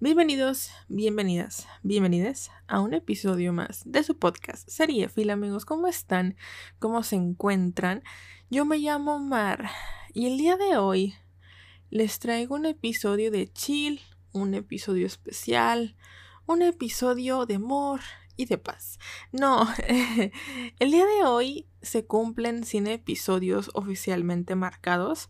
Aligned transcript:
Bienvenidos, 0.00 0.70
bienvenidas, 0.86 1.66
bienvenidas 1.82 2.52
a 2.68 2.78
un 2.78 2.94
episodio 2.94 3.52
más 3.52 3.82
de 3.84 4.04
su 4.04 4.16
podcast 4.16 4.68
Seriefil, 4.68 5.28
amigos. 5.30 5.64
¿Cómo 5.64 5.88
están? 5.88 6.36
¿Cómo 6.78 7.02
se 7.02 7.16
encuentran? 7.16 8.04
Yo 8.48 8.64
me 8.64 8.78
llamo 8.78 9.18
Mar 9.18 9.68
y 10.14 10.28
el 10.28 10.38
día 10.38 10.56
de 10.56 10.76
hoy 10.76 11.16
les 11.90 12.20
traigo 12.20 12.54
un 12.54 12.66
episodio 12.66 13.32
de 13.32 13.52
chill, 13.52 14.00
un 14.30 14.54
episodio 14.54 15.04
especial, 15.04 15.96
un 16.46 16.62
episodio 16.62 17.44
de 17.44 17.56
amor 17.56 17.98
y 18.36 18.44
de 18.44 18.56
paz. 18.56 19.00
No, 19.32 19.66
el 20.78 20.90
día 20.92 21.06
de 21.06 21.24
hoy 21.24 21.66
se 21.82 22.06
cumplen 22.06 22.62
100 22.62 22.86
episodios 22.86 23.72
oficialmente 23.74 24.54
marcados. 24.54 25.28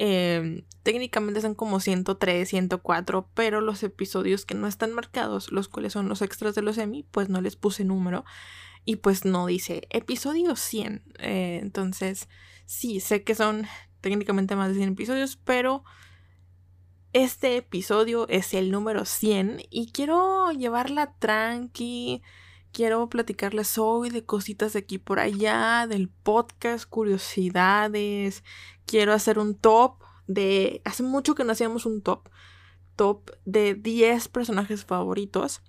Em, 0.00 0.62
técnicamente 0.84 1.40
son 1.40 1.54
como 1.54 1.80
103, 1.80 2.48
104, 2.48 3.28
pero 3.34 3.60
los 3.60 3.82
episodios 3.82 4.46
que 4.46 4.54
no 4.54 4.68
están 4.68 4.92
marcados, 4.92 5.50
los 5.50 5.68
cuales 5.68 5.92
son 5.92 6.08
los 6.08 6.22
extras 6.22 6.54
de 6.54 6.62
los 6.62 6.78
Emmy, 6.78 7.04
pues 7.10 7.28
no 7.28 7.40
les 7.40 7.56
puse 7.56 7.84
número 7.84 8.24
y 8.84 8.96
pues 8.96 9.24
no 9.24 9.46
dice 9.46 9.88
episodio 9.90 10.54
100. 10.54 11.02
Eh, 11.18 11.58
entonces, 11.60 12.28
sí, 12.64 13.00
sé 13.00 13.24
que 13.24 13.34
son 13.34 13.66
técnicamente 14.00 14.54
más 14.54 14.68
de 14.68 14.76
100 14.76 14.90
episodios, 14.90 15.36
pero 15.36 15.82
este 17.12 17.56
episodio 17.56 18.28
es 18.28 18.54
el 18.54 18.70
número 18.70 19.04
100 19.04 19.62
y 19.68 19.90
quiero 19.90 20.52
llevarla 20.52 21.14
tranqui. 21.18 22.22
Quiero 22.72 23.08
platicarles 23.08 23.78
hoy 23.78 24.10
de 24.10 24.24
cositas 24.24 24.72
de 24.74 24.80
aquí 24.80 24.98
por 24.98 25.18
allá, 25.18 25.86
del 25.88 26.08
podcast, 26.08 26.88
curiosidades, 26.88 28.44
quiero 28.86 29.12
hacer 29.12 29.38
un 29.38 29.54
top 29.54 30.02
de... 30.26 30.82
Hace 30.84 31.02
mucho 31.02 31.34
que 31.34 31.44
no 31.44 31.52
hacíamos 31.52 31.86
un 31.86 32.02
top. 32.02 32.28
Top 32.94 33.30
de 33.44 33.74
10 33.74 34.28
personajes 34.28 34.84
favoritos. 34.84 35.62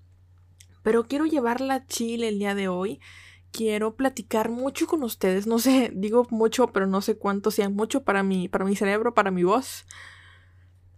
Pero 0.84 1.06
quiero 1.06 1.26
llevarla 1.26 1.76
a 1.76 1.86
Chile 1.88 2.30
el 2.30 2.40
día 2.40 2.56
de 2.56 2.68
hoy. 2.68 3.00
Quiero 3.52 3.96
platicar 3.96 4.50
mucho 4.50 4.86
con 4.86 5.04
ustedes. 5.04 5.48
No 5.48 5.60
sé, 5.60 5.92
digo 5.96 6.28
mucho, 6.30 6.68
pero 6.68 6.86
no 6.86 7.02
sé 7.02 7.18
cuánto 7.18 7.50
sea 7.50 7.70
mucho 7.70 8.04
para 8.04 8.24
mi, 8.24 8.48
para 8.50 8.66
mi 8.66 8.76
cerebro, 8.76 9.14
para 9.14 9.32
mi 9.32 9.44
voz. 9.44 9.86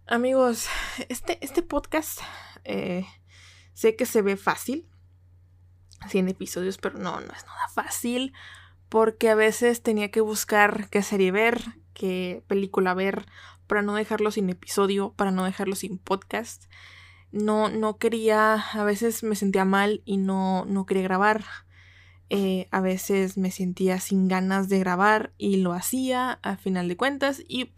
Amigos, 0.07 0.67
este, 1.09 1.37
este 1.41 1.61
podcast 1.61 2.19
eh, 2.63 3.05
sé 3.73 3.95
que 3.95 4.05
se 4.05 4.21
ve 4.21 4.35
fácil. 4.35 4.90
100 6.07 6.29
episodios, 6.29 6.77
pero 6.77 6.97
no, 6.97 7.19
no 7.19 7.33
es 7.33 7.45
nada 7.45 7.67
fácil. 7.73 8.33
Porque 8.89 9.29
a 9.29 9.35
veces 9.35 9.81
tenía 9.83 10.11
que 10.11 10.21
buscar 10.21 10.89
qué 10.89 11.01
serie 11.01 11.31
ver, 11.31 11.61
qué 11.93 12.43
película 12.47 12.93
ver 12.93 13.25
para 13.67 13.81
no 13.81 13.95
dejarlo 13.95 14.31
sin 14.31 14.49
episodio, 14.49 15.13
para 15.13 15.31
no 15.31 15.45
dejarlo 15.45 15.75
sin 15.75 15.97
podcast. 15.97 16.65
No, 17.31 17.69
no 17.69 17.97
quería, 17.97 18.55
a 18.55 18.83
veces 18.83 19.23
me 19.23 19.37
sentía 19.37 19.63
mal 19.63 20.01
y 20.03 20.17
no, 20.17 20.65
no 20.65 20.85
quería 20.85 21.03
grabar. 21.03 21.45
Eh, 22.29 22.67
a 22.71 22.81
veces 22.81 23.37
me 23.37 23.51
sentía 23.51 23.99
sin 23.99 24.27
ganas 24.27 24.67
de 24.67 24.79
grabar 24.79 25.33
y 25.37 25.57
lo 25.57 25.71
hacía 25.71 26.39
a 26.43 26.57
final 26.57 26.89
de 26.89 26.97
cuentas. 26.97 27.43
Y 27.47 27.71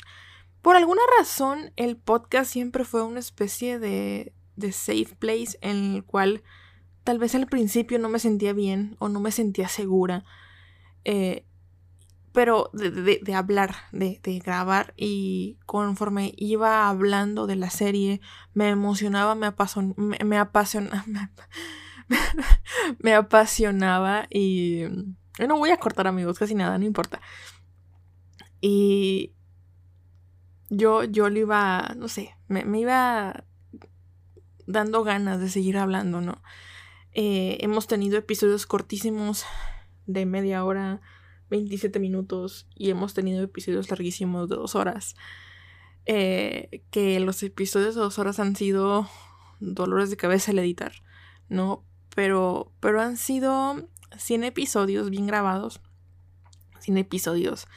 por 0.64 0.76
alguna 0.76 1.02
razón 1.20 1.72
el 1.76 1.98
podcast 1.98 2.52
siempre 2.52 2.86
fue 2.86 3.04
una 3.04 3.20
especie 3.20 3.78
de, 3.78 4.34
de 4.56 4.72
safe 4.72 5.16
place 5.20 5.60
en 5.62 5.94
el 5.94 6.04
cual 6.06 6.42
tal 7.04 7.20
vez 7.20 7.36
al 7.36 7.48
principio 7.48 8.00
no 8.00 8.10
me 8.10 8.20
sentía 8.20 8.54
bien 8.54 8.96
o 9.00 9.10
no 9.10 9.20
me 9.20 9.32
sentía 9.32 9.68
segura. 9.68 10.24
Eh, 11.06 11.46
pero 12.34 12.72
de, 12.74 13.36
hablar, 13.36 13.76
de, 13.92 14.20
grabar 14.44 14.94
y 14.98 15.60
conforme 15.68 16.34
iba 16.36 16.90
hablando 16.90 17.46
de 17.46 17.56
la 17.56 17.70
serie, 17.70 18.22
me 18.56 18.70
emocionaba, 18.70 19.36
me, 19.36 19.54
me, 19.98 20.18
me 20.26 20.38
apasionaba, 20.40 21.06
me, 23.00 23.14
apasionaba 23.14 24.26
y... 24.30 24.86
No 25.48 25.58
voy 25.58 25.72
a 25.72 25.78
cortar 25.78 26.08
amigos, 26.08 26.38
casi 26.38 26.54
nada, 26.54 26.78
no 26.78 26.86
importa. 26.86 27.22
Y 28.62 29.34
yo, 30.70 31.04
yo 31.04 31.30
le 31.30 31.42
iba, 31.42 31.94
no 31.98 32.08
sé, 32.08 32.36
me, 32.48 32.64
iba 32.80 33.44
dando 34.68 35.04
ganas 35.04 35.40
de 35.40 35.50
seguir 35.50 35.78
hablando, 35.78 36.22
¿no? 36.22 36.42
Eh, 37.14 37.58
hemos 37.62 37.88
tenido 37.88 38.18
episodios 38.18 38.66
cortísimos 38.66 39.46
de 40.06 40.26
media 40.26 40.66
hora, 40.66 41.02
27 41.50 42.00
minutos 42.00 42.68
y 42.76 42.90
hemos 42.90 43.14
tenido 43.14 43.44
episodios 43.44 43.90
larguísimos 43.90 44.50
de 44.50 44.56
dos 44.56 44.76
horas. 44.76 45.16
Eh, 46.06 46.84
que 46.92 47.20
los 47.20 47.42
episodios 47.44 47.96
de 47.96 48.02
dos 48.02 48.20
horas 48.20 48.40
han 48.40 48.56
sido 48.56 49.08
dolores 49.60 50.10
de 50.10 50.18
cabeza 50.18 50.52
al 50.52 50.60
editar, 50.60 50.92
¿no? 51.48 51.86
Pero, 52.14 52.74
pero 52.80 53.02
han 53.02 53.18
sido 53.18 53.88
100 54.18 54.44
episodios 54.44 55.10
bien 55.10 55.28
grabados, 55.28 55.82
100 56.80 56.98
episodios 56.98 57.68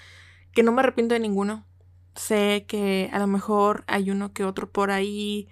que 0.53 0.63
no 0.63 0.73
me 0.73 0.81
arrepiento 0.81 1.15
de 1.15 1.21
ninguno. 1.21 1.67
Sé 2.15 2.65
que 2.67 3.11
a 3.13 3.19
lo 3.19 3.27
mejor 3.27 3.85
hay 3.87 4.11
uno 4.11 4.33
que 4.33 4.45
otro 4.45 4.71
por 4.71 4.91
ahí 4.91 5.49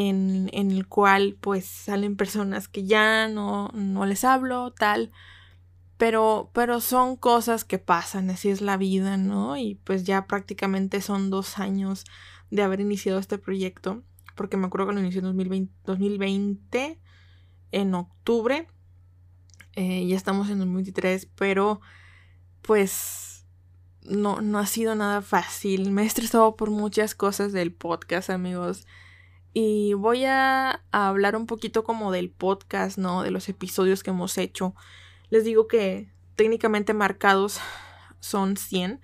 en, 0.00 0.50
el 0.52 0.86
cual 0.88 1.36
pues 1.40 1.66
salen 1.66 2.16
personas 2.16 2.68
que 2.68 2.84
ya 2.84 3.28
no, 3.28 3.68
no 3.74 4.06
les 4.06 4.24
hablo, 4.24 4.72
tal 4.72 5.12
pero, 6.00 6.50
pero 6.54 6.80
son 6.80 7.14
cosas 7.14 7.62
que 7.66 7.78
pasan, 7.78 8.30
así 8.30 8.48
es 8.48 8.62
la 8.62 8.78
vida, 8.78 9.18
¿no? 9.18 9.58
Y 9.58 9.74
pues 9.84 10.04
ya 10.04 10.26
prácticamente 10.26 11.02
son 11.02 11.28
dos 11.28 11.58
años 11.58 12.06
de 12.50 12.62
haber 12.62 12.80
iniciado 12.80 13.18
este 13.18 13.36
proyecto, 13.36 14.02
porque 14.34 14.56
me 14.56 14.66
acuerdo 14.66 14.86
que 14.86 14.94
lo 14.94 15.00
inicié 15.00 15.18
en 15.18 15.26
2020, 15.26 15.74
2020 15.84 16.98
en 17.72 17.94
octubre, 17.94 18.66
eh, 19.74 20.06
ya 20.06 20.16
estamos 20.16 20.48
en 20.48 20.60
2023, 20.60 21.26
pero 21.36 21.82
pues 22.62 23.44
no, 24.00 24.40
no 24.40 24.58
ha 24.58 24.66
sido 24.66 24.94
nada 24.94 25.20
fácil, 25.20 25.90
me 25.90 26.04
he 26.04 26.06
estresado 26.06 26.56
por 26.56 26.70
muchas 26.70 27.14
cosas 27.14 27.52
del 27.52 27.74
podcast, 27.74 28.30
amigos. 28.30 28.86
Y 29.52 29.94
voy 29.94 30.24
a, 30.24 30.82
hablar 30.92 31.36
un 31.36 31.46
poquito 31.46 31.84
como 31.84 32.12
del 32.12 32.30
podcast, 32.30 32.98
¿no? 32.98 33.22
De 33.22 33.30
los 33.30 33.48
episodios 33.48 34.02
que 34.02 34.10
hemos 34.10 34.38
hecho 34.38 34.74
les 35.30 35.44
digo 35.44 35.68
que 35.68 36.10
técnicamente 36.34 36.92
marcados 36.92 37.60
son 38.18 38.56
100, 38.56 39.00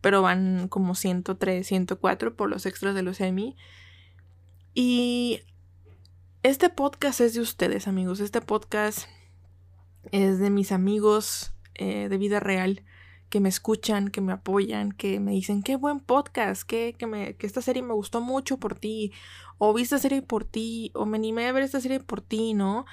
pero 0.00 0.22
van 0.22 0.68
como 0.68 0.94
103, 0.94 1.66
104 1.66 2.34
por 2.34 2.48
los 2.48 2.66
extras 2.66 2.94
de 2.94 3.02
los 3.02 3.20
Emmy. 3.20 3.56
Y 4.72 5.42
este 6.42 6.70
podcast 6.70 7.20
es 7.20 7.34
de 7.34 7.40
ustedes, 7.40 7.88
amigos. 7.88 8.20
Este 8.20 8.40
podcast 8.40 9.06
es 10.12 10.38
de 10.38 10.50
mis 10.50 10.72
amigos 10.72 11.52
eh, 11.74 12.08
de 12.08 12.18
vida 12.18 12.40
real 12.40 12.82
que 13.28 13.40
me 13.40 13.48
escuchan, 13.48 14.08
que 14.08 14.20
me 14.20 14.32
apoyan, 14.32 14.92
que 14.92 15.20
me 15.20 15.32
dicen, 15.32 15.62
qué 15.62 15.76
buen 15.76 16.00
podcast, 16.00 16.62
que, 16.62 16.94
que, 16.98 17.06
me, 17.06 17.36
que 17.36 17.46
esta 17.46 17.60
serie 17.60 17.82
me 17.82 17.94
gustó 17.94 18.20
mucho 18.20 18.58
por 18.58 18.78
ti, 18.78 19.12
o 19.58 19.74
vi 19.74 19.82
esta 19.82 19.98
serie 19.98 20.22
por 20.22 20.44
ti, 20.44 20.92
o 20.94 21.06
me 21.06 21.18
animé 21.18 21.46
a 21.46 21.52
ver 21.52 21.62
esta 21.62 21.80
serie 21.80 22.00
por 22.00 22.20
ti, 22.20 22.54
¿no? 22.54 22.86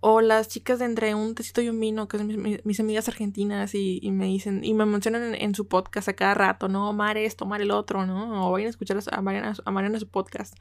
O 0.00 0.20
las 0.22 0.48
chicas 0.48 0.78
de 0.78 0.86
Entre 0.86 1.14
un 1.14 1.34
Tecito 1.34 1.60
y 1.60 1.68
un 1.68 1.78
Vino, 1.78 2.08
que 2.08 2.18
son 2.18 2.28
mis, 2.64 2.80
amigas 2.80 3.08
argentinas, 3.08 3.74
y, 3.74 4.00
me 4.12 4.26
dicen, 4.26 4.64
y 4.64 4.74
me 4.74 4.86
mencionan 4.86 5.34
en, 5.34 5.54
su 5.54 5.68
podcast 5.68 6.08
a 6.08 6.14
cada 6.14 6.34
rato, 6.34 6.68
¿no? 6.68 6.92
Mar 6.92 7.18
esto, 7.18 7.44
Mar 7.44 7.60
el 7.60 7.70
otro, 7.70 8.06
¿no? 8.06 8.48
O 8.48 8.52
vayan 8.52 8.68
a 8.68 8.70
escuchar 8.70 8.98
a 9.10 9.20
Mariana, 9.22 9.54
a 9.64 9.70
Mariana 9.70 9.98
su 9.98 10.08
podcast. 10.08 10.54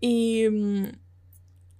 Y 0.00 0.48
mm, 0.48 0.84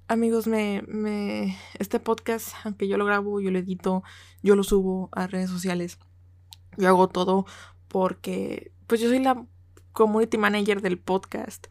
amigos, 0.08 0.46
me, 0.48 0.82
me, 0.88 1.56
este 1.78 2.00
podcast, 2.00 2.54
aunque 2.64 2.88
yo 2.88 2.96
lo 2.96 3.04
grabo, 3.04 3.40
yo 3.40 3.50
lo 3.50 3.58
edito, 3.58 4.02
yo 4.42 4.56
lo 4.56 4.64
subo 4.64 5.10
a 5.12 5.28
redes 5.28 5.50
sociales, 5.50 5.98
yo 6.76 6.88
hago 6.88 7.08
todo 7.08 7.46
porque, 7.88 8.72
pues 8.86 9.00
yo 9.00 9.08
soy 9.08 9.18
la 9.20 9.46
community 9.92 10.38
manager 10.38 10.82
del 10.82 10.98
podcast. 10.98 11.66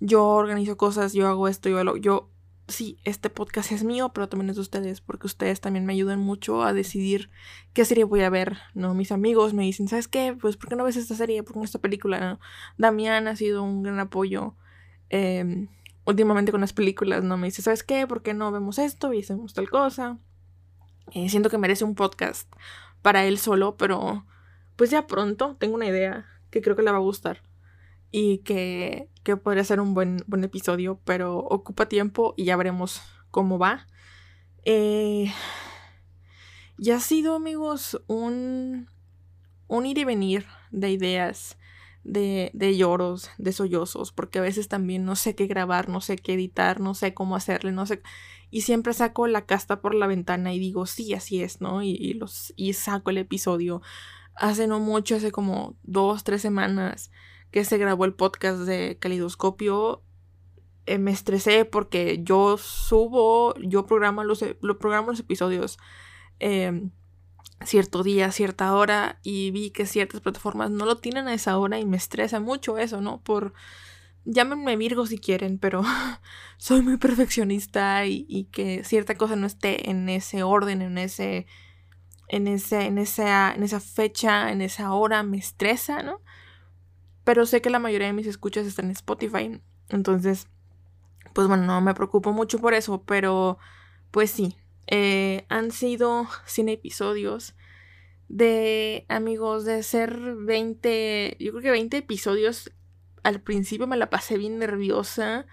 Yo 0.00 0.24
organizo 0.26 0.76
cosas, 0.76 1.12
yo 1.12 1.28
hago 1.28 1.48
esto, 1.48 1.68
yo, 1.68 1.82
lo, 1.84 1.96
yo 1.96 2.30
sí, 2.68 2.98
este 3.04 3.30
podcast 3.30 3.72
es 3.72 3.84
mío, 3.84 4.12
pero 4.14 4.28
también 4.28 4.50
es 4.50 4.56
de 4.56 4.62
ustedes, 4.62 5.00
porque 5.00 5.26
ustedes 5.26 5.60
también 5.60 5.84
me 5.86 5.92
ayudan 5.92 6.20
mucho 6.20 6.62
a 6.62 6.72
decidir 6.72 7.30
qué 7.72 7.84
serie 7.84 8.04
voy 8.04 8.22
a 8.22 8.30
ver, 8.30 8.58
¿no? 8.74 8.94
Mis 8.94 9.12
amigos 9.12 9.54
me 9.54 9.64
dicen, 9.64 9.88
¿sabes 9.88 10.08
qué? 10.08 10.36
Pues, 10.40 10.56
¿por 10.56 10.68
qué 10.68 10.76
no 10.76 10.84
ves 10.84 10.96
esta 10.96 11.14
serie? 11.14 11.42
¿Por 11.42 11.54
qué 11.54 11.58
no 11.58 11.64
esta 11.64 11.78
película? 11.78 12.38
Damián 12.78 13.28
ha 13.28 13.36
sido 13.36 13.62
un 13.62 13.82
gran 13.82 14.00
apoyo 14.00 14.56
em, 15.10 15.68
últimamente 16.04 16.52
con 16.52 16.60
las 16.60 16.72
películas, 16.72 17.22
¿no? 17.22 17.36
Me 17.36 17.48
dice, 17.48 17.62
¿sabes 17.62 17.82
qué? 17.82 18.06
¿Por 18.06 18.22
qué 18.22 18.34
no 18.34 18.50
vemos 18.52 18.78
esto 18.78 19.12
y 19.12 19.20
hacemos 19.20 19.54
tal 19.54 19.68
cosa? 19.68 20.18
Eh, 21.12 21.28
siento 21.28 21.50
que 21.50 21.58
merece 21.58 21.84
un 21.84 21.94
podcast 21.94 22.50
para 23.02 23.24
él 23.26 23.38
solo, 23.38 23.76
pero 23.76 24.24
pues 24.76 24.90
ya 24.90 25.06
pronto 25.06 25.56
tengo 25.58 25.74
una 25.74 25.86
idea 25.86 26.26
que 26.50 26.62
creo 26.62 26.76
que 26.76 26.82
le 26.82 26.90
va 26.90 26.98
a 26.98 27.00
gustar 27.00 27.42
y 28.10 28.38
que, 28.38 29.08
que 29.22 29.36
podría 29.36 29.64
ser 29.64 29.80
un 29.80 29.94
buen, 29.94 30.22
buen 30.26 30.44
episodio, 30.44 31.00
pero 31.04 31.38
ocupa 31.38 31.88
tiempo 31.88 32.34
y 32.36 32.44
ya 32.44 32.56
veremos 32.56 33.02
cómo 33.30 33.58
va. 33.58 33.86
Eh, 34.64 35.32
y 36.78 36.90
ha 36.90 37.00
sido, 37.00 37.34
amigos, 37.34 38.00
un, 38.06 38.88
un 39.66 39.86
ir 39.86 39.98
y 39.98 40.04
venir 40.04 40.46
de 40.70 40.90
ideas, 40.90 41.58
de, 42.04 42.50
de 42.54 42.76
lloros, 42.76 43.30
de 43.38 43.52
sollozos, 43.52 44.12
porque 44.12 44.38
a 44.38 44.42
veces 44.42 44.68
también 44.68 45.04
no 45.04 45.16
sé 45.16 45.34
qué 45.34 45.46
grabar, 45.46 45.88
no 45.88 46.00
sé 46.00 46.16
qué 46.16 46.34
editar, 46.34 46.80
no 46.80 46.94
sé 46.94 47.14
cómo 47.14 47.36
hacerle, 47.36 47.72
no 47.72 47.86
sé. 47.86 48.02
Y 48.50 48.60
siempre 48.60 48.92
saco 48.92 49.26
la 49.26 49.46
casta 49.46 49.80
por 49.80 49.94
la 49.94 50.06
ventana 50.06 50.52
y 50.52 50.58
digo, 50.58 50.86
sí, 50.86 51.14
así 51.14 51.42
es, 51.42 51.60
¿no? 51.60 51.82
Y, 51.82 52.14
los, 52.14 52.52
y 52.56 52.72
saco 52.74 53.10
el 53.10 53.18
episodio. 53.18 53.82
Hace 54.34 54.66
no 54.66 54.80
mucho, 54.80 55.16
hace 55.16 55.30
como 55.32 55.76
dos, 55.82 56.24
tres 56.24 56.42
semanas 56.42 57.10
que 57.50 57.64
se 57.64 57.78
grabó 57.78 58.04
el 58.04 58.14
podcast 58.14 58.60
de 58.60 58.98
Calidoscopio, 58.98 60.02
eh, 60.86 60.98
me 60.98 61.12
estresé 61.12 61.64
porque 61.64 62.20
yo 62.22 62.58
subo, 62.58 63.54
yo 63.60 63.86
programo 63.86 64.22
los, 64.22 64.44
lo 64.60 64.78
programo 64.78 65.10
los 65.10 65.20
episodios 65.20 65.78
em, 66.40 66.90
cierto 67.64 68.02
día, 68.02 68.30
cierta 68.32 68.74
hora 68.74 69.18
y 69.22 69.50
vi 69.50 69.70
que 69.70 69.86
ciertas 69.86 70.20
plataformas 70.20 70.70
no 70.70 70.84
lo 70.84 70.96
tienen 70.98 71.28
a 71.28 71.34
esa 71.34 71.56
hora 71.58 71.78
y 71.78 71.86
me 71.86 71.96
estresa 71.96 72.40
mucho 72.40 72.78
eso, 72.78 73.00
¿no? 73.00 73.20
Por... 73.22 73.54
Llámenme 74.26 74.76
Virgo 74.76 75.06
si 75.06 75.18
quieren, 75.18 75.58
pero 75.58 75.82
soy 76.56 76.80
muy 76.82 76.96
perfeccionista 76.96 78.06
y, 78.06 78.48
que 78.52 78.82
cierta 78.82 79.16
cosa 79.16 79.36
no 79.36 79.46
esté 79.46 79.90
en 79.90 80.08
ese 80.08 80.42
orden, 80.42 80.80
en 80.80 80.96
ese, 80.96 81.46
en 82.28 82.48
ese, 82.48 82.86
en 82.86 82.98
esa, 82.98 83.54
en 83.54 83.62
esa 83.62 83.80
fecha, 83.80 84.50
en 84.52 84.62
esa 84.62 84.92
hora, 84.92 85.22
me 85.22 85.38
estresa, 85.38 86.02
¿no? 86.02 86.20
Pero 87.24 87.46
sé 87.46 87.62
que 87.62 87.70
la 87.70 87.78
mayoría 87.78 88.08
de 88.08 88.12
mis 88.12 88.26
escuchas 88.26 88.66
están 88.66 88.86
en 88.86 88.92
Spotify, 88.92 89.60
entonces, 89.88 90.48
pues 91.32 91.48
bueno, 91.48 91.64
no 91.64 91.80
me 91.80 91.94
preocupo 91.94 92.32
mucho 92.32 92.58
por 92.58 92.74
eso, 92.74 93.02
pero 93.02 93.58
pues 94.10 94.30
sí, 94.30 94.56
eh, 94.86 95.46
han 95.48 95.70
sido 95.70 96.26
100 96.46 96.68
episodios 96.68 97.54
de 98.28 99.04
amigos 99.08 99.64
de 99.64 99.82
ser 99.82 100.18
20, 100.18 101.36
yo 101.38 101.52
creo 101.52 101.62
que 101.62 101.70
20 101.70 101.96
episodios. 101.98 102.72
Al 103.22 103.40
principio 103.40 103.86
me 103.86 103.96
la 103.96 104.10
pasé 104.10 104.36
bien 104.36 104.58
nerviosa. 104.58 105.46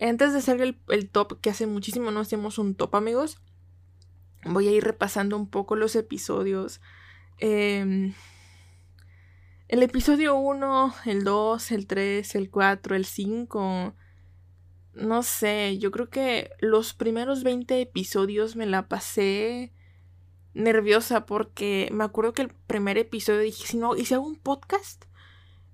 Antes 0.00 0.32
de 0.32 0.38
hacer 0.38 0.60
el, 0.60 1.10
top, 1.10 1.40
que 1.40 1.50
hace 1.50 1.66
muchísimo 1.66 2.10
no 2.10 2.20
hacemos 2.20 2.58
un 2.58 2.74
top, 2.74 2.96
amigos, 2.96 3.40
voy 4.46 4.68
a 4.68 4.72
ir 4.72 4.84
repasando 4.84 5.36
un 5.36 5.48
poco 5.48 5.76
los 5.76 5.96
episodios. 5.96 6.80
Em, 7.38 8.14
el 9.68 9.82
episodio 9.82 10.36
1, 10.36 10.94
el 11.06 11.24
2, 11.24 11.72
el 11.72 11.86
3, 11.86 12.34
el 12.34 12.50
4, 12.50 12.96
el 12.96 13.04
5 13.04 13.94
no 14.94 15.22
sé, 15.22 15.78
yo 15.78 15.90
creo 15.90 16.08
que 16.08 16.50
los 16.60 16.94
primeros 16.94 17.42
20 17.42 17.80
episodios 17.80 18.56
me 18.56 18.66
la 18.66 18.88
pasé 18.88 19.72
nerviosa 20.54 21.26
porque 21.26 21.88
me 21.92 22.04
acuerdo 22.04 22.32
que 22.32 22.42
el 22.42 22.48
primer 22.48 22.96
episodio 22.98 23.40
dije, 23.40 23.66
si 23.66 23.76
no, 23.76 23.96
¿y 23.96 24.04
si 24.04 24.14
un 24.14 24.36
podcast? 24.36 25.04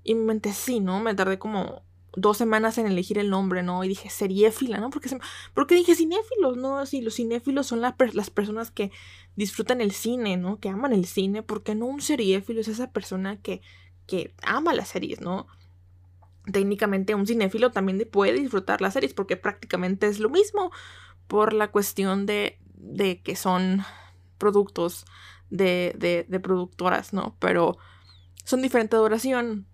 Y 0.02 0.14
me 0.14 0.24
mente, 0.24 0.52
sí, 0.52 0.80
¿no? 0.80 1.00
Me 1.00 1.14
tardé 1.14 1.38
como 1.38 1.82
dos 2.16 2.36
semanas 2.36 2.78
en 2.78 2.86
elegir 2.86 3.18
el 3.18 3.30
nombre, 3.30 3.62
¿no? 3.62 3.84
Y 3.84 3.88
dije, 3.88 4.10
seriéfila, 4.10 4.78
¿no? 4.78 4.90
Porque, 4.90 5.16
porque 5.54 5.74
dije 5.74 5.94
cinéfilos, 5.94 6.56
¿no? 6.56 6.84
Sí, 6.86 7.00
los 7.02 7.14
cinéfilos 7.14 7.66
son 7.66 7.80
las 7.80 8.30
personas 8.30 8.70
que 8.70 8.90
disfrutan 9.36 9.80
el 9.80 9.92
cine, 9.92 10.36
¿no? 10.36 10.58
Que 10.58 10.68
aman 10.68 10.92
el 10.92 11.06
cine, 11.06 11.42
porque 11.42 11.74
no 11.74 11.86
un 11.86 12.00
seriéfilo 12.00 12.60
es 12.60 12.68
esa 12.68 12.92
persona 12.92 13.40
que, 13.40 13.62
que 14.06 14.34
ama 14.42 14.74
las 14.74 14.88
series, 14.88 15.20
¿no? 15.20 15.46
técnicamente 16.52 17.14
un 17.14 17.26
cinéfilo 17.26 17.70
también 17.70 18.08
puede 18.10 18.32
disfrutar 18.32 18.80
las 18.80 18.94
series 18.94 19.14
porque 19.14 19.36
prácticamente 19.36 20.06
es 20.06 20.18
lo 20.18 20.28
mismo 20.28 20.72
por 21.26 21.52
la 21.52 21.70
cuestión 21.70 22.26
de, 22.26 22.58
de 22.74 23.22
que 23.22 23.36
son 23.36 23.84
productos 24.38 25.04
de, 25.50 25.94
de, 25.96 26.24
de, 26.28 26.40
productoras, 26.40 27.12
¿no? 27.12 27.36
Pero 27.38 27.76
son 28.44 28.62
diferente 28.62 28.96
duración. 28.96 29.66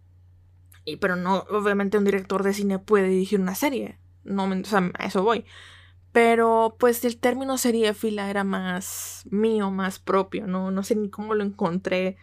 Pero 1.01 1.17
no, 1.17 1.45
obviamente 1.51 1.99
un 1.99 2.05
director 2.05 2.43
de 2.43 2.55
cine 2.55 2.79
puede 2.79 3.09
dirigir 3.09 3.41
una 3.41 3.55
serie. 3.55 3.99
No, 4.25 4.45
o 4.45 4.65
sea, 4.65 4.91
a 4.99 5.07
eso 5.07 5.23
voy. 5.23 5.45
Pero 6.13 6.77
pues 6.79 7.05
el 7.05 7.19
término 7.19 7.59
seriéfila 7.59 8.31
era 8.31 8.43
más 8.43 9.25
mío, 9.31 9.71
más 9.71 9.99
propio, 9.99 10.47
¿no? 10.47 10.71
No 10.71 10.83
sé 10.83 10.97
ni 10.97 11.11
cómo 11.11 11.35
lo 11.35 11.45
encontré. 11.45 12.17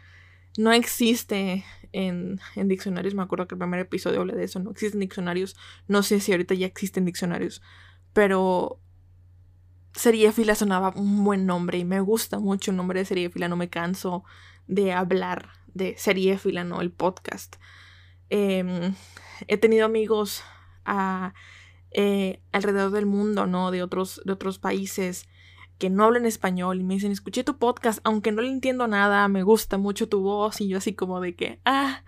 No 0.57 0.71
existe 0.71 1.63
en, 1.91 2.39
diccionarios. 2.55 3.13
Me 3.13 3.21
acuerdo 3.21 3.47
que 3.47 3.55
el 3.55 3.59
primer 3.59 3.79
episodio 3.81 4.21
hablé 4.21 4.35
de 4.35 4.45
eso. 4.45 4.59
No 4.59 4.71
existen 4.71 4.99
diccionarios. 4.99 5.55
No 5.87 6.01
sé 6.01 6.19
si 6.19 6.31
ahorita 6.31 6.55
ya 6.55 6.65
existen 6.65 7.05
diccionarios. 7.05 7.61
Pero 8.13 8.79
Seriéfila 9.93 10.55
sonaba 10.55 10.93
un 10.95 11.23
buen 11.23 11.45
nombre 11.45 11.77
y 11.77 11.85
me 11.85 11.99
gusta 12.01 12.39
mucho 12.39 12.71
el 12.71 12.77
nombre 12.77 12.99
de 12.99 13.05
Seriéfila. 13.05 13.47
No 13.47 13.57
me 13.57 13.69
canso 13.69 14.23
de 14.67 14.91
hablar 14.93 15.49
de 15.67 15.95
Seriéfila, 15.97 16.63
¿no? 16.63 16.81
El 16.81 16.91
podcast. 16.91 17.57
Em, 18.35 18.95
he 19.47 19.57
tenido 19.57 19.85
amigos 19.85 20.41
a, 20.85 21.35
eh, 21.91 22.41
alrededor 22.51 22.89
del 22.89 23.05
mundo, 23.05 23.45
¿no? 23.45 23.69
De 23.69 23.83
otros, 23.83 24.23
de 24.25 24.33
otros 24.33 24.57
países 24.57 25.27
que 25.77 25.91
no 25.91 26.05
hablan 26.05 26.25
español 26.25 26.79
y 26.79 26.83
me 26.83 26.95
dicen, 26.95 27.11
escuché 27.11 27.43
tu 27.43 27.59
podcast, 27.59 27.99
aunque 28.03 28.31
no 28.31 28.41
le 28.41 28.49
entiendo 28.49 28.87
nada, 28.87 29.27
me 29.27 29.43
gusta 29.43 29.77
mucho 29.77 30.09
tu 30.09 30.21
voz 30.21 30.61
y 30.61 30.67
yo 30.67 30.79
así 30.79 30.95
como 30.95 31.21
de 31.21 31.35
que, 31.35 31.59
ah, 31.63 32.03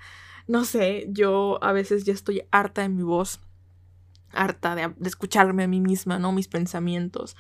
no 0.48 0.66
sé, 0.66 1.06
yo 1.10 1.64
a 1.64 1.74
veces 1.74 2.06
ya 2.06 2.14
estoy 2.14 2.42
harta 2.50 2.82
de 2.82 2.90
mi 2.90 3.04
voz, 3.04 3.40
harta 4.32 4.74
de, 4.74 4.96
escucharme 5.06 5.66
a 5.66 5.68
mí 5.68 5.80
misma, 5.80 6.18
¿no? 6.18 6.32
Mis 6.32 6.48
pensamientos. 6.48 7.38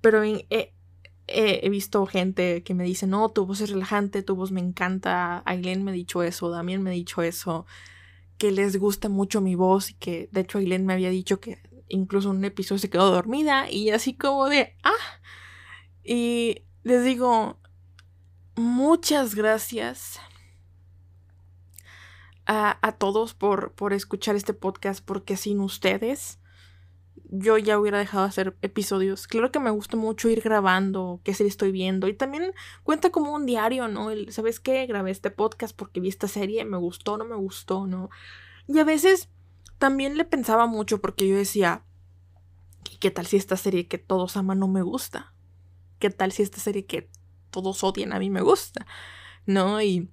Pero 0.00 0.22
he 0.24 1.68
visto 1.68 2.06
gente 2.06 2.62
que 2.62 2.72
me 2.72 2.84
dice, 2.84 3.06
no, 3.06 3.28
tu 3.32 3.44
voz 3.44 3.60
es 3.60 3.68
relajante, 3.68 4.22
tu 4.22 4.34
voz 4.34 4.50
me 4.50 4.62
encanta, 4.62 5.42
Aileen 5.44 5.84
me 5.84 5.90
ha 5.90 5.94
dicho 5.94 6.22
eso, 6.22 6.48
Damien 6.48 6.82
me 6.82 6.88
ha 6.88 6.94
dicho 6.94 7.20
eso, 7.20 7.66
que 8.38 8.50
les 8.50 8.76
gusta 8.76 9.08
mucho 9.08 9.40
mi 9.40 9.54
voz 9.54 9.90
y 9.90 9.94
que 9.94 10.28
de 10.32 10.40
hecho 10.40 10.58
Aileen 10.58 10.86
me 10.86 10.92
había 10.92 11.10
dicho 11.10 11.40
que 11.40 11.58
incluso 11.88 12.30
un 12.30 12.44
episodio 12.44 12.78
se 12.78 12.90
quedó 12.90 13.10
dormida 13.10 13.70
y 13.70 13.90
así 13.90 14.14
como 14.14 14.48
de, 14.48 14.76
ah, 14.82 15.20
y 16.02 16.64
les 16.82 17.04
digo, 17.04 17.58
muchas 18.56 19.34
gracias 19.34 20.20
a, 22.46 22.92
todos 22.98 23.32
por, 23.32 23.72
por, 23.72 23.94
escuchar 23.94 24.36
este 24.36 24.52
podcast, 24.52 25.02
porque 25.02 25.36
sin 25.36 25.60
ustedes 25.60 26.38
yo 27.36 27.58
ya 27.58 27.78
hubiera 27.78 27.98
dejado 27.98 28.24
de 28.24 28.28
hacer 28.28 28.56
episodios. 28.62 29.26
Claro 29.26 29.50
que 29.50 29.60
me 29.60 29.70
gusta 29.70 29.96
mucho 29.96 30.28
ir 30.28 30.40
grabando, 30.40 31.20
qué 31.24 31.34
serie 31.34 31.50
estoy 31.50 31.72
viendo, 31.72 32.08
y 32.08 32.14
también 32.14 32.52
cuenta 32.82 33.10
como 33.10 33.32
un 33.32 33.46
diario, 33.46 33.88
¿no? 33.88 34.08
¿Sabes 34.28 34.60
qué? 34.60 34.86
Grabé 34.86 35.10
este 35.10 35.30
podcast 35.30 35.76
porque 35.76 36.00
vi 36.00 36.08
esta 36.08 36.28
serie, 36.28 36.64
me 36.64 36.76
gustó, 36.76 37.16
no 37.16 37.24
me 37.24 37.36
gustó, 37.36 37.86
¿no? 37.86 38.10
Y 38.66 38.78
a 38.78 38.84
veces 38.84 39.28
también 39.78 40.16
le 40.16 40.24
pensaba 40.24 40.66
mucho 40.66 41.00
porque 41.00 41.28
yo 41.28 41.36
decía, 41.36 41.84
¿qué 43.00 43.10
tal 43.10 43.26
si 43.26 43.36
esta 43.36 43.56
serie 43.56 43.88
que 43.88 43.98
todos 43.98 44.36
aman 44.36 44.58
no 44.58 44.68
me 44.68 44.82
gusta? 44.82 45.34
¿qué 46.04 46.10
tal 46.10 46.32
si 46.32 46.42
esta 46.42 46.58
serie 46.58 46.84
que 46.84 47.08
todos 47.50 47.82
odian 47.82 48.12
a 48.12 48.18
mí 48.18 48.28
me 48.28 48.42
gusta? 48.42 48.86
¿No? 49.46 49.80
Y 49.80 50.10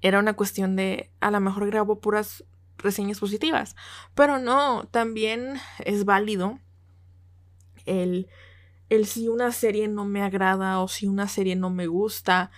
era 0.00 0.20
una 0.20 0.34
cuestión 0.34 0.76
de, 0.76 1.10
a 1.18 1.32
lo 1.32 1.40
mejor 1.40 1.66
grabo 1.66 2.00
puras 2.00 2.44
reseñas 2.86 3.20
positivas, 3.20 3.76
pero 4.14 4.38
no, 4.38 4.88
también 4.90 5.54
es 5.84 6.04
válido 6.04 6.58
el, 7.84 8.28
el 8.88 9.06
si 9.06 9.28
una 9.28 9.52
serie 9.52 9.88
no 9.88 10.04
me 10.04 10.22
agrada 10.22 10.80
o 10.80 10.88
si 10.88 11.06
una 11.06 11.28
serie 11.28 11.56
no 11.56 11.70
me 11.70 11.86
gusta, 11.86 12.50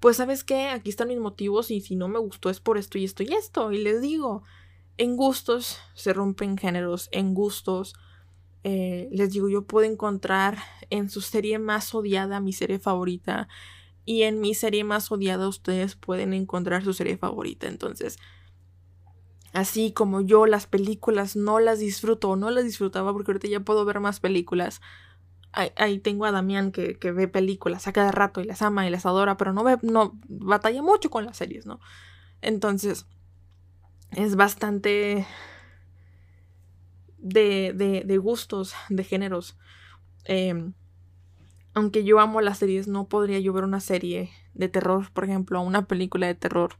pues 0.00 0.16
sabes 0.18 0.44
qué, 0.44 0.68
aquí 0.68 0.90
están 0.90 1.08
mis 1.08 1.18
motivos 1.18 1.70
y 1.70 1.80
si 1.80 1.96
no 1.96 2.08
me 2.08 2.18
gustó 2.18 2.50
es 2.50 2.60
por 2.60 2.78
esto 2.78 2.98
y 2.98 3.04
esto 3.04 3.22
y 3.22 3.32
esto, 3.32 3.72
y 3.72 3.78
les 3.78 4.00
digo, 4.00 4.42
en 4.98 5.16
gustos 5.16 5.78
se 5.94 6.12
rompen 6.12 6.58
géneros, 6.58 7.08
en 7.12 7.34
gustos 7.34 7.94
eh, 8.62 9.08
les 9.10 9.32
digo, 9.32 9.48
yo 9.48 9.66
puedo 9.66 9.90
encontrar 9.90 10.58
en 10.90 11.08
su 11.08 11.22
serie 11.22 11.58
más 11.58 11.94
odiada 11.94 12.40
mi 12.40 12.52
serie 12.52 12.78
favorita 12.78 13.48
y 14.04 14.22
en 14.22 14.40
mi 14.40 14.54
serie 14.54 14.84
más 14.84 15.10
odiada 15.10 15.48
ustedes 15.48 15.96
pueden 15.96 16.34
encontrar 16.34 16.84
su 16.84 16.92
serie 16.92 17.16
favorita. 17.16 17.68
Entonces, 17.68 18.18
así 19.52 19.92
como 19.92 20.20
yo 20.20 20.46
las 20.46 20.66
películas 20.66 21.36
no 21.36 21.60
las 21.60 21.78
disfruto 21.78 22.30
o 22.30 22.36
no 22.36 22.50
las 22.50 22.64
disfrutaba 22.64 23.12
porque 23.12 23.32
ahorita 23.32 23.48
ya 23.48 23.60
puedo 23.60 23.84
ver 23.84 24.00
más 24.00 24.20
películas. 24.20 24.80
Ahí, 25.52 25.98
tengo 25.98 26.26
a 26.26 26.30
Damián 26.30 26.70
que, 26.70 26.96
que, 26.96 27.10
ve 27.10 27.26
películas 27.26 27.88
a 27.88 27.92
cada 27.92 28.12
rato 28.12 28.40
y 28.40 28.44
las 28.44 28.62
ama 28.62 28.86
y 28.86 28.90
las 28.90 29.04
adora, 29.04 29.36
pero 29.36 29.52
no 29.52 29.64
ve, 29.64 29.78
no 29.82 30.16
batalla 30.28 30.80
mucho 30.80 31.10
con 31.10 31.26
las 31.26 31.38
series, 31.38 31.66
¿no? 31.66 31.80
Entonces, 32.40 33.06
es 34.12 34.36
bastante 34.36 35.26
de, 37.18 38.02
de, 38.04 38.18
gustos, 38.18 38.74
de 38.88 39.04
géneros. 39.04 39.56
Em, 40.24 40.72
aunque 41.74 42.04
yo 42.04 42.20
amo 42.20 42.40
las 42.40 42.58
series, 42.58 42.88
no 42.88 43.08
podría 43.08 43.38
yo 43.38 43.52
ver 43.52 43.64
una 43.64 43.80
serie 43.80 44.30
de 44.54 44.68
terror, 44.68 45.10
por 45.12 45.24
ejemplo, 45.24 45.60
una 45.60 45.86
película 45.86 46.26
de 46.26 46.34
terror. 46.34 46.76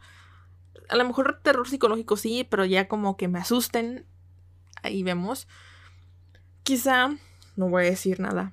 A 0.90 0.96
lo 0.96 1.04
mejor 1.04 1.40
terror 1.42 1.68
psicológico 1.68 2.16
sí, 2.16 2.46
pero 2.48 2.64
ya 2.64 2.88
como 2.88 3.16
que 3.16 3.28
me 3.28 3.38
asusten. 3.38 4.06
Ahí 4.82 5.02
vemos. 5.02 5.48
Quizá, 6.62 7.10
no 7.56 7.68
voy 7.68 7.84
a 7.86 7.90
decir 7.90 8.20
nada. 8.20 8.52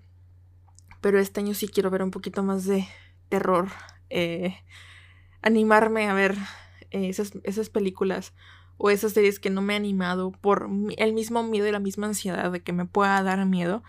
Pero 1.01 1.19
este 1.19 1.39
año 1.39 1.53
sí 1.53 1.67
quiero 1.67 1.89
ver 1.89 2.03
un 2.03 2.11
poquito 2.11 2.43
más 2.43 2.65
de 2.65 2.87
terror. 3.29 3.69
Eh, 4.09 4.55
animarme 5.41 6.07
a 6.07 6.13
ver 6.13 6.35
eh, 6.91 7.09
esas, 7.09 7.33
esas 7.43 7.69
películas 7.69 8.33
o 8.77 8.89
esas 8.89 9.13
series 9.13 9.39
que 9.39 9.49
no 9.49 9.61
me 9.61 9.73
he 9.73 9.77
animado 9.77 10.31
por 10.31 10.69
el 10.97 11.13
mismo 11.13 11.43
miedo 11.43 11.67
y 11.67 11.71
la 11.71 11.79
misma 11.79 12.07
ansiedad 12.07 12.51
de 12.51 12.61
que 12.61 12.73
me 12.73 12.85
pueda 12.85 13.21
dar 13.23 13.45
miedo. 13.45 13.83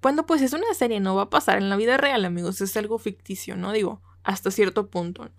Cuando 0.00 0.26
pues 0.26 0.42
es 0.42 0.52
una 0.52 0.72
serie, 0.74 1.00
no 1.00 1.14
va 1.14 1.22
a 1.22 1.30
pasar 1.30 1.58
en 1.58 1.70
la 1.70 1.76
vida 1.76 1.96
real, 1.96 2.24
amigos, 2.26 2.60
es 2.60 2.76
algo 2.76 2.98
ficticio, 2.98 3.56
¿no? 3.56 3.72
Digo, 3.72 4.02
hasta 4.22 4.50
cierto 4.50 4.88
punto. 4.88 5.30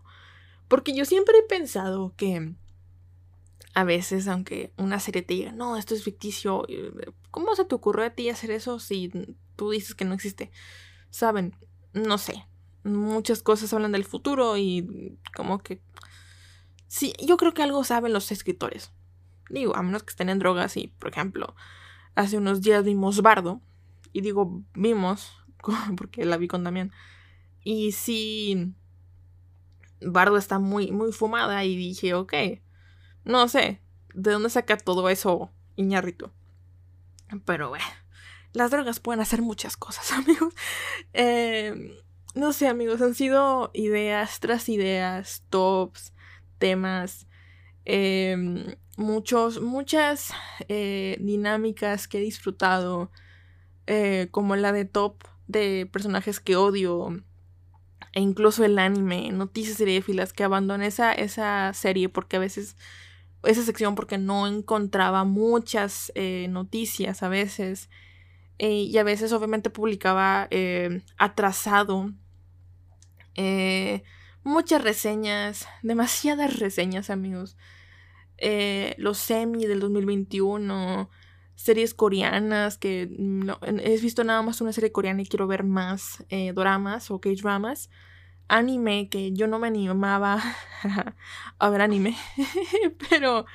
Porque 0.68 0.96
yo 0.96 1.06
siempre 1.06 1.38
he 1.38 1.44
pensado 1.44 2.14
que 2.16 2.56
a 3.74 3.84
veces, 3.84 4.28
aunque 4.28 4.74
una 4.78 5.00
serie 5.00 5.22
te 5.22 5.34
diga, 5.34 5.52
no, 5.52 5.78
esto 5.78 5.94
es 5.94 6.04
ficticio, 6.04 6.66
eh, 6.70 7.12
¿cómo 7.30 7.56
se 7.56 7.66
te 7.66 7.76
ocurrió 7.76 8.06
a 8.06 8.12
ti 8.12 8.30
hacer 8.30 8.52
eso 8.52 8.80
si 8.80 9.12
tú 9.56 9.72
dices 9.72 9.96
que 9.96 10.06
no 10.06 10.14
existe? 10.14 10.52
Saben, 11.10 11.56
no 11.94 12.18
sé, 12.18 12.48
muchas 12.84 13.44
cosas 13.44 13.74
hablan 13.74 13.92
del 13.92 14.06
futuro 14.06 14.58
y 14.58 15.18
como 15.36 15.60
que... 15.60 15.82
Sí, 16.88 17.14
yo 17.26 17.36
creo 17.36 17.54
que 17.54 17.64
algo 17.64 17.84
saben 17.84 18.14
los 18.14 18.32
escritores. 18.32 18.94
Digo, 19.50 19.76
a 19.76 19.84
menos 19.84 20.04
que 20.04 20.12
estén 20.12 20.30
en 20.30 20.40
drogas 20.40 20.78
y, 20.78 20.88
por 20.88 21.10
ejemplo, 21.10 21.56
hace 22.16 22.38
unos 22.38 22.62
días 22.62 22.84
vimos 22.84 23.22
Bardo. 23.22 23.62
Y 24.14 24.22
digo, 24.22 24.64
vimos, 24.74 25.34
porque 25.98 26.24
la 26.24 26.38
vi 26.38 26.48
con 26.48 26.64
Damián. 26.64 26.92
Y 27.62 27.92
sí, 27.92 28.74
Bardo 30.06 30.38
está 30.38 30.60
muy, 30.60 30.92
muy 30.92 31.12
fumada 31.12 31.64
y 31.66 31.76
dije, 31.76 32.14
ok, 32.14 32.34
no 33.24 33.48
sé, 33.48 33.82
¿de 34.14 34.32
dónde 34.32 34.50
saca 34.50 34.78
todo 34.78 35.10
eso 35.10 35.52
Iñarrito? 35.76 36.32
Pero 37.46 37.70
bueno, 37.70 37.86
las 38.54 38.72
drogas 38.72 39.00
pueden 39.00 39.20
hacer 39.20 39.42
muchas 39.42 39.78
cosas, 39.78 40.12
amigos. 40.14 40.54
Eh, 41.14 42.02
no 42.36 42.54
sé, 42.54 42.68
amigos, 42.68 43.02
han 43.02 43.16
sido 43.16 43.72
ideas 43.74 44.40
tras 44.40 44.70
ideas, 44.70 45.44
tops, 45.50 46.14
temas, 46.58 47.28
em, 47.86 48.76
muchos, 48.98 49.62
muchas 49.62 50.34
eh, 50.68 51.18
dinámicas 51.20 52.08
que 52.08 52.20
he 52.20 52.22
disfrutado, 52.22 53.12
eh, 53.88 54.28
como 54.32 54.56
la 54.56 54.72
de 54.72 54.86
top 54.86 55.24
de 55.48 55.90
personajes 55.92 56.40
que 56.40 56.56
odio, 56.56 57.24
e 58.16 58.22
incluso 58.22 58.64
el 58.66 58.80
anime, 58.80 59.32
noticias 59.32 59.78
filas 60.04 60.34
que 60.34 60.44
abandoné 60.44 60.88
esa, 60.88 61.14
esa 61.14 61.72
serie 61.74 62.10
porque 62.10 62.38
a 62.38 62.40
veces, 62.40 62.76
esa 63.44 63.62
sección 63.62 63.94
porque 63.94 64.18
no 64.18 64.48
encontraba 64.48 65.24
muchas 65.26 66.12
eh, 66.16 66.48
noticias 66.50 67.22
a 67.22 67.30
veces. 67.30 67.90
y 68.58 68.98
a 68.98 69.04
veces 69.04 69.32
obviamente 69.34 69.70
publicaba 69.70 70.50
atrasado 71.18 72.12
eh, 73.36 74.04
muchas 74.44 74.82
reseñas, 74.82 75.68
demasiadas 75.84 76.60
reseñas, 76.60 77.10
amigos. 77.10 77.58
Eh, 78.38 78.96
los 78.98 79.18
semi 79.18 79.66
del 79.66 79.80
2021, 79.80 81.10
series 81.56 81.94
coreanas 81.94 82.78
que 82.78 83.10
no, 83.18 83.60
he 83.62 83.98
visto 84.00 84.24
nada 84.24 84.42
más 84.42 84.62
una 84.62 84.74
serie 84.74 84.92
coreana 84.92 85.22
y 85.22 85.26
quiero 85.26 85.48
ver 85.48 85.64
más 85.64 86.24
eh, 86.30 86.54
doramas 86.54 87.12
o 87.12 87.20
K-dramas. 87.20 87.90
Anime 88.48 89.10
que 89.10 89.32
yo 89.34 89.48
no 89.48 89.58
me 89.58 89.68
animaba 89.68 90.40
a 91.60 91.70
ver 91.70 91.82
anime, 91.82 92.16
pero 93.10 93.46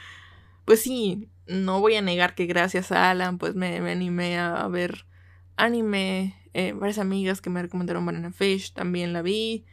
pues 0.64 0.82
sí, 0.82 1.28
no 1.46 1.80
voy 1.80 1.94
a 1.94 2.02
negar 2.02 2.34
que 2.34 2.46
gracias 2.46 2.90
a 2.90 3.10
Alan 3.10 3.38
pues 3.38 3.54
me, 3.54 3.76
animé 3.90 4.38
a, 4.38 4.66
ver 4.66 5.06
anime. 5.56 6.34
varias 6.74 6.98
amigas 6.98 7.40
que 7.40 7.50
me 7.50 7.62
recomendaron 7.62 8.04
Banana 8.04 8.32
Fish 8.32 8.72
también 8.72 9.12
la 9.12 9.22
vi. 9.22 9.64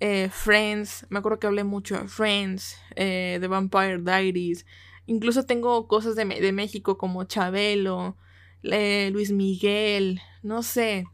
Eh, 0.00 0.28
Friends, 0.30 1.06
me 1.08 1.18
acuerdo 1.18 1.40
que 1.40 1.48
hablé 1.48 1.64
mucho 1.64 1.98
de 1.98 2.06
Friends, 2.06 2.80
eh, 2.94 3.38
The 3.40 3.48
Vampire 3.48 3.98
Diaries, 3.98 4.64
incluso 5.08 5.44
tengo 5.44 5.88
cosas 5.88 6.14
de, 6.14 6.24
de 6.24 6.52
México 6.52 6.96
como 6.96 7.24
Chabelo, 7.24 8.16
eh, 8.62 9.10
Luis 9.12 9.32
Miguel, 9.32 10.20
no 10.44 10.62
sé, 10.62 11.06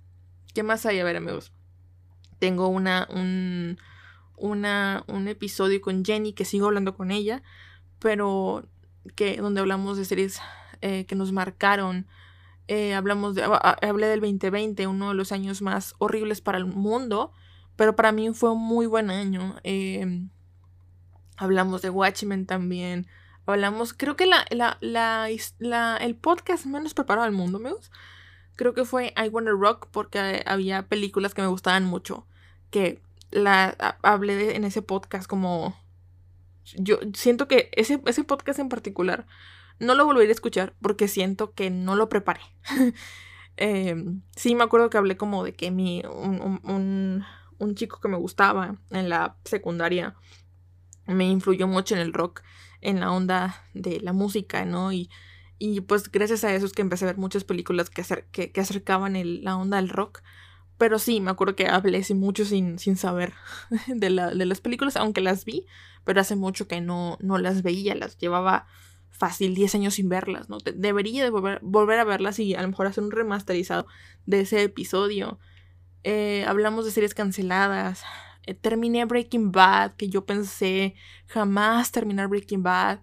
¿qué 0.52 0.62
más 0.62 0.84
hay? 0.84 1.00
A 1.00 1.04
ver 1.04 1.16
amigos, 1.16 1.52
tengo 2.38 2.68
una, 2.68 3.08
un, 3.10 3.78
una, 4.36 5.04
un 5.08 5.26
episodio 5.28 5.80
con 5.80 6.04
Jenny 6.04 6.34
que 6.34 6.44
sigo 6.44 6.66
hablando 6.66 6.94
con 6.94 7.10
ella, 7.10 7.42
pero 7.98 8.68
que 9.16 9.38
donde 9.38 9.60
hablamos 9.60 9.96
de 9.96 10.04
series 10.04 10.40
que 10.80 11.14
nos 11.14 11.32
marcaron. 11.32 12.06
hablamos 12.94 13.34
de, 13.34 13.42
hablé 13.42 14.06
del 14.06 14.20
2020, 14.20 14.86
uno 14.86 15.08
de 15.08 15.14
los 15.14 15.32
años 15.32 15.62
más 15.62 15.94
horribles 15.98 16.42
para 16.42 16.58
el 16.58 16.66
mundo 16.66 17.32
pero 17.76 17.96
para 17.96 18.12
mí 18.12 18.32
fue 18.32 18.50
un 18.52 18.62
muy 18.62 18.86
buen 18.86 19.10
año. 19.10 19.56
Em, 19.64 20.30
hablamos 21.36 21.82
de 21.82 21.90
Watchmen 21.90 22.46
también. 22.46 23.06
Hablamos, 23.46 23.92
creo 23.92 24.16
que 24.16 24.26
la, 24.26 24.46
la, 24.50 24.78
la, 24.80 25.96
el 25.96 26.16
podcast 26.16 26.66
menos 26.66 26.94
preparado 26.94 27.24
del 27.26 27.36
mundo, 27.36 27.58
amigos. 27.58 27.90
Creo 28.56 28.74
que 28.74 28.84
fue 28.84 29.12
I 29.16 29.28
Wanna 29.28 29.50
Rock 29.50 29.88
porque 29.90 30.42
había 30.46 30.86
películas 30.86 31.34
que 31.34 31.42
me 31.42 31.48
gustaban 31.48 31.84
mucho. 31.84 32.26
Que 32.70 33.02
la 33.30 33.98
hablé 34.02 34.56
en 34.56 34.64
ese 34.64 34.82
podcast 34.82 35.26
como... 35.26 35.78
Yo 36.76 36.98
siento 37.12 37.46
que 37.46 37.68
ese, 37.72 38.00
ese 38.06 38.24
podcast 38.24 38.58
en 38.58 38.70
particular 38.70 39.26
no 39.78 39.94
lo 39.94 40.06
volveré 40.06 40.30
a 40.30 40.32
escuchar 40.32 40.74
porque 40.80 41.08
siento 41.08 41.52
que 41.52 41.70
no 41.70 41.96
lo 41.96 42.08
preparé. 42.08 42.40
Em, 43.56 44.22
sí, 44.34 44.56
me 44.56 44.64
acuerdo 44.64 44.90
que 44.90 44.98
hablé 44.98 45.16
como 45.16 45.44
de 45.44 45.54
que 45.54 45.70
mi... 45.70 46.02
un 46.04 47.24
un 47.58 47.74
chico 47.74 48.00
que 48.00 48.08
me 48.08 48.16
gustaba 48.16 48.76
en 48.90 49.08
la 49.08 49.36
secundaria 49.44 50.14
me 51.06 51.26
influyó 51.26 51.66
mucho 51.66 51.94
en 51.94 52.00
el 52.00 52.12
rock, 52.12 52.42
en 52.84 53.00
la 53.00 53.10
onda 53.10 53.64
de 53.74 54.00
la 54.00 54.12
música, 54.12 54.64
¿no? 54.64 54.92
Y, 54.92 55.10
y 55.58 55.80
pues 55.80 56.10
gracias 56.10 56.44
a 56.44 56.54
eso 56.54 56.66
es 56.66 56.72
que 56.72 56.82
empecé 56.82 57.04
a 57.04 57.08
ver 57.08 57.16
muchas 57.16 57.44
películas 57.44 57.90
que, 57.90 58.50
que, 58.52 58.60
acercaban 58.60 59.16
el, 59.16 59.42
la 59.42 59.56
onda 59.56 59.78
del 59.78 59.88
rock. 59.88 60.22
Pero 60.78 60.98
sí, 60.98 61.20
me 61.20 61.30
acuerdo 61.30 61.56
que 61.56 61.68
hablé 61.68 61.98
hace 61.98 62.14
mucho 62.14 62.44
sin, 62.44 62.78
sin 62.78 62.96
saber 62.96 63.32
de, 63.86 64.10
la, 64.10 64.30
de, 64.30 64.44
las 64.44 64.60
películas, 64.60 64.96
aunque 64.96 65.20
las 65.20 65.44
vi, 65.44 65.66
pero 66.04 66.20
hace 66.20 66.36
mucho 66.36 66.68
que 66.68 66.80
no, 66.80 67.16
no 67.20 67.38
las 67.38 67.62
veía, 67.62 67.94
las 67.94 68.18
llevaba 68.18 68.66
fácil 69.10 69.54
10 69.54 69.76
años 69.76 69.94
sin 69.94 70.08
verlas, 70.08 70.48
¿no? 70.48 70.58
Debería 70.58 71.22
de 71.22 71.30
volver, 71.30 71.60
volver 71.62 72.00
a 72.00 72.04
verlas 72.04 72.38
y 72.40 72.54
a 72.54 72.62
lo 72.62 72.68
mejor 72.68 72.86
hacer 72.86 73.04
un 73.04 73.12
remasterizado 73.12 73.86
de 74.26 74.40
ese 74.40 74.62
episodio. 74.64 75.38
Eh, 76.02 76.44
hablamos 76.46 76.84
de 76.84 76.90
series 76.90 77.14
canceladas. 77.14 78.02
Eh, 78.46 78.54
terminé 78.54 79.04
Breaking 79.04 79.52
Bad, 79.52 79.94
que 79.94 80.08
yo 80.08 80.24
pensé 80.24 80.94
jamás 81.26 81.92
terminar 81.92 82.28
Breaking 82.28 82.62
Bad. 82.62 83.00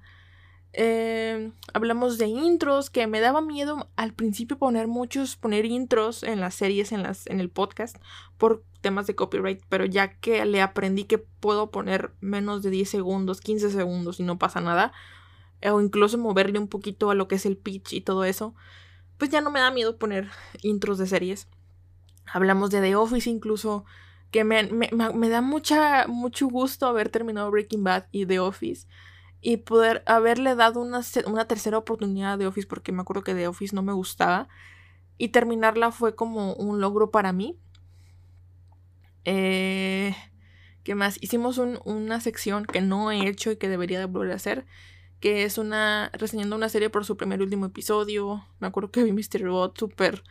Eh, 0.74 1.52
hablamos 1.74 2.18
de 2.18 2.28
intros, 2.28 2.90
que 2.90 3.06
me 3.08 3.20
daba 3.20 3.42
miedo 3.42 3.90
al 3.96 4.14
principio 4.14 4.58
poner 4.58 4.88
muchos, 4.88 5.36
poner 5.36 5.66
intros 5.66 6.24
en 6.24 6.40
las 6.40 6.56
series, 6.56 6.92
en, 6.92 7.04
las, 7.04 7.28
en 7.28 7.40
el 7.40 7.50
podcast, 7.50 7.98
por 8.38 8.64
temas 8.80 9.06
de 9.08 9.16
copyright, 9.16 9.62
pero 9.68 9.86
ya 9.86 10.14
que 10.20 10.46
le 10.46 10.62
aprendí 10.62 11.04
que 11.04 11.18
puedo 11.18 11.72
poner 11.72 12.14
menos 12.22 12.64
de 12.64 12.70
10 12.70 12.90
segundos, 12.90 13.42
15 13.42 13.70
segundos 13.70 14.20
y 14.20 14.24
no 14.24 14.40
pasa 14.40 14.62
nada, 14.62 14.94
o 15.70 15.82
incluso 15.82 16.18
moverle 16.18 16.58
un 16.58 16.68
poquito 16.68 17.12
a 17.12 17.16
lo 17.16 17.28
que 17.28 17.36
es 17.36 17.46
el 17.46 17.58
pitch 17.58 17.94
y 17.94 18.02
todo 18.02 18.24
eso, 18.24 18.56
pues 19.18 19.30
ya 19.30 19.42
no 19.42 19.52
me 19.52 19.60
da 19.60 19.72
miedo 19.72 19.98
poner 19.98 20.30
intros 20.64 20.98
de 20.98 21.06
series. 21.06 21.48
Hablamos 22.26 22.72
de 22.72 22.82
The 22.82 22.96
Office 22.96 23.30
incluso, 23.30 23.86
que 24.32 24.46
me, 24.46 24.90
da 25.30 25.42
mucha, 25.42 26.08
mucho 26.08 26.48
gusto 26.48 26.88
haber 26.88 27.10
terminado 27.10 27.52
Breaking 27.52 27.84
Bad 27.84 28.06
y 28.12 28.26
The 28.26 28.40
Office. 28.40 28.88
Y 29.42 29.58
poder 29.58 30.04
haberle 30.06 30.56
dado 30.56 30.82
una, 30.82 31.02
una 31.26 31.46
tercera 31.46 31.78
oportunidad 31.78 32.34
a 32.34 32.38
The 32.38 32.48
Office, 32.48 32.68
porque 32.68 32.92
me 32.92 33.02
acuerdo 33.02 33.24
que 33.24 33.36
The 33.36 33.48
Office 33.48 33.76
no 33.76 33.84
me 33.84 33.92
gustaba. 33.92 34.48
Y 35.18 35.30
terminarla 35.30 35.92
fue 35.92 36.16
como 36.16 36.54
un 36.54 36.80
logro 36.80 37.12
para 37.12 37.34
mí. 37.34 37.60
Eh, 39.26 40.16
¿Qué 40.84 40.96
más? 40.96 41.22
Hicimos 41.22 41.58
una 41.58 42.22
sección 42.22 42.66
que 42.66 42.82
no 42.82 43.12
he 43.12 43.28
hecho 43.28 43.52
y 43.52 43.58
que 43.58 43.70
debería 43.70 44.00
de 44.00 44.06
volver 44.06 44.32
a 44.32 44.36
hacer. 44.36 44.66
Que 45.20 45.44
es 45.44 45.58
una. 45.58 46.10
reseñando 46.14 46.56
una 46.56 46.70
serie 46.70 46.90
por 46.90 47.06
su 47.06 47.18
primer 47.18 47.42
y 47.42 47.44
último 47.44 47.66
episodio. 47.66 48.48
Me 48.60 48.68
acuerdo 48.68 48.92
que 48.92 49.04
vi 49.04 49.12
Mr. 49.12 49.42
Robot 49.42 49.78
súper 49.78 50.24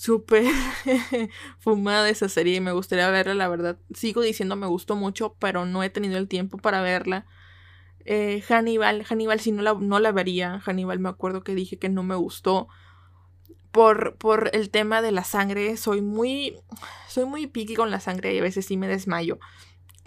súper 0.00 0.44
fumada 1.58 2.08
esa 2.08 2.30
serie 2.30 2.56
y 2.56 2.60
me 2.60 2.72
gustaría 2.72 3.10
verla, 3.10 3.34
la 3.34 3.48
verdad. 3.48 3.78
Sigo 3.94 4.22
diciendo 4.22 4.56
me 4.56 4.66
gustó 4.66 4.96
mucho, 4.96 5.36
pero 5.38 5.66
no 5.66 5.82
he 5.82 5.90
tenido 5.90 6.16
el 6.16 6.26
tiempo 6.26 6.56
para 6.56 6.80
verla. 6.80 7.26
Eh, 8.06 8.42
Hannibal, 8.48 9.04
Hannibal 9.04 9.40
si 9.40 9.52
no 9.52 9.60
la, 9.60 9.74
no 9.74 10.00
la 10.00 10.10
vería. 10.10 10.58
Hannibal 10.64 11.00
me 11.00 11.10
acuerdo 11.10 11.44
que 11.44 11.54
dije 11.54 11.78
que 11.78 11.90
no 11.90 12.02
me 12.02 12.14
gustó. 12.14 12.68
Por, 13.72 14.16
por 14.16 14.48
el 14.54 14.70
tema 14.70 15.02
de 15.02 15.12
la 15.12 15.22
sangre, 15.22 15.76
soy 15.76 16.00
muy, 16.00 16.56
soy 17.06 17.26
muy 17.26 17.46
piqui 17.46 17.74
con 17.74 17.90
la 17.90 18.00
sangre 18.00 18.34
y 18.34 18.38
a 18.38 18.42
veces 18.42 18.64
sí 18.64 18.78
me 18.78 18.88
desmayo. 18.88 19.38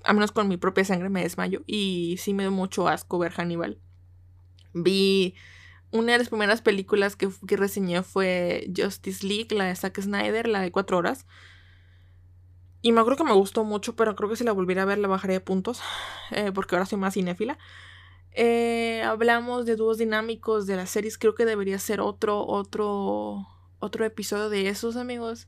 a 0.03 0.13
menos 0.13 0.31
con 0.31 0.47
mi 0.47 0.57
propia 0.57 0.85
sangre 0.85 1.09
me 1.09 1.21
desmayo. 1.21 1.61
Y 1.67 2.15
sí 2.17 2.33
me 2.33 2.43
dio 2.43 2.51
mucho 2.51 2.87
asco 2.87 3.19
ver 3.19 3.33
Hannibal. 3.33 3.77
Vi 4.73 5.35
una 5.93 6.13
de 6.13 6.17
las 6.17 6.29
primeras 6.29 6.61
películas 6.61 7.15
que, 7.15 7.29
que 7.47 7.55
reseñé 7.55 8.01
fue 8.01 8.67
Justice 8.75 9.25
League, 9.25 9.49
la 9.51 9.65
de 9.65 9.75
Zack 9.75 10.01
Snyder, 10.01 10.47
la 10.47 10.59
de 10.59 10.71
cuatro 10.71 10.97
horas. 10.97 11.25
Y 12.81 12.91
me 12.91 12.99
acuerdo 12.99 13.23
que 13.23 13.29
me 13.29 13.33
gustó 13.33 13.63
mucho, 13.63 13.95
pero 13.95 14.15
creo 14.15 14.29
que 14.29 14.35
si 14.35 14.43
la 14.43 14.51
volviera 14.51 14.81
a 14.81 14.85
ver 14.85 14.97
la 14.97 15.07
bajaría 15.07 15.37
de 15.37 15.41
puntos, 15.41 15.81
eh, 16.31 16.51
porque 16.53 16.75
ahora 16.75 16.87
soy 16.87 16.97
más 16.97 17.13
cinéfila. 17.13 17.59
Eh, 18.31 19.03
hablamos 19.05 19.67
de 19.67 19.75
dúos 19.75 19.99
dinámicos 19.99 20.65
de 20.65 20.75
las 20.75 20.89
series, 20.89 21.19
creo 21.19 21.35
que 21.35 21.45
debería 21.45 21.77
ser 21.77 22.01
otro, 22.01 22.43
otro, 22.45 23.47
otro 23.79 24.03
episodio 24.03 24.49
de 24.49 24.67
esos, 24.67 24.95
amigos, 24.95 25.47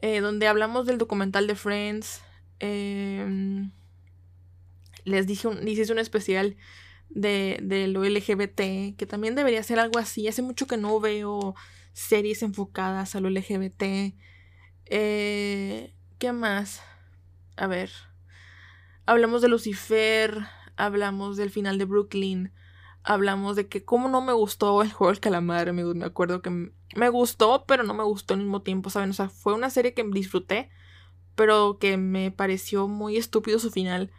eh, 0.00 0.20
donde 0.20 0.48
hablamos 0.48 0.86
del 0.86 0.96
documental 0.96 1.46
de 1.46 1.54
Friends. 1.54 2.22
Em, 2.58 3.70
les 5.04 5.26
dije, 5.26 5.46
un, 5.46 5.68
hice 5.68 5.92
un 5.92 5.98
especial 5.98 6.56
de, 7.10 7.58
de 7.62 7.88
lo 7.88 8.04
LGBT, 8.04 8.96
que 8.96 9.06
también 9.08 9.34
debería 9.34 9.62
ser 9.62 9.78
algo 9.78 9.98
así. 9.98 10.28
Hace 10.28 10.42
mucho 10.42 10.66
que 10.66 10.76
no 10.76 11.00
veo 11.00 11.54
series 11.92 12.42
enfocadas 12.42 13.14
a 13.14 13.20
lo 13.20 13.28
LGBT. 13.28 14.14
Eh, 14.86 15.94
¿Qué 16.18 16.32
más? 16.32 16.82
A 17.56 17.66
ver. 17.66 17.90
Hablamos 19.06 19.42
de 19.42 19.48
Lucifer, 19.48 20.46
hablamos 20.76 21.36
del 21.36 21.50
final 21.50 21.78
de 21.78 21.86
Brooklyn, 21.86 22.52
hablamos 23.02 23.56
de 23.56 23.68
que 23.68 23.84
como 23.84 24.08
no 24.08 24.20
me 24.20 24.32
gustó 24.34 24.82
el 24.82 24.92
juego 24.92 25.10
del 25.10 25.20
calamar, 25.20 25.68
amigos. 25.68 25.96
Me 25.96 26.04
acuerdo 26.04 26.42
que 26.42 26.50
me 26.50 27.08
gustó, 27.08 27.64
pero 27.66 27.82
no 27.84 27.94
me 27.94 28.04
gustó 28.04 28.34
al 28.34 28.40
mismo 28.40 28.62
tiempo, 28.62 28.90
¿saben? 28.90 29.10
O 29.10 29.14
sea, 29.14 29.28
fue 29.28 29.54
una 29.54 29.70
serie 29.70 29.94
que 29.94 30.04
disfruté, 30.04 30.70
pero 31.34 31.78
que 31.78 31.96
me 31.96 32.30
pareció 32.30 32.86
muy 32.88 33.16
estúpido 33.16 33.58
su 33.58 33.70
final. 33.70 34.12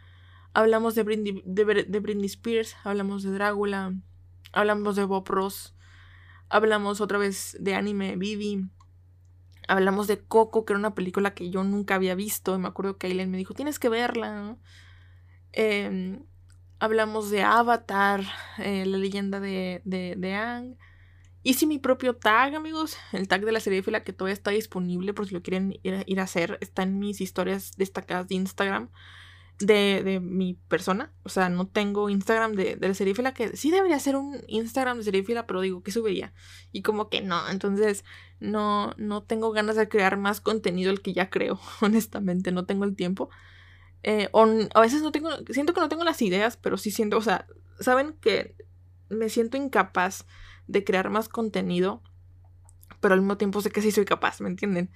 Hablamos 0.52 0.94
de 0.94 1.04
Britney, 1.04 1.42
de, 1.44 2.24
Spears, 2.24 2.76
hablamos 2.82 3.22
de 3.22 3.30
Drácula, 3.30 3.94
hablamos 4.52 4.96
de 4.96 5.04
Bob 5.04 5.28
Ross, 5.28 5.76
hablamos 6.48 7.00
otra 7.00 7.18
vez 7.18 7.56
de 7.60 7.76
anime 7.76 8.16
Vivi, 8.16 8.68
hablamos 9.68 10.08
de 10.08 10.18
Coco, 10.18 10.64
que 10.64 10.72
era 10.72 10.78
una 10.80 10.94
película 10.94 11.34
que 11.34 11.50
yo 11.50 11.62
nunca 11.62 11.94
había 11.94 12.16
visto. 12.16 12.56
Y 12.56 12.58
me 12.58 12.66
acuerdo 12.66 12.98
que 12.98 13.06
Aileen 13.06 13.30
me 13.30 13.38
dijo, 13.38 13.54
tienes 13.54 13.78
que 13.78 13.88
verla. 13.88 14.56
Em, 15.52 16.24
hablamos 16.80 17.30
de 17.30 17.42
Avatar, 17.42 18.24
eh, 18.58 18.84
la 18.86 18.98
leyenda 18.98 19.38
de, 19.38 19.82
de, 19.84 20.16
de 20.18 20.34
Ang. 20.34 20.76
Hice 21.44 21.66
mi 21.66 21.78
propio 21.78 22.16
tag, 22.16 22.56
amigos. 22.56 22.96
El 23.12 23.28
tag 23.28 23.44
de 23.44 23.52
la 23.52 23.60
serie 23.60 23.84
fila 23.84 24.02
que 24.02 24.12
todavía 24.12 24.34
está 24.34 24.50
disponible 24.50 25.14
por 25.14 25.28
si 25.28 25.34
lo 25.34 25.42
quieren 25.42 25.78
ir 25.82 26.20
a 26.20 26.24
hacer. 26.24 26.58
Está 26.60 26.82
en 26.82 26.98
mis 26.98 27.20
historias 27.20 27.76
destacadas 27.76 28.26
de 28.26 28.34
Instagram 28.34 28.90
de, 29.60 30.02
de, 30.02 30.20
mi 30.20 30.54
persona. 30.54 31.12
O 31.22 31.28
sea, 31.28 31.48
no 31.48 31.68
tengo 31.68 32.10
Instagram 32.10 32.52
de, 32.52 32.76
de 32.76 32.88
la 32.88 32.94
Serifila, 32.94 33.32
que 33.34 33.56
sí 33.56 33.70
debería 33.70 33.98
ser 33.98 34.16
un 34.16 34.42
Instagram 34.48 34.98
de 34.98 35.04
Serifila, 35.04 35.46
pero 35.46 35.60
digo, 35.60 35.82
¿qué 35.82 35.92
subiría? 35.92 36.32
Y 36.72 36.82
como 36.82 37.08
que 37.08 37.20
no, 37.20 37.48
entonces 37.48 38.04
no, 38.40 38.94
no 38.96 39.22
tengo 39.22 39.52
ganas 39.52 39.76
de 39.76 39.88
crear 39.88 40.16
más 40.16 40.40
contenido 40.40 40.90
el 40.90 41.02
que 41.02 41.12
ya 41.12 41.30
creo, 41.30 41.60
honestamente, 41.80 42.52
no 42.52 42.64
tengo 42.66 42.84
el 42.84 42.96
tiempo. 42.96 43.30
Eh, 44.02 44.30
a 44.74 44.80
veces 44.80 45.02
no 45.02 45.12
tengo, 45.12 45.30
siento 45.50 45.74
que 45.74 45.80
no 45.80 45.88
tengo 45.88 46.04
las 46.04 46.22
ideas, 46.22 46.56
pero 46.56 46.78
sí 46.78 46.90
siento, 46.90 47.18
o 47.18 47.22
sea, 47.22 47.46
saben 47.78 48.14
que 48.20 48.56
me 49.10 49.28
siento 49.28 49.56
incapaz 49.58 50.26
de 50.66 50.84
crear 50.84 51.10
más 51.10 51.28
contenido, 51.28 52.02
pero 53.00 53.14
al 53.14 53.20
mismo 53.20 53.36
tiempo 53.36 53.60
sé 53.60 53.70
que 53.70 53.82
sí 53.82 53.90
soy 53.90 54.06
capaz, 54.06 54.40
¿me 54.40 54.48
entienden? 54.48 54.90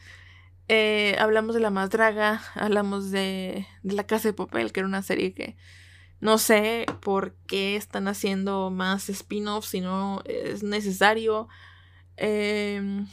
Eh, 0.69 1.17
hablamos 1.19 1.55
de 1.55 1.61
La 1.61 1.71
Más 1.71 1.91
Draga, 1.91 2.43
hablamos 2.55 3.11
de, 3.11 3.67
de 3.83 3.95
La 3.95 4.07
Casa 4.07 4.29
de 4.29 4.33
Papel, 4.35 4.73
que 4.73 4.81
era 4.81 4.89
una 4.89 5.03
serie 5.03 5.35
que 5.35 5.57
no 6.21 6.39
sé 6.39 6.87
por 7.03 7.35
qué 7.47 7.77
están 7.77 8.09
haciendo 8.09 8.71
más 8.71 9.11
spin-offs 9.11 9.69
si 9.69 9.81
no 9.81 10.23
es 10.25 10.63
necesario. 10.63 11.49
Eh, 12.17 13.05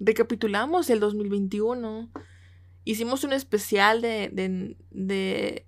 recapitulamos 0.00 0.90
el 0.90 1.00
2021. 1.00 2.10
Hicimos 2.84 3.24
un 3.24 3.32
especial 3.32 4.00
de, 4.00 4.30
de, 4.32 4.76
de, 4.90 5.66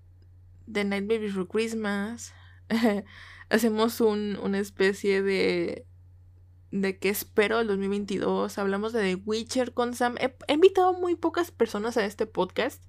de 0.66 0.84
Nightmare 0.84 1.20
Before 1.20 1.46
Christmas. 1.46 2.34
Hacemos 3.48 4.00
un, 4.00 4.38
una 4.42 4.58
especie 4.58 5.22
de, 5.22 5.86
de 6.70 6.98
qué 6.98 7.08
espero 7.08 7.58
del 7.58 7.68
2022. 7.68 8.58
Hablamos 8.58 8.92
de 8.92 9.02
The 9.02 9.22
Witcher 9.24 9.72
con 9.72 9.94
Sam. 9.94 10.16
He, 10.18 10.34
invitado 10.52 10.92
muy 10.92 11.16
pocas 11.16 11.50
personas 11.50 11.96
a 11.96 12.04
este 12.04 12.26
podcast. 12.26 12.82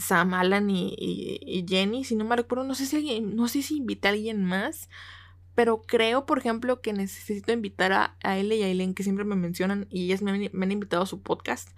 Sam, 0.00 0.34
Alan 0.34 0.70
y, 0.70 1.64
Jenny, 1.68 2.04
si 2.04 2.16
no 2.16 2.24
me 2.24 2.36
recuerdo, 2.36 2.64
no 2.64 2.74
sé 2.74 2.86
si 2.86 2.96
alguien, 2.96 3.36
no 3.36 3.46
sé 3.46 3.62
si 3.62 3.76
invité 3.76 4.08
a 4.08 4.10
alguien 4.10 4.44
más, 4.44 4.88
pero 5.54 5.82
creo, 5.82 6.26
por 6.26 6.38
ejemplo, 6.38 6.80
que 6.80 6.92
necesito 6.92 7.52
invitar 7.52 7.92
a, 7.92 8.16
a 8.22 8.38
y 8.38 8.62
a 8.62 8.66
Eileen, 8.66 8.94
que 8.94 9.04
siempre 9.04 9.24
me 9.24 9.36
mencionan 9.36 9.86
y 9.90 10.06
ellas 10.06 10.20
me, 10.20 10.30
han 10.30 10.72
invitado 10.72 11.04
a 11.04 11.06
su 11.06 11.22
podcast. 11.22 11.70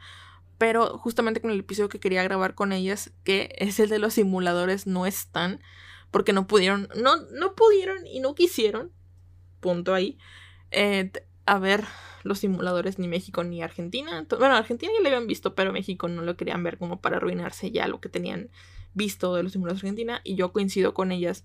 Pero 0.57 0.97
justamente 0.97 1.43
con 1.43 1.51
el 1.51 1.61
episodio 1.61 1.91
que 1.91 2.01
quería 2.01 2.23
grabar 2.23 2.55
con 2.55 2.73
ellas, 2.73 3.13
que 3.23 3.55
es 3.59 3.79
el 3.79 3.91
de 3.91 3.99
los 3.99 4.15
simuladores, 4.15 4.87
no 4.87 5.05
están, 5.05 5.61
porque 6.11 6.33
no 6.33 6.47
pudieron, 6.47 6.89
no, 6.97 7.17
no 7.33 7.55
pudieron 7.55 8.07
y 8.07 8.21
no 8.21 8.35
quisieron, 8.35 8.91
punto 9.61 9.93
ahí. 9.93 10.19
Eh, 10.79 11.11
a 11.47 11.59
ver 11.59 11.85
los 12.23 12.41
simuladores 12.41 12.99
ni 12.99 13.09
México 13.09 13.43
ni 13.43 13.63
Argentina. 13.63 14.27
Bueno, 14.29 14.57
Argentina 14.57 14.93
ya 14.95 15.01
lo 15.01 15.09
habían 15.09 15.27
visto, 15.27 15.55
pero 15.55 15.73
México 15.73 16.07
no 16.07 16.21
lo 16.21 16.37
querían 16.37 16.63
ver 16.63 16.77
como 16.77 17.01
para 17.01 17.17
arruinarse 17.17 17.71
ya 17.71 17.89
lo 17.89 17.99
que 17.99 18.11
tenían 18.11 18.51
visto 18.93 19.35
de 19.35 19.43
los 19.43 19.53
simuladores 19.53 19.81
de 19.81 19.89
Argentina. 19.89 20.21
Y 20.23 20.35
yo 20.35 20.53
coincido 20.53 20.93
con 20.93 21.13
ellas 21.13 21.45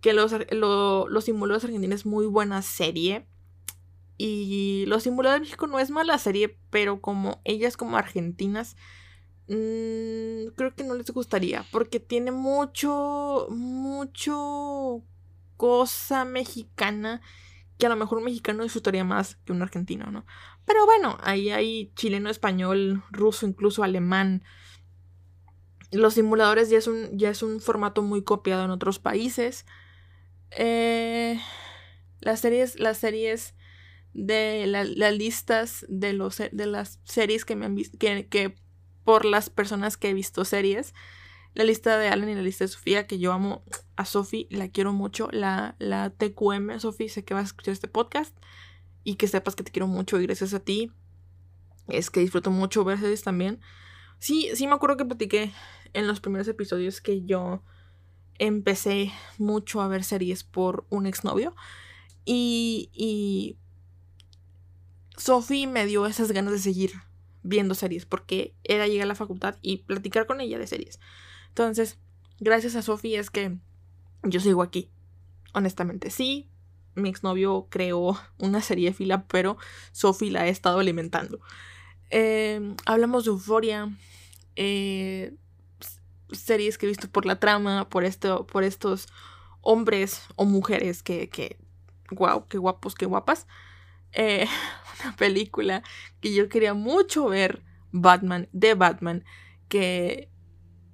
que 0.00 0.12
los, 0.12 0.34
los 0.50 1.24
simuladores 1.24 1.64
argentinos 1.64 2.00
es 2.00 2.06
muy 2.06 2.26
buena 2.26 2.62
serie. 2.62 3.26
Y 4.18 4.86
los 4.88 5.04
simuladores 5.04 5.42
de 5.42 5.46
México 5.46 5.68
no 5.68 5.78
es 5.78 5.90
mala 5.90 6.18
serie, 6.18 6.58
pero 6.70 7.00
como 7.00 7.40
ellas 7.44 7.76
como 7.76 7.96
argentinas, 7.96 8.76
mmm, 9.46 10.48
creo 10.56 10.74
que 10.74 10.82
no 10.82 10.94
les 10.94 11.10
gustaría. 11.12 11.64
Porque 11.70 12.00
tiene 12.00 12.32
mucho, 12.32 13.46
mucho 13.50 15.00
cosa 15.56 16.24
mexicana 16.24 17.20
que 17.82 17.86
a 17.86 17.88
lo 17.88 17.96
mejor 17.96 18.18
un 18.18 18.24
mexicano 18.26 18.62
disfrutaría 18.62 19.02
más 19.02 19.34
que 19.44 19.50
un 19.50 19.60
argentino, 19.60 20.08
¿no? 20.12 20.24
Pero 20.64 20.86
bueno, 20.86 21.18
ahí 21.20 21.50
hay 21.50 21.90
chileno, 21.96 22.30
español, 22.30 23.02
ruso, 23.10 23.44
incluso 23.44 23.82
alemán. 23.82 24.44
Los 25.90 26.14
simuladores 26.14 26.70
ya 26.70 26.78
es 26.78 26.86
un, 26.86 27.18
ya 27.18 27.30
es 27.30 27.42
un 27.42 27.60
formato 27.60 28.00
muy 28.02 28.22
copiado 28.22 28.64
en 28.64 28.70
otros 28.70 29.00
países. 29.00 29.66
Eh, 30.52 31.40
las 32.20 32.38
series, 32.38 32.78
las 32.78 32.98
series 32.98 33.56
de 34.14 34.68
las 34.68 35.14
listas 35.16 35.84
de, 35.88 36.12
los, 36.12 36.38
de 36.38 36.66
las 36.66 37.00
series 37.02 37.44
que 37.44 37.56
me 37.56 37.66
han 37.66 37.74
visto, 37.74 37.98
que, 37.98 38.28
que 38.28 38.54
por 39.02 39.24
las 39.24 39.50
personas 39.50 39.96
que 39.96 40.10
he 40.10 40.14
visto 40.14 40.44
series, 40.44 40.94
la 41.54 41.64
lista 41.64 41.98
de 41.98 42.08
Alan 42.08 42.28
y 42.28 42.34
la 42.34 42.42
lista 42.42 42.64
de 42.64 42.68
Sofía, 42.68 43.06
que 43.06 43.18
yo 43.18 43.32
amo 43.32 43.62
a 43.96 44.04
Sofi, 44.04 44.46
la 44.50 44.68
quiero 44.68 44.92
mucho, 44.92 45.28
la, 45.32 45.76
la 45.78 46.10
TQM, 46.10 46.78
Sofi, 46.78 47.08
sé 47.08 47.24
que 47.24 47.34
vas 47.34 47.42
a 47.42 47.46
escuchar 47.46 47.72
este 47.72 47.88
podcast 47.88 48.36
y 49.04 49.16
que 49.16 49.28
sepas 49.28 49.54
que 49.54 49.62
te 49.62 49.72
quiero 49.72 49.86
mucho 49.86 50.20
y 50.20 50.26
gracias 50.26 50.54
a 50.54 50.60
ti 50.60 50.92
es 51.88 52.10
que 52.10 52.20
disfruto 52.20 52.50
mucho 52.50 52.84
ver 52.84 52.98
series 52.98 53.22
también. 53.22 53.60
Sí, 54.18 54.50
sí 54.54 54.66
me 54.66 54.74
acuerdo 54.74 54.96
que 54.96 55.04
platiqué 55.04 55.52
en 55.92 56.06
los 56.06 56.20
primeros 56.20 56.48
episodios 56.48 57.00
que 57.00 57.22
yo 57.24 57.62
empecé 58.38 59.12
mucho 59.38 59.80
a 59.82 59.88
ver 59.88 60.04
series 60.04 60.44
por 60.44 60.86
un 60.88 61.06
exnovio 61.06 61.54
y, 62.24 62.90
y 62.94 63.58
Sofi 65.16 65.66
me 65.66 65.86
dio 65.86 66.06
esas 66.06 66.32
ganas 66.32 66.52
de 66.52 66.58
seguir 66.60 66.92
viendo 67.42 67.74
series 67.74 68.06
porque 68.06 68.54
era 68.64 68.86
llegar 68.86 69.04
a 69.04 69.08
la 69.08 69.14
facultad 69.14 69.56
y 69.60 69.78
platicar 69.78 70.26
con 70.26 70.40
ella 70.40 70.58
de 70.58 70.66
series. 70.66 71.00
Entonces, 71.52 71.98
gracias 72.40 72.76
a 72.76 72.82
Sophie 72.82 73.18
es 73.18 73.30
que 73.30 73.58
yo 74.22 74.40
sigo 74.40 74.62
aquí. 74.62 74.88
Honestamente, 75.52 76.08
sí, 76.08 76.48
mi 76.94 77.10
exnovio 77.10 77.66
creó 77.68 78.18
una 78.38 78.62
serie 78.62 78.88
de 78.88 78.94
fila, 78.94 79.26
pero 79.26 79.58
Sophie 79.92 80.30
la 80.30 80.42
ha 80.42 80.48
estado 80.48 80.78
alimentando. 80.78 81.40
Em, 82.08 82.74
hablamos 82.86 83.24
de 83.24 83.32
Euforia, 83.32 83.90
eh, 84.56 85.34
series 86.30 86.78
que 86.78 86.86
he 86.86 86.88
visto 86.88 87.10
por 87.10 87.26
la 87.26 87.38
trama, 87.38 87.90
por, 87.90 88.04
esto, 88.04 88.46
por 88.46 88.64
estos 88.64 89.08
hombres 89.60 90.22
o 90.36 90.46
mujeres 90.46 91.02
que, 91.02 91.28
que, 91.28 91.58
wow, 92.10 92.46
qué 92.48 92.56
guapos, 92.56 92.94
qué 92.94 93.04
guapas. 93.04 93.46
Eh, 94.12 94.46
una 95.04 95.14
película 95.16 95.82
que 96.22 96.32
yo 96.32 96.48
quería 96.48 96.72
mucho 96.72 97.28
ver, 97.28 97.62
Batman, 97.90 98.48
de 98.52 98.72
Batman, 98.72 99.24
que 99.68 100.31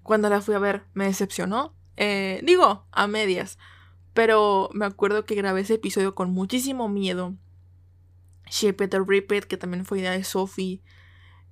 cuando 0.08 0.30
la 0.30 0.40
fui 0.40 0.54
a 0.54 0.58
ver 0.58 0.84
me 0.94 1.04
decepcionó. 1.04 1.74
Eh, 1.98 2.40
digo, 2.42 2.86
a 2.92 3.06
medias. 3.06 3.58
Pero 4.14 4.70
me 4.72 4.86
acuerdo 4.86 5.26
que 5.26 5.34
grabé 5.34 5.60
ese 5.60 5.74
episodio 5.74 6.14
con 6.14 6.30
muchísimo 6.30 6.88
miedo. 6.88 7.34
Shape 8.50 8.84
It 8.84 8.94
or 8.94 9.06
que 9.46 9.58
también 9.58 9.84
fue 9.84 9.98
idea 9.98 10.12
de 10.12 10.24
Sophie. 10.24 10.80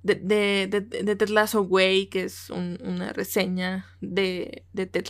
de, 0.01 0.15
de, 0.15 0.81
de, 0.81 1.27
Lasso 1.27 1.61
Way, 1.61 2.07
que 2.07 2.23
es 2.23 2.49
una 2.49 3.13
reseña 3.13 3.85
de, 4.01 4.65
de 4.73 4.87
Ted 4.87 5.05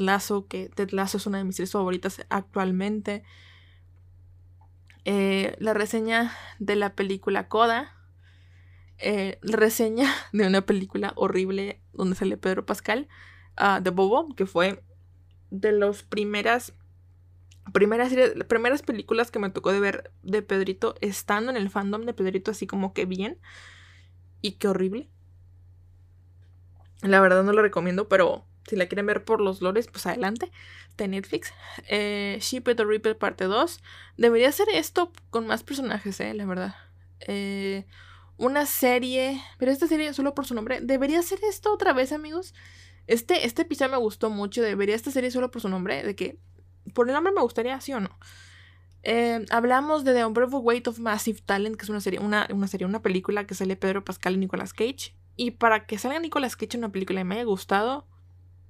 que 0.49 0.67
Ted 0.67 0.89
es 0.93 1.25
una 1.25 1.37
de 1.37 1.45
mis 1.45 1.55
series 1.55 1.71
favoritas 1.71 2.25
actualmente. 2.27 3.23
Eh, 5.05 5.55
la 5.59 5.73
reseña 5.73 6.35
de 6.59 6.75
la 6.75 6.95
película 6.95 7.47
Coda. 7.47 7.95
Eh, 8.97 9.39
la 9.41 9.55
reseña 9.55 10.13
de 10.33 10.47
una 10.47 10.65
película 10.65 11.13
horrible 11.15 11.81
donde 11.93 12.17
sale 12.17 12.35
Pedro 12.35 12.65
Pascal, 12.65 13.07
de 13.81 13.89
Bobo, 13.89 14.35
que 14.35 14.45
fue 14.45 14.83
de 15.49 15.71
las 15.71 16.03
primeras 16.03 16.73
primeras, 17.73 18.13
primeras 18.47 18.81
películas 18.81 19.31
que 19.31 19.39
me 19.39 19.49
tocó 19.49 19.71
de 19.71 19.79
ver 19.79 20.11
de 20.23 20.41
Pedrito 20.41 20.95
estando 21.01 21.51
en 21.51 21.57
el 21.57 21.69
fandom 21.69 22.03
de 22.03 22.13
Pedrito 22.13 22.51
así 22.51 22.67
como 22.67 22.93
que 22.93 23.05
bien 23.05 23.39
y 24.41 24.53
qué 24.53 24.67
horrible. 24.67 25.09
La 27.01 27.19
verdad 27.19 27.43
no 27.43 27.53
lo 27.53 27.61
recomiendo, 27.61 28.07
pero 28.07 28.45
si 28.67 28.75
la 28.75 28.87
quieren 28.87 29.05
ver 29.05 29.23
por 29.23 29.39
los 29.41 29.61
lores, 29.61 29.87
pues 29.87 30.05
adelante. 30.05 30.51
De 30.97 31.07
Netflix. 31.07 31.53
Eh, 31.87 32.37
Ship 32.41 32.63
the 32.63 32.83
Reaper 32.83 33.17
parte 33.17 33.45
2. 33.45 33.81
Debería 34.17 34.51
ser 34.51 34.67
esto 34.73 35.11
con 35.29 35.47
más 35.47 35.63
personajes, 35.63 36.19
eh, 36.19 36.33
la 36.33 36.45
verdad. 36.45 36.75
Eh, 37.21 37.85
una 38.37 38.65
serie. 38.65 39.41
Pero 39.59 39.71
esta 39.71 39.87
serie 39.87 40.13
solo 40.13 40.33
por 40.33 40.47
su 40.47 40.55
nombre. 40.55 40.81
Debería 40.81 41.21
ser 41.21 41.39
esto 41.43 41.71
otra 41.73 41.93
vez, 41.93 42.11
amigos. 42.11 42.53
Este, 43.07 43.45
este 43.45 43.63
episodio 43.63 43.91
me 43.91 43.97
gustó 43.97 44.29
mucho. 44.29 44.61
Debería 44.61 44.95
esta 44.95 45.11
serie 45.11 45.31
solo 45.31 45.49
por 45.49 45.61
su 45.61 45.69
nombre. 45.69 46.03
De 46.03 46.15
que. 46.15 46.39
Por 46.93 47.07
el 47.07 47.13
nombre 47.13 47.33
me 47.33 47.41
gustaría, 47.41 47.79
sí 47.81 47.93
o 47.93 47.99
no. 47.99 48.17
Eh, 49.03 49.45
hablamos 49.51 50.03
de 50.03 50.13
The 50.13 50.25
Unbreakable 50.25 50.59
Weight 50.59 50.87
of 50.87 50.99
Massive 50.99 51.41
Talent, 51.45 51.77
que 51.77 51.83
es 51.83 51.89
una 51.89 52.01
serie, 52.01 52.19
una, 52.19 52.47
una 52.51 52.67
serie, 52.67 52.85
una 52.85 53.01
película 53.01 53.45
que 53.45 53.55
sale 53.55 53.75
Pedro 53.75 54.03
Pascal 54.03 54.35
y 54.35 54.37
Nicolas 54.37 54.73
Cage. 54.73 55.15
Y 55.35 55.51
para 55.51 55.85
que 55.85 55.97
salga 55.97 56.19
Nicolas 56.19 56.55
Cage 56.55 56.77
en 56.77 56.79
una 56.79 56.91
película 56.91 57.21
y 57.21 57.23
me 57.23 57.35
haya 57.35 57.43
gustado, 57.43 58.07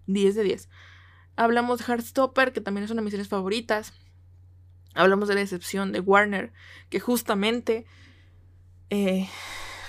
10 0.07 0.35
de 0.35 0.43
10. 0.43 0.69
Hablamos 1.35 1.79
de 1.79 1.85
Heartstopper, 1.85 2.53
que 2.53 2.61
también 2.61 2.83
es 2.83 2.91
una 2.91 3.01
de 3.01 3.05
mis 3.05 3.11
series 3.11 3.29
favoritas. 3.29 3.93
Hablamos 4.95 5.27
de 5.27 5.35
la 5.35 5.41
excepción 5.41 5.91
de 5.91 5.99
Warner, 5.99 6.51
que 6.89 6.99
justamente 6.99 7.85
eh, 8.89 9.29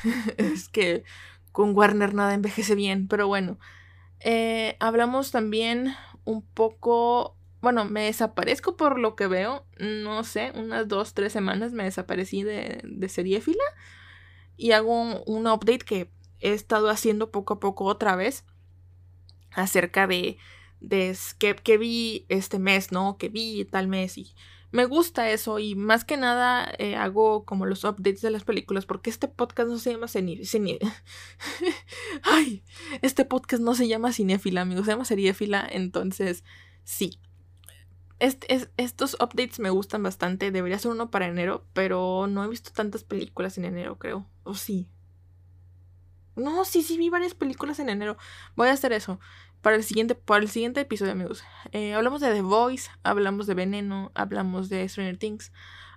es 0.36 0.68
que 0.68 1.04
con 1.52 1.76
Warner 1.76 2.14
nada 2.14 2.34
envejece 2.34 2.74
bien, 2.74 3.08
pero 3.08 3.26
bueno. 3.26 3.58
Eh, 4.20 4.76
hablamos 4.80 5.30
también 5.30 5.94
un 6.24 6.42
poco 6.42 7.38
bueno, 7.60 7.84
me 7.84 8.04
desaparezco 8.04 8.76
por 8.76 8.98
lo 8.98 9.16
que 9.16 9.26
veo, 9.26 9.66
no 9.78 10.22
sé, 10.22 10.52
unas 10.54 10.86
dos, 10.86 11.14
tres 11.14 11.32
semanas 11.32 11.72
me 11.72 11.84
desaparecí 11.84 12.44
de, 12.44 12.80
de 12.84 13.08
Seriéfila 13.08 13.64
y 14.56 14.72
hago 14.72 15.22
un, 15.24 15.46
update 15.46 15.84
que 15.84 16.10
he 16.40 16.52
estado 16.52 16.88
haciendo 16.88 17.30
poco 17.30 17.54
a 17.54 17.60
poco 17.60 17.84
otra 17.84 18.14
vez 18.14 18.44
acerca 19.50 20.06
de, 20.06 20.38
de 20.80 21.16
que, 21.38 21.78
vi 21.78 22.26
este 22.28 22.58
mes, 22.58 22.92
¿no? 22.92 23.18
Que 23.18 23.28
vi 23.28 23.64
tal 23.64 23.88
mes 23.88 24.18
y 24.18 24.34
me 24.70 24.84
gusta 24.84 25.30
eso 25.30 25.58
y 25.58 25.74
más 25.74 26.04
que 26.04 26.16
nada 26.16 26.70
eh, 26.78 26.96
hago 26.96 27.44
como 27.44 27.66
los 27.66 27.84
updates 27.84 28.20
de 28.20 28.30
las 28.30 28.44
películas 28.44 28.86
porque 28.86 29.10
este 29.10 29.28
podcast 29.28 29.68
no 29.68 29.78
se 29.78 29.92
llama 29.92 30.08
cine... 30.08 30.78
Ay, 32.22 32.62
este 33.02 33.24
podcast 33.24 33.62
no 33.62 33.74
se 33.74 33.88
llama 33.88 34.12
cinéfila, 34.12 34.62
amigos, 34.62 34.84
se 34.84 34.92
llama 34.92 35.04
seriéfila, 35.04 35.66
entonces 35.70 36.44
sí, 36.84 37.18
estos 38.18 39.14
updates 39.14 39.60
me 39.60 39.70
gustan 39.70 40.02
bastante. 40.02 40.50
Debería 40.50 40.78
ser 40.78 40.90
uno 40.90 41.10
para 41.10 41.28
enero, 41.28 41.64
pero 41.72 42.26
no 42.26 42.44
he 42.44 42.48
visto 42.48 42.72
tantas 42.72 43.04
películas 43.04 43.58
en 43.58 43.64
enero, 43.64 43.98
creo. 43.98 44.26
¿O 44.42 44.54
sí? 44.54 44.88
No, 46.34 46.64
sí, 46.64 46.82
sí, 46.82 46.96
vi 46.98 47.10
varias 47.10 47.34
películas 47.34 47.78
en 47.78 47.88
enero. 47.88 48.16
Voy 48.56 48.68
a 48.68 48.72
hacer 48.72 48.92
eso 48.92 49.20
para 49.62 49.76
el 49.76 49.84
siguiente, 49.84 50.14
para 50.14 50.42
el 50.42 50.50
siguiente 50.50 50.80
episodio, 50.80 51.12
amigos. 51.12 51.42
Eh, 51.72 51.94
hablamos 51.94 52.20
de 52.20 52.32
The 52.32 52.42
Voice, 52.42 52.90
hablamos 53.02 53.46
de 53.46 53.54
Veneno, 53.54 54.12
hablamos 54.14 54.68
de 54.68 54.88
Stranger 54.88 55.18
Things, 55.18 55.52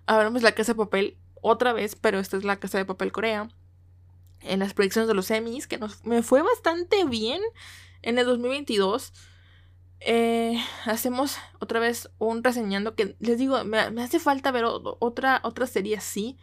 hablamos 0.05 0.41
de 0.41 0.45
La 0.45 0.55
Casa 0.55 0.73
de 0.73 0.77
Papel 0.77 1.17
otra 1.41 1.73
vez, 1.73 1.95
pero 1.95 2.19
esta 2.19 2.37
es 2.37 2.43
La 2.43 2.59
Casa 2.59 2.77
de 2.77 2.85
Papel 2.85 3.11
Corea. 3.11 3.49
En 4.41 4.59
las 4.59 4.73
predicciones 4.73 5.07
de 5.07 5.13
los 5.13 5.29
Emmys, 5.29 5.67
que 5.67 5.77
nos, 5.77 6.03
me 6.03 6.23
fue 6.23 6.41
bastante 6.41 7.05
bien 7.05 7.41
en 8.01 8.17
el 8.17 8.25
2022. 8.25 9.13
Eh, 9.99 10.59
hacemos 10.85 11.37
otra 11.59 11.79
vez 11.79 12.09
un 12.17 12.43
reseñando 12.43 12.95
que 12.95 13.15
les 13.19 13.37
digo, 13.37 13.63
me, 13.63 13.77
hace 13.77 14.19
falta 14.19 14.49
ver 14.51 14.65
otra, 14.65 15.41
otra 15.43 15.67
serie 15.67 15.97
así. 15.97 16.39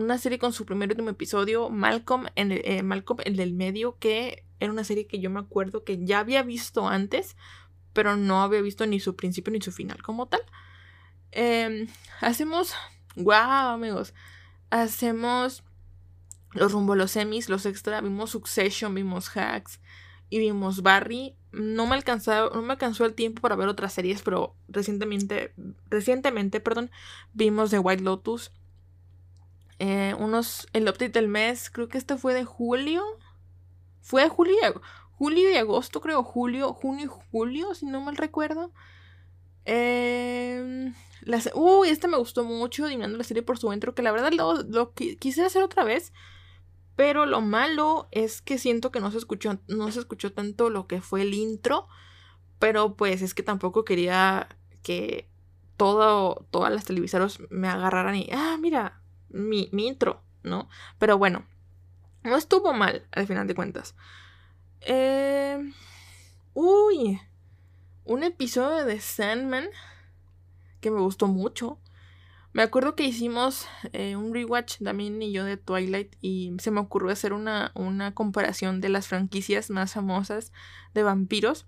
Una 0.00 0.16
serie 0.16 0.38
con 0.38 0.54
su 0.54 0.64
primer 0.64 0.88
y 0.88 0.92
último 0.92 1.10
episodio, 1.10 1.68
Malcolm 1.68 2.28
en 2.34 2.52
el, 2.52 2.62
eh, 2.64 2.82
Malcolm 2.82 3.20
el 3.22 3.52
medio, 3.52 3.98
que 3.98 4.46
era 4.58 4.72
una 4.72 4.82
serie 4.82 5.06
que 5.06 5.20
yo 5.20 5.28
me 5.28 5.40
acuerdo 5.40 5.84
que 5.84 6.02
ya 6.02 6.20
había 6.20 6.42
visto 6.42 6.88
antes, 6.88 7.36
pero 7.92 8.16
no 8.16 8.42
había 8.42 8.62
visto 8.62 8.86
ni 8.86 8.98
su 8.98 9.14
principio 9.14 9.52
ni 9.52 9.60
su 9.60 9.72
final 9.72 10.02
como 10.02 10.26
tal. 10.26 10.40
Em, 11.32 11.86
hacemos, 12.22 12.72
wow 13.14 13.74
amigos, 13.74 14.14
hacemos 14.70 15.64
los 16.52 16.72
rumbo 16.72 16.94
los 16.94 17.10
semis, 17.10 17.50
los 17.50 17.66
extra, 17.66 18.00
vimos 18.00 18.30
Succession, 18.30 18.94
vimos 18.94 19.36
Hacks 19.36 19.80
y 20.30 20.38
vimos 20.38 20.80
Barry 20.82 21.36
no 21.52 21.86
me 21.86 21.96
alcanzó, 21.96 22.50
no 22.50 22.62
me 22.62 22.72
alcanzó 22.72 23.04
el 23.04 23.14
tiempo 23.14 23.42
para 23.42 23.56
ver 23.56 23.68
otras 23.68 23.92
series, 23.92 24.22
pero 24.22 24.54
recientemente, 24.68 25.52
recientemente, 25.88 26.60
perdón, 26.60 26.90
vimos 27.32 27.70
The 27.70 27.80
White 27.80 28.02
Lotus. 28.02 28.52
Eh, 29.82 30.14
unos, 30.18 30.68
el 30.74 30.82
update 30.82 31.08
del 31.08 31.26
mes, 31.26 31.70
creo 31.70 31.88
que 31.88 31.96
este 31.96 32.18
fue 32.18 32.34
de 32.34 32.44
julio. 32.44 33.02
Fue 34.02 34.22
de 34.22 34.28
julio, 34.28 34.54
julio 35.12 35.50
y 35.50 35.56
agosto, 35.56 36.02
creo, 36.02 36.22
julio, 36.22 36.74
junio 36.74 37.06
y 37.06 37.08
julio, 37.30 37.74
si 37.74 37.86
no 37.86 38.02
mal 38.02 38.18
recuerdo. 38.18 38.72
Eh, 39.64 40.92
uy, 41.54 41.88
este 41.88 42.08
me 42.08 42.18
gustó 42.18 42.44
mucho, 42.44 42.84
adivinando 42.84 43.16
la 43.16 43.24
serie 43.24 43.42
por 43.42 43.58
su 43.58 43.72
intro, 43.72 43.94
que 43.94 44.02
la 44.02 44.12
verdad 44.12 44.32
lo, 44.32 44.62
lo 44.62 44.92
quise 44.92 45.44
hacer 45.44 45.62
otra 45.62 45.84
vez, 45.84 46.12
pero 46.94 47.24
lo 47.24 47.40
malo 47.40 48.08
es 48.10 48.42
que 48.42 48.58
siento 48.58 48.90
que 48.90 49.00
no 49.00 49.10
se 49.10 49.18
escuchó, 49.18 49.60
no 49.66 49.90
se 49.90 50.00
escuchó 50.00 50.32
tanto 50.32 50.68
lo 50.68 50.86
que 50.86 51.00
fue 51.00 51.22
el 51.22 51.32
intro. 51.32 51.88
Pero 52.58 52.96
pues 52.96 53.22
es 53.22 53.32
que 53.32 53.42
tampoco 53.42 53.86
quería 53.86 54.48
que 54.82 55.30
todo, 55.78 56.46
todas 56.50 56.70
las 56.70 56.84
televisoras 56.84 57.38
me 57.48 57.68
agarraran 57.68 58.16
y, 58.16 58.28
ah, 58.32 58.58
mira, 58.60 58.99
mi, 59.30 59.68
intro, 59.72 60.22
¿no? 60.42 60.68
Pero 60.98 61.18
bueno, 61.18 61.46
no 62.22 62.36
estuvo 62.36 62.72
mal 62.72 63.06
al 63.12 63.26
final 63.26 63.46
de 63.46 63.54
cuentas. 63.54 63.94
Eh, 64.82 65.58
uy, 66.54 67.20
un 68.04 68.22
episodio 68.24 68.84
de 68.84 69.00
Sandman 69.00 69.68
que 70.80 70.90
me 70.90 71.00
gustó 71.00 71.26
mucho. 71.26 71.78
Me 72.52 72.62
acuerdo 72.62 72.96
que 72.96 73.04
hicimos 73.04 73.68
eh, 73.92 74.16
un 74.16 74.34
rewatch 74.34 74.82
también 74.82 75.22
y 75.22 75.30
yo 75.30 75.44
de 75.44 75.56
Twilight 75.56 76.16
y 76.20 76.56
se 76.58 76.72
me 76.72 76.80
ocurrió 76.80 77.12
hacer 77.12 77.32
una, 77.32 77.70
una 77.74 78.12
comparación 78.12 78.80
de 78.80 78.88
las 78.88 79.06
franquicias 79.06 79.70
más 79.70 79.92
famosas 79.92 80.52
de 80.92 81.04
vampiros, 81.04 81.66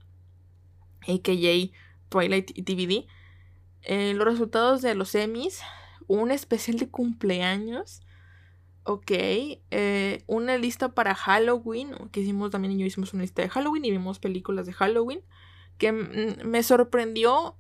a.k.a. 1.02 1.70
Twilight 2.08 2.50
y 2.56 2.62
DVD. 2.62 3.06
Eh, 3.82 4.14
los 4.14 4.26
resultados 4.26 4.82
de 4.82 4.94
los 4.94 5.14
Emmys, 5.14 5.60
un 6.08 6.30
especial 6.30 6.78
de 6.78 6.88
cumpleaños, 6.88 8.02
ok, 8.84 9.10
eh, 9.10 10.24
una 10.26 10.56
lista 10.56 10.94
para 10.94 11.14
Halloween, 11.14 11.94
que 12.10 12.20
hicimos 12.20 12.50
también 12.50 12.78
yo 12.78 12.86
hicimos 12.86 13.12
una 13.12 13.22
lista 13.22 13.42
de 13.42 13.48
Halloween 13.48 13.84
y 13.84 13.90
vimos 13.90 14.18
películas 14.18 14.66
de 14.66 14.72
Halloween, 14.72 15.20
que 15.78 15.92
me 15.92 16.62
sorprendió 16.62 17.56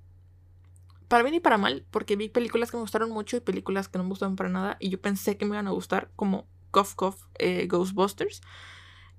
para 1.08 1.22
bien 1.22 1.34
y 1.34 1.40
para 1.40 1.58
mal, 1.58 1.84
porque 1.90 2.16
vi 2.16 2.28
películas 2.28 2.70
que 2.70 2.76
me 2.76 2.82
gustaron 2.82 3.10
mucho 3.10 3.36
y 3.36 3.40
películas 3.40 3.88
que 3.88 3.98
no 3.98 4.04
me 4.04 4.10
gustaron 4.10 4.36
para 4.36 4.48
nada, 4.48 4.76
y 4.80 4.88
yo 4.88 5.00
pensé 5.00 5.36
que 5.36 5.44
me 5.44 5.54
iban 5.54 5.68
a 5.68 5.72
gustar, 5.72 6.10
como 6.16 6.46
Cough 6.70 6.94
Cough 6.96 7.16
eh, 7.38 7.66
Ghostbusters, 7.66 8.40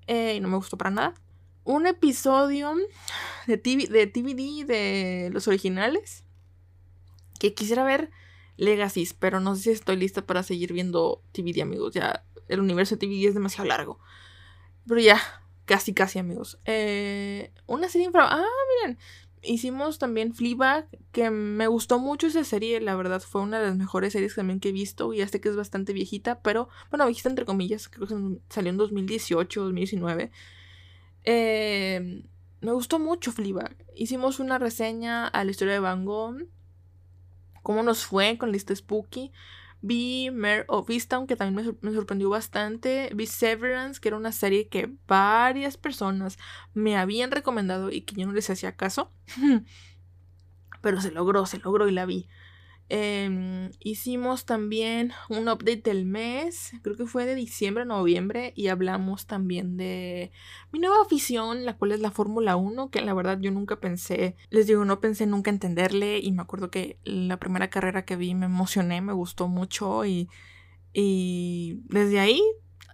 eh, 0.06 0.34
y 0.34 0.40
no 0.40 0.48
me 0.48 0.56
gustó 0.56 0.76
para 0.76 0.90
nada. 0.90 1.14
Un 1.62 1.86
episodio 1.86 2.74
de, 3.46 3.56
TV, 3.56 3.86
de 3.86 4.06
TVD 4.06 4.66
de 4.66 5.30
los 5.32 5.48
originales, 5.48 6.24
que 7.38 7.54
quisiera 7.54 7.84
ver 7.84 8.10
Legacies, 8.56 9.14
pero 9.14 9.40
no 9.40 9.56
sé 9.56 9.62
si 9.62 9.70
estoy 9.70 9.96
lista 9.96 10.22
para 10.22 10.42
seguir 10.42 10.72
viendo 10.72 11.22
TVD, 11.32 11.62
amigos. 11.62 11.94
Ya 11.94 12.24
el 12.48 12.60
universo 12.60 12.96
de 12.96 13.06
TVD 13.06 13.28
es 13.28 13.34
demasiado 13.34 13.68
largo. 13.68 13.98
Pero 14.86 15.00
ya, 15.00 15.20
casi, 15.64 15.94
casi, 15.94 16.18
amigos. 16.18 16.58
Eh, 16.64 17.52
una 17.66 17.88
serie 17.88 18.06
infra... 18.06 18.28
Ah, 18.30 18.44
miren 18.82 18.98
hicimos 19.44 19.98
también 19.98 20.34
Fleabag, 20.34 20.88
que 21.12 21.30
me 21.30 21.66
gustó 21.66 21.98
mucho 21.98 22.26
esa 22.26 22.44
serie, 22.44 22.80
la 22.80 22.96
verdad 22.96 23.20
fue 23.20 23.42
una 23.42 23.60
de 23.60 23.66
las 23.66 23.76
mejores 23.76 24.12
series 24.12 24.34
también 24.34 24.60
que 24.60 24.70
he 24.70 24.72
visto, 24.72 25.12
y 25.12 25.18
ya 25.18 25.28
sé 25.28 25.40
que 25.40 25.48
es 25.48 25.56
bastante 25.56 25.92
viejita, 25.92 26.40
pero 26.40 26.68
bueno, 26.90 27.06
viejita 27.06 27.28
entre 27.28 27.44
comillas, 27.44 27.88
creo 27.88 28.06
que 28.06 28.14
salió 28.48 28.70
en 28.70 28.76
2018, 28.76 29.62
2019. 29.62 30.30
Eh, 31.24 32.24
me 32.60 32.72
gustó 32.72 32.98
mucho 32.98 33.32
Fleabag. 33.32 33.76
Hicimos 33.94 34.40
una 34.40 34.58
reseña 34.58 35.28
a 35.28 35.44
la 35.44 35.50
historia 35.50 35.74
de 35.74 35.80
Van 35.80 36.04
Gogh, 36.04 36.46
cómo 37.64 37.82
nos 37.82 38.04
fue 38.04 38.38
con 38.38 38.52
lista 38.52 38.76
Spooky. 38.76 39.32
Vi 39.80 40.30
Mare 40.30 40.64
of 40.68 40.88
Easttown, 40.88 41.26
que 41.26 41.34
también 41.34 41.76
me, 41.80 41.92
sorprendió 41.92 42.30
bastante. 42.30 43.10
Vi 43.14 43.26
Severance, 43.26 44.00
que 44.00 44.08
era 44.08 44.16
una 44.16 44.32
serie 44.32 44.68
que 44.68 44.94
varias 45.08 45.76
personas 45.76 46.38
me 46.74 46.96
habían 46.96 47.32
recomendado 47.32 47.90
y 47.90 48.02
que 48.02 48.14
yo 48.14 48.26
no 48.26 48.32
les 48.32 48.48
hacía 48.48 48.76
caso. 48.76 49.12
Pero 50.80 51.00
se 51.00 51.10
logró, 51.10 51.46
se 51.46 51.58
logró 51.58 51.88
y 51.88 51.92
la 51.92 52.06
vi. 52.06 52.28
Em, 52.90 53.70
hicimos 53.80 54.44
también 54.44 55.12
un 55.30 55.48
update 55.48 55.82
del 55.84 56.04
mes, 56.04 56.72
creo 56.82 56.96
que 56.96 57.06
fue 57.06 57.24
de 57.24 57.34
diciembre 57.34 57.86
noviembre, 57.86 58.52
y 58.56 58.68
hablamos 58.68 59.26
también 59.26 59.78
de 59.78 60.32
mi 60.70 60.80
nueva 60.80 61.00
afición, 61.02 61.64
la 61.64 61.76
cual 61.78 61.92
es 61.92 62.00
la 62.00 62.10
Fórmula 62.10 62.56
1, 62.56 62.90
que 62.90 63.00
la 63.00 63.14
verdad 63.14 63.38
yo 63.40 63.50
nunca 63.50 63.80
pensé, 63.80 64.36
les 64.50 64.66
digo, 64.66 64.84
no 64.84 65.00
pensé 65.00 65.26
nunca 65.26 65.50
entenderle, 65.50 66.18
y 66.18 66.30
me 66.32 66.42
acuerdo 66.42 66.70
que 66.70 66.98
la 67.04 67.38
primera 67.38 67.70
carrera 67.70 68.04
que 68.04 68.16
vi 68.16 68.34
me 68.34 68.46
emocioné, 68.46 69.00
me 69.00 69.14
gustó 69.14 69.48
mucho, 69.48 70.04
y, 70.04 70.28
y 70.92 71.80
desde 71.86 72.20
ahí 72.20 72.42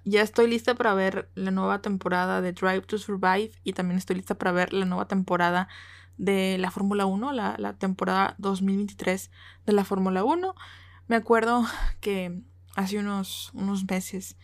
ya 0.04 0.22
estoy 0.22 0.48
lista 0.48 0.76
para 0.76 0.94
ver 0.94 1.30
la 1.34 1.50
nueva 1.50 1.82
temporada 1.82 2.40
de 2.40 2.52
Drive 2.52 2.82
to 2.82 2.96
Survive, 2.96 3.50
y 3.64 3.72
también 3.72 3.98
estoy 3.98 4.16
lista 4.16 4.36
para 4.36 4.52
ver 4.52 4.72
la 4.72 4.86
nueva 4.86 5.08
temporada 5.08 5.68
de 6.20 6.58
la 6.58 6.70
Fórmula 6.70 7.06
1, 7.06 7.32
la, 7.32 7.72
temporada 7.78 8.34
2023 8.36 9.30
de 9.64 9.72
la 9.72 9.84
Fórmula 9.84 10.22
1. 10.22 10.54
Me 11.08 11.16
acuerdo 11.16 11.64
que 12.00 12.42
hace 12.76 12.98
unos, 12.98 13.50
unos 13.54 13.88
meses 13.88 14.36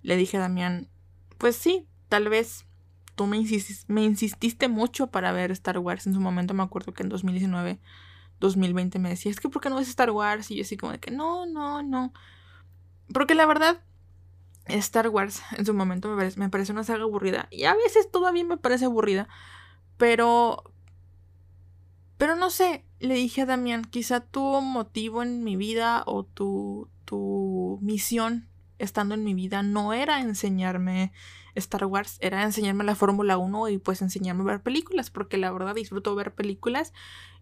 le 0.00 0.16
dije 0.16 0.36
a 0.36 0.40
Damián, 0.40 0.88
pues 1.36 1.56
sí, 1.56 1.88
tal 2.08 2.28
vez 2.28 2.66
tú 3.16 3.26
me, 3.26 3.44
me 3.88 4.04
insististe 4.04 4.68
mucho 4.68 5.08
para 5.08 5.32
ver 5.32 5.50
Star 5.50 5.78
Wars. 5.78 6.06
En 6.06 6.14
su 6.14 6.20
momento 6.20 6.54
me 6.54 6.62
acuerdo 6.62 6.94
que 6.94 7.02
en 7.02 7.08
2019, 7.08 7.80
2020 8.38 8.98
me 9.00 9.08
decía, 9.08 9.32
es 9.32 9.40
que 9.40 9.48
¿por 9.48 9.60
qué 9.60 9.70
no 9.70 9.76
ves 9.76 9.88
Star 9.88 10.12
Wars? 10.12 10.52
Y 10.52 10.56
yo 10.56 10.62
así 10.62 10.76
como 10.76 10.92
de 10.92 11.00
que 11.00 11.10
no, 11.10 11.46
no, 11.46 11.82
no. 11.82 12.12
Porque 13.12 13.34
la 13.34 13.46
verdad, 13.46 13.82
Star 14.66 15.08
Wars 15.08 15.42
en 15.56 15.66
su 15.66 15.74
momento 15.74 16.08
me 16.08 16.16
parece, 16.16 16.38
me 16.38 16.48
parece 16.48 16.70
una 16.70 16.84
saga 16.84 17.02
aburrida. 17.02 17.48
Y 17.50 17.64
a 17.64 17.74
veces 17.74 18.08
todavía 18.08 18.44
me 18.44 18.56
parece 18.56 18.84
aburrida. 18.84 19.28
Pero, 19.96 20.73
pero 22.18 22.36
no 22.36 22.50
sé, 22.50 22.84
le 23.00 23.14
dije 23.14 23.42
a 23.42 23.46
Damián, 23.46 23.84
quizá 23.84 24.20
tu 24.20 24.40
motivo 24.60 25.22
en 25.22 25.44
mi 25.44 25.56
vida 25.56 26.02
o 26.06 26.24
tu, 26.24 26.88
tu 27.04 27.78
misión 27.82 28.48
estando 28.78 29.14
en 29.14 29.24
mi 29.24 29.34
vida 29.34 29.62
no 29.62 29.92
era 29.92 30.20
enseñarme 30.20 31.12
Star 31.54 31.84
Wars, 31.86 32.18
era 32.20 32.42
enseñarme 32.42 32.84
la 32.84 32.94
Fórmula 32.94 33.38
1 33.38 33.68
y 33.68 33.78
pues 33.78 34.02
enseñarme 34.02 34.42
a 34.42 34.46
ver 34.46 34.62
películas, 34.62 35.10
porque 35.10 35.36
la 35.36 35.52
verdad 35.52 35.74
disfruto 35.74 36.14
ver 36.14 36.34
películas 36.34 36.92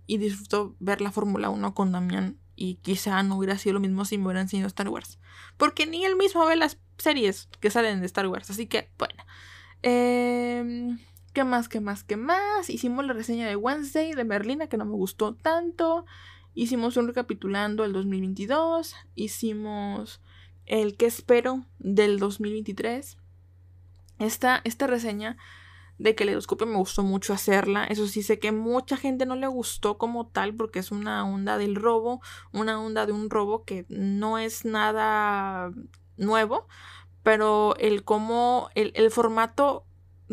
y 0.07 0.19
disfruto 0.19 0.75
ver 0.81 1.01
la 1.01 1.13
Fórmula 1.13 1.49
1 1.51 1.75
con 1.75 1.93
Damián 1.93 2.39
y 2.55 2.77
quizá 2.77 3.23
no 3.23 3.37
hubiera 3.37 3.57
sido 3.59 3.75
lo 3.75 3.81
mismo 3.81 4.05
si 4.05 4.19
me 4.19 4.27
hubiera 4.27 4.43
enseñado 4.43 4.69
Star 4.69 4.89
Wars, 4.89 5.19
porque 5.57 5.87
ni 5.87 6.05
él 6.05 6.17
mismo 6.17 6.45
ve 6.45 6.57
las 6.57 6.79
series 6.99 7.49
que 7.61 7.71
salen 7.71 8.01
de 8.01 8.07
Star 8.07 8.27
Wars, 8.27 8.51
así 8.51 8.67
que 8.67 8.91
bueno. 8.99 9.25
Eh, 9.83 10.97
¿Qué 11.33 11.45
más? 11.45 11.71
¿Qué 11.71 11.81
más? 11.81 12.05
¿Qué 12.05 12.17
más? 12.17 12.69
Hicimos 12.69 13.07
la 13.07 13.15
reseña 13.15 13.49
de 13.49 13.57
Wednesday 13.57 14.13
de 14.13 14.25
Merlina, 14.25 14.67
que 14.67 14.77
no 14.77 14.85
me 14.85 14.93
gustó 14.93 15.35
tanto. 15.35 16.05
Hicimos 16.55 16.99
un 16.99 17.07
recapitulando 17.07 17.85
el 17.85 17.95
2022. 17.95 18.95
Hicimos 19.15 20.21
el 20.67 20.95
que 20.99 21.07
espero 21.07 21.65
del 21.79 22.19
2023. 22.19 23.17
Esta, 24.19 24.61
esta 24.65 24.87
reseña 24.87 25.39
de 25.97 26.11
que 26.11 26.17
Caleidoscopio 26.17 26.67
me 26.67 26.77
gustó 26.77 27.03
mucho 27.03 27.33
hacerla. 27.33 27.87
Eso 27.87 28.07
sí, 28.09 28.23
sé 28.23 28.39
que 28.39 28.53
mucha 28.53 28.99
gente 28.99 29.25
no 29.25 29.35
le 29.35 29.47
gustó 29.47 29.97
como 29.97 30.27
tal 30.27 30.55
porque 30.55 30.81
es 30.81 30.91
una 30.91 31.25
onda 31.25 31.57
del 31.57 31.77
robo, 31.77 32.21
una 32.53 32.79
onda 32.79 33.07
de 33.07 33.13
un 33.13 33.31
robo 33.31 33.65
que 33.65 33.87
no 33.89 34.37
es 34.37 34.67
nada 34.67 35.73
nuevo, 36.19 36.69
pero 37.23 37.75
el 37.79 38.05
cómo, 38.05 38.69
el, 38.75 38.93
el 38.97 39.11
formato 39.11 39.87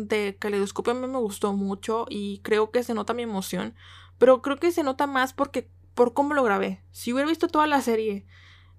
de 0.08 0.36
Caleidoscopio 0.38 0.92
a 0.92 0.96
mí 0.96 1.06
me 1.06 1.18
gustó 1.18 1.52
mucho 1.52 2.06
y 2.08 2.38
creo 2.38 2.70
que 2.70 2.82
se 2.82 2.94
nota 2.94 3.14
mi 3.14 3.22
emoción, 3.22 3.74
pero 4.18 4.42
creo 4.42 4.58
que 4.58 4.72
se 4.72 4.82
nota 4.82 5.06
más 5.06 5.32
porque 5.32 5.68
por 5.94 6.12
cómo 6.12 6.34
lo 6.34 6.42
grabé. 6.42 6.82
Si 6.92 7.12
hubiera 7.12 7.28
visto 7.28 7.48
toda 7.48 7.66
la 7.66 7.80
serie 7.80 8.26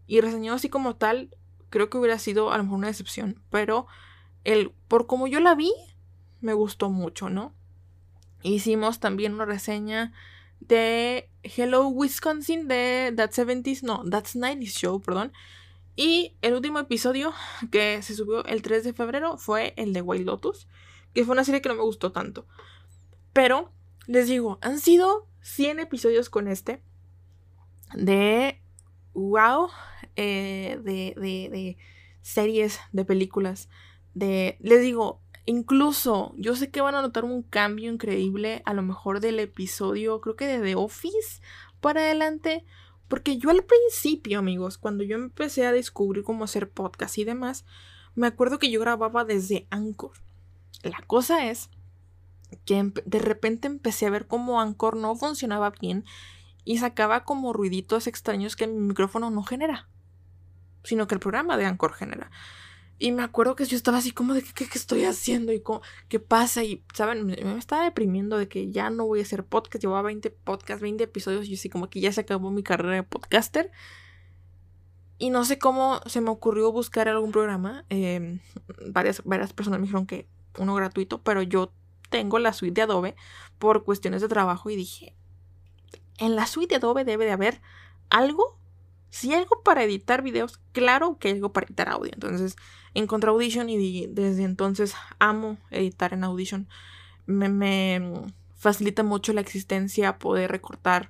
y 0.07 0.21
reseñado 0.21 0.55
así 0.55 0.69
como 0.69 0.95
tal, 0.95 1.35
creo 1.69 1.89
que 1.89 1.97
hubiera 1.97 2.19
sido 2.19 2.51
a 2.51 2.57
lo 2.57 2.63
mejor 2.63 2.79
una 2.79 2.87
decepción, 2.87 3.41
pero 3.49 3.87
el 4.43 4.71
por 4.87 5.07
cómo 5.07 5.27
yo 5.27 5.39
la 5.39 5.55
vi 5.55 5.71
me 6.41 6.53
gustó 6.53 6.89
mucho, 6.89 7.29
¿no? 7.29 7.53
Hicimos 8.43 8.99
también 8.99 9.33
una 9.33 9.45
reseña 9.45 10.13
de 10.59 11.29
Hello 11.43 11.87
Wisconsin 11.87 12.67
de 12.67 13.13
That 13.15 13.31
70s, 13.31 13.83
no, 13.83 14.03
That's 14.09 14.35
90s 14.35 14.77
Show, 14.77 15.01
perdón. 15.01 15.31
Y 15.95 16.35
el 16.41 16.53
último 16.53 16.79
episodio 16.79 17.33
que 17.71 18.01
se 18.01 18.15
subió 18.15 18.45
el 18.45 18.61
3 18.61 18.83
de 18.83 18.93
febrero 18.93 19.37
fue 19.37 19.73
el 19.75 19.93
de 19.93 20.01
White 20.01 20.25
Lotus 20.25 20.67
que 21.13 21.25
fue 21.25 21.33
una 21.33 21.43
serie 21.43 21.61
que 21.61 21.69
no 21.69 21.75
me 21.75 21.83
gustó 21.83 22.11
tanto. 22.11 22.47
Pero, 23.33 23.71
les 24.07 24.27
digo, 24.27 24.59
han 24.61 24.79
sido 24.79 25.27
100 25.41 25.79
episodios 25.79 26.29
con 26.29 26.47
este. 26.47 26.81
De, 27.93 28.61
wow, 29.13 29.69
eh, 30.15 30.79
de, 30.83 31.13
de, 31.17 31.49
de 31.49 31.77
series, 32.21 32.79
de 32.91 33.05
películas. 33.05 33.69
De, 34.13 34.57
les 34.59 34.81
digo, 34.81 35.21
incluso 35.45 36.33
yo 36.37 36.55
sé 36.55 36.69
que 36.69 36.81
van 36.81 36.95
a 36.95 37.01
notar 37.01 37.25
un 37.25 37.43
cambio 37.43 37.91
increíble 37.91 38.61
a 38.65 38.73
lo 38.73 38.81
mejor 38.81 39.19
del 39.19 39.39
episodio, 39.39 40.21
creo 40.21 40.35
que 40.35 40.47
de 40.47 40.61
The 40.61 40.75
Office 40.75 41.41
para 41.79 42.01
adelante. 42.01 42.65
Porque 43.07 43.37
yo 43.37 43.49
al 43.49 43.63
principio, 43.63 44.39
amigos, 44.39 44.77
cuando 44.77 45.03
yo 45.03 45.17
empecé 45.17 45.65
a 45.65 45.73
descubrir 45.73 46.23
cómo 46.23 46.45
hacer 46.45 46.69
podcast 46.69 47.17
y 47.17 47.25
demás, 47.25 47.65
me 48.15 48.27
acuerdo 48.27 48.57
que 48.57 48.71
yo 48.71 48.79
grababa 48.79 49.25
desde 49.25 49.67
Anchor. 49.69 50.13
La 50.83 51.01
cosa 51.05 51.47
es 51.49 51.69
que 52.65 52.91
de 53.05 53.19
repente 53.19 53.67
empecé 53.67 54.05
a 54.05 54.11
ver 54.11 54.27
cómo 54.27 54.59
Anchor 54.59 54.97
no 54.97 55.15
funcionaba 55.15 55.71
bien 55.71 56.05
y 56.63 56.77
sacaba 56.77 57.23
como 57.23 57.53
ruiditos 57.53 58.07
extraños 58.07 58.55
que 58.55 58.67
mi 58.67 58.79
micrófono 58.79 59.29
no 59.29 59.43
genera, 59.43 59.87
sino 60.83 61.07
que 61.07 61.15
el 61.15 61.19
programa 61.19 61.57
de 61.57 61.65
Anchor 61.65 61.93
genera. 61.93 62.31
Y 63.01 63.11
me 63.11 63.23
acuerdo 63.23 63.55
que 63.55 63.65
yo 63.65 63.75
estaba 63.75 63.97
así 63.97 64.11
como 64.11 64.35
de 64.35 64.43
qué, 64.43 64.67
estoy 64.75 65.05
haciendo 65.05 65.51
y 65.51 65.63
qué 66.07 66.19
pasa. 66.19 66.63
Y, 66.63 66.83
¿saben? 66.93 67.25
Me, 67.25 67.35
me, 67.35 67.57
estaba 67.57 67.83
deprimiendo 67.83 68.37
de 68.37 68.47
que 68.47 68.69
ya 68.69 68.91
no 68.91 69.07
voy 69.07 69.21
a 69.21 69.23
hacer 69.23 69.43
podcast. 69.43 69.81
Llevaba 69.81 70.03
20 70.03 70.29
podcasts, 70.29 70.83
20 70.83 71.05
episodios 71.05 71.47
y 71.47 71.55
así 71.55 71.67
como 71.67 71.89
que 71.89 71.99
ya 71.99 72.11
se 72.11 72.21
acabó 72.21 72.51
mi 72.51 72.61
carrera 72.61 72.93
de 72.93 73.01
podcaster. 73.01 73.71
Y 75.17 75.31
no 75.31 75.45
sé 75.45 75.57
cómo 75.57 75.99
se 76.05 76.21
me 76.21 76.29
ocurrió 76.29 76.71
buscar 76.71 77.07
algún 77.07 77.31
programa. 77.31 77.85
Em, 77.89 78.39
varias, 78.91 79.23
varias 79.25 79.51
personas 79.51 79.79
me 79.79 79.87
dijeron 79.87 80.05
que 80.05 80.27
uno 80.57 80.75
gratuito, 80.75 81.21
pero 81.21 81.41
yo 81.41 81.71
tengo 82.09 82.39
la 82.39 82.53
suite 82.53 82.73
de 82.73 82.81
Adobe 82.83 83.15
por 83.57 83.83
cuestiones 83.83 84.21
de 84.21 84.27
trabajo 84.27 84.69
y 84.69 84.75
dije, 84.75 85.15
en 86.17 86.35
la 86.35 86.45
suite 86.45 86.75
de 86.75 86.77
Adobe 86.77 87.05
debe 87.05 87.25
de 87.25 87.31
haber 87.31 87.61
algo, 88.09 88.59
si 89.09 89.33
algo 89.33 89.63
para 89.63 89.83
editar 89.83 90.21
videos, 90.21 90.59
claro 90.71 91.17
que 91.17 91.29
algo 91.29 91.51
para 91.51 91.65
editar 91.65 91.89
audio. 91.89 92.11
Entonces 92.13 92.55
encontré 92.93 93.29
Audition 93.29 93.69
y 93.69 94.07
desde 94.07 94.43
entonces 94.43 94.93
amo 95.19 95.57
editar 95.71 96.13
en 96.13 96.23
Audition. 96.23 96.67
Me, 97.25 98.01
facilita 98.55 99.01
mucho 99.01 99.33
la 99.33 99.41
existencia 99.41 100.19
poder 100.19 100.51
recortar 100.51 101.09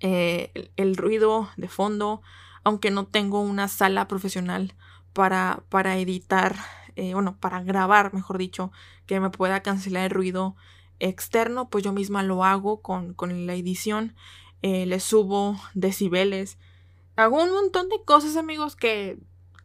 eh, 0.00 0.70
el, 0.76 0.96
ruido 0.96 1.50
de 1.58 1.68
fondo, 1.68 2.22
aunque 2.64 2.90
no 2.90 3.06
tengo 3.06 3.40
una 3.40 3.68
sala 3.68 4.08
profesional 4.08 4.74
para, 5.12 5.62
para 5.68 5.98
editar 5.98 6.56
eh, 6.98 7.14
bueno, 7.14 7.36
para 7.38 7.62
grabar, 7.62 8.12
mejor 8.12 8.38
dicho, 8.38 8.72
que 9.06 9.20
me 9.20 9.30
pueda 9.30 9.62
cancelar 9.62 10.04
el 10.04 10.10
ruido 10.10 10.56
externo, 10.98 11.70
pues 11.70 11.84
yo 11.84 11.92
misma 11.92 12.24
lo 12.24 12.44
hago 12.44 12.82
con, 12.82 13.14
la 13.46 13.54
edición, 13.54 14.16
eh, 14.62 14.84
le 14.84 14.98
subo 14.98 15.56
decibeles, 15.74 16.58
hago 17.14 17.40
un 17.40 17.52
montón 17.52 17.88
de 17.88 18.02
cosas, 18.04 18.36
amigos, 18.36 18.74
que 18.74 19.18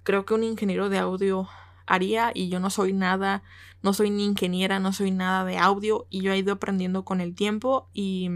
creo 0.04 0.26
que 0.26 0.36
un 0.36 0.44
ingeniero 0.44 0.90
de 0.90 1.00
audio 1.00 1.50
haría 1.88 2.32
y 2.36 2.50
yo 2.50 2.60
no 2.60 2.70
soy 2.70 2.94
nada, 2.94 3.42
no 3.82 3.94
soy 3.94 4.12
ni 4.12 4.26
ingeniera, 4.26 4.80
no 4.80 4.94
soy 4.94 5.10
nada 5.10 5.44
de 5.44 5.58
audio 5.58 6.06
y 6.12 6.22
yo 6.22 6.34
he 6.34 6.38
ido 6.38 6.54
aprendiendo 6.54 7.04
con 7.04 7.20
el 7.20 7.34
tiempo 7.34 7.90
y 7.94 8.30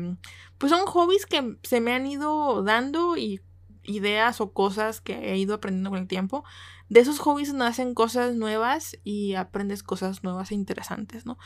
pues 0.57 0.71
son 0.71 0.87
hobbies 0.87 1.27
que 1.27 1.57
se 1.61 1.81
me 1.81 1.93
han 1.93 2.07
ido 2.07 2.63
dando 2.63 3.15
y 3.15 3.41
ideas 3.87 4.39
o 4.41 4.51
cosas 4.53 5.01
que 5.01 5.31
he 5.31 5.37
ido 5.37 5.55
aprendiendo 5.55 5.89
con 5.89 5.99
el 5.99 6.07
tiempo 6.07 6.43
de 6.89 7.01
esos 7.01 7.19
hobbies 7.19 7.53
nacen 7.53 7.93
cosas 7.93 8.35
nuevas 8.35 8.97
y 9.03 9.33
aprendes 9.33 9.83
cosas 9.83 10.23
nuevas 10.23 10.51
e 10.51 10.55
interesantes, 10.55 11.25
¿no? 11.25 11.37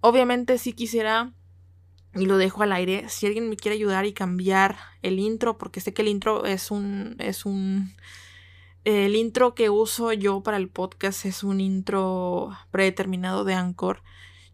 Obviamente 0.00 0.56
si 0.58 0.72
quisiera, 0.72 1.32
y 2.14 2.24
lo 2.26 2.38
dejo 2.38 2.62
al 2.62 2.72
aire, 2.72 3.08
si 3.08 3.26
alguien 3.26 3.48
me 3.48 3.56
quiere 3.56 3.76
ayudar 3.76 4.06
y 4.06 4.14
cambiar 4.14 4.76
el 5.02 5.18
intro, 5.18 5.58
porque 5.58 5.80
sé 5.80 5.92
que 5.92 6.02
el 6.02 6.08
intro 6.08 6.46
es 6.46 6.70
un, 6.70 7.16
es 7.18 7.44
un, 7.44 7.92
el 8.84 9.14
intro 9.16 9.54
que 9.54 9.68
uso 9.68 10.12
yo 10.14 10.42
para 10.42 10.56
el 10.56 10.70
podcast 10.70 11.26
es 11.26 11.42
un 11.44 11.60
intro 11.60 12.50
predeterminado 12.70 13.44
de 13.44 13.54
Anchor. 13.54 14.02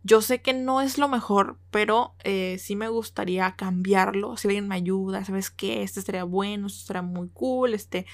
Yo 0.07 0.23
sé 0.23 0.41
que 0.41 0.53
no 0.55 0.83
es 0.83 0.99
lo 0.99 1.09
mejor, 1.09 1.59
pero 1.73 2.15
eh, 2.23 2.59
sí 2.61 2.77
me 2.77 2.89
gustaría 2.89 3.57
cambiarlo. 3.57 4.37
Si 4.37 4.47
alguien 4.47 4.69
me 4.69 4.77
ayuda, 4.77 5.25
¿sabes 5.25 5.51
qué? 5.51 5.83
Este 5.83 5.99
estaría 5.99 6.23
bueno, 6.23 6.69
esto 6.69 6.79
estaría 6.79 7.03
muy 7.03 7.29
cool, 7.31 7.75
este, 7.75 8.07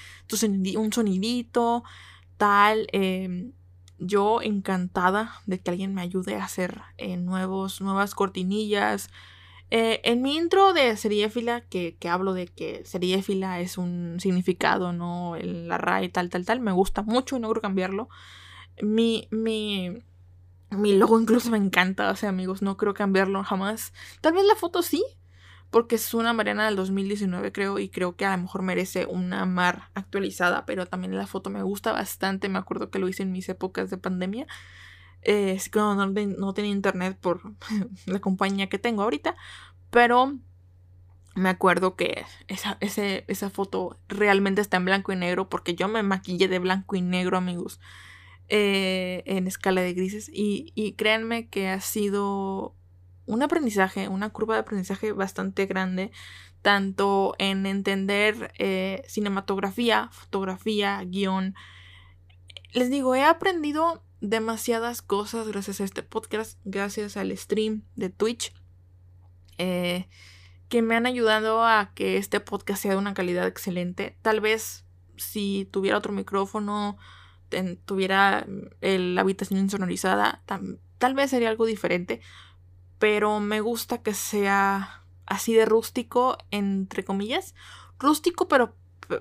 un 0.75 0.91
sonidito, 0.91 1.83
tal. 2.37 2.87
Em, 2.93 3.51
yo 3.99 4.41
encantada 4.41 5.35
de 5.45 5.59
que 5.61 5.69
alguien 5.69 5.93
me 5.93 6.01
ayude 6.01 6.35
a 6.35 6.45
hacer 6.45 6.81
eh, 6.97 7.15
nuevos, 7.17 7.79
nuevas 7.79 8.15
cortinillas. 8.15 9.11
Eh, 9.69 10.01
en 10.03 10.23
mi 10.23 10.35
intro 10.35 10.73
de 10.73 10.97
seriéfila, 10.97 11.61
que, 11.61 11.95
que 11.97 12.09
hablo 12.09 12.33
de 12.33 12.47
que 12.47 12.83
seriéfila 12.85 13.59
es 13.59 13.77
un 13.77 14.17
significado, 14.19 14.93
¿no? 14.93 15.35
La 15.39 15.77
RAE, 15.77 16.09
tal, 16.09 16.29
tal, 16.31 16.43
tal, 16.45 16.59
me 16.59 16.71
gusta 16.71 17.03
mucho 17.03 17.37
y 17.37 17.39
no 17.39 17.49
quiero 17.49 17.61
cambiarlo. 17.61 18.09
Mi, 18.81 19.27
mi, 19.31 20.03
mi 20.77 20.97
logo 20.97 21.19
incluso 21.19 21.49
me 21.51 21.57
encanta, 21.57 22.11
o 22.11 22.15
sea, 22.15 22.29
amigos, 22.29 22.61
no 22.61 22.77
creo 22.77 22.93
cambiarlo 22.93 23.43
jamás. 23.43 23.93
Tal 24.21 24.33
vez 24.33 24.45
la 24.45 24.55
foto 24.55 24.81
sí, 24.81 25.03
porque 25.73 25.95
es 25.95 26.13
una 26.13 26.33
Mariana 26.33 26.65
del 26.65 26.75
2019, 26.75 27.51
creo, 27.51 27.79
y 27.79 27.89
creo 27.89 28.15
que 28.15 28.25
a 28.25 28.37
lo 28.37 28.43
mejor 28.43 28.61
merece 28.61 29.07
una 29.07 29.45
mar 29.45 29.89
actualizada, 29.95 30.65
pero 30.65 30.85
también 30.85 31.17
la 31.17 31.25
foto 31.25 31.49
me 31.49 31.63
gusta 31.63 31.91
bastante. 31.91 32.47
Me 32.47 32.59
acuerdo 32.59 32.91
que 32.91 32.99
lo 32.99 33.09
hice 33.09 33.23
en 33.23 33.31
mis 33.31 33.49
épocas 33.49 33.89
de 33.89 33.97
pandemia. 33.97 34.45
Eh, 35.23 35.59
no, 35.73 35.95
no, 35.95 36.53
tenía 36.53 36.71
internet 36.71 37.17
por 37.19 37.41
la 38.05 38.19
compañía 38.19 38.69
que 38.69 38.77
tengo 38.77 39.03
ahorita, 39.03 39.35
pero 39.89 40.37
me 41.35 41.49
acuerdo 41.49 41.95
que 41.95 42.23
esa, 42.47 42.77
esa 42.79 43.49
foto 43.49 43.97
realmente 44.07 44.61
está 44.61 44.77
en 44.77 44.85
blanco 44.85 45.11
y 45.11 45.15
negro 45.15 45.49
porque 45.49 45.73
yo 45.73 45.87
me 45.87 46.03
maquillé 46.03 46.47
de 46.47 46.59
blanco 46.59 46.95
y 46.95 47.01
negro, 47.01 47.37
amigos, 47.37 47.79
eh, 48.49 49.23
en 49.25 49.47
escala 49.47 49.81
de 49.81 49.93
grises. 49.93 50.29
Y, 50.33 50.71
y 50.75 50.93
créanme 50.93 51.47
que 51.49 51.67
ha 51.69 51.81
sido 51.81 52.75
un 53.25 53.41
aprendizaje, 53.41 54.07
una 54.07 54.29
curva 54.29 54.55
de 54.55 54.61
aprendizaje 54.61 55.11
bastante 55.11 55.65
grande, 55.65 56.11
tanto 56.61 57.35
en 57.39 57.65
entender 57.65 58.53
eh, 58.57 59.03
cinematografía, 59.07 60.09
fotografía, 60.11 61.03
guion. 61.05 61.55
Les 62.71 62.89
digo, 62.89 63.15
he 63.15 63.23
aprendido 63.23 64.03
demasiadas 64.21 65.01
cosas 65.01 65.47
gracias 65.47 65.81
a 65.81 65.83
este 65.83 66.03
podcast, 66.03 66.59
gracias 66.63 67.17
al 67.17 67.37
stream 67.37 67.83
de 67.95 68.09
Twitch, 68.09 68.53
eh, 69.57 70.07
que 70.69 70.81
me 70.81 70.95
han 70.95 71.05
ayudado 71.05 71.63
a 71.63 71.91
que 71.93 72.17
este 72.17 72.39
podcast 72.39 72.81
sea 72.81 72.91
de 72.91 72.97
una 72.97 73.13
calidad 73.13 73.47
excelente. 73.47 74.17
Tal 74.21 74.39
vez 74.39 74.85
si 75.17 75.67
tuviera 75.71 75.97
otro 75.97 76.13
micrófono, 76.13 76.97
tuviera 77.85 78.45
la 78.81 79.21
habitación 79.21 79.59
insonorizada, 79.59 80.43
tal 80.45 81.13
vez 81.13 81.29
sería 81.29 81.49
algo 81.49 81.65
diferente 81.65 82.21
pero 83.03 83.41
me 83.41 83.59
gusta 83.59 84.01
que 84.01 84.13
sea 84.13 85.03
así 85.25 85.53
de 85.53 85.65
rústico, 85.65 86.37
entre 86.51 87.03
comillas. 87.03 87.53
Rústico, 87.99 88.47
pero 88.47 88.77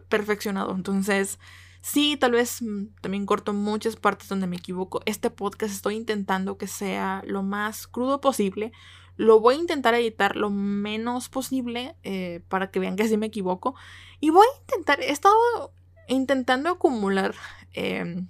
perfeccionado. 0.08 0.72
Entonces, 0.72 1.40
sí, 1.80 2.16
tal 2.16 2.30
vez 2.30 2.62
mm, 2.62 2.94
también 3.00 3.26
corto 3.26 3.52
muchas 3.52 3.96
partes 3.96 4.28
donde 4.28 4.46
me 4.46 4.54
equivoco. 4.54 5.02
Este 5.04 5.30
podcast 5.30 5.74
estoy 5.74 5.96
intentando 5.96 6.58
que 6.58 6.68
sea 6.68 7.24
lo 7.26 7.42
más 7.42 7.88
crudo 7.88 8.20
posible. 8.20 8.70
Lo 9.16 9.40
voy 9.40 9.56
a 9.56 9.58
intentar 9.58 9.94
editar 9.94 10.36
lo 10.36 10.50
menos 10.50 11.28
posible 11.28 11.96
eh, 12.04 12.40
para 12.48 12.70
que 12.70 12.78
vean 12.78 12.94
que 12.94 13.08
sí 13.08 13.16
me 13.16 13.26
equivoco. 13.26 13.74
Y 14.20 14.30
voy 14.30 14.46
a 14.46 14.60
intentar, 14.60 15.00
he 15.00 15.10
estado 15.10 15.72
intentando 16.06 16.70
acumular 16.70 17.34
em, 17.72 18.28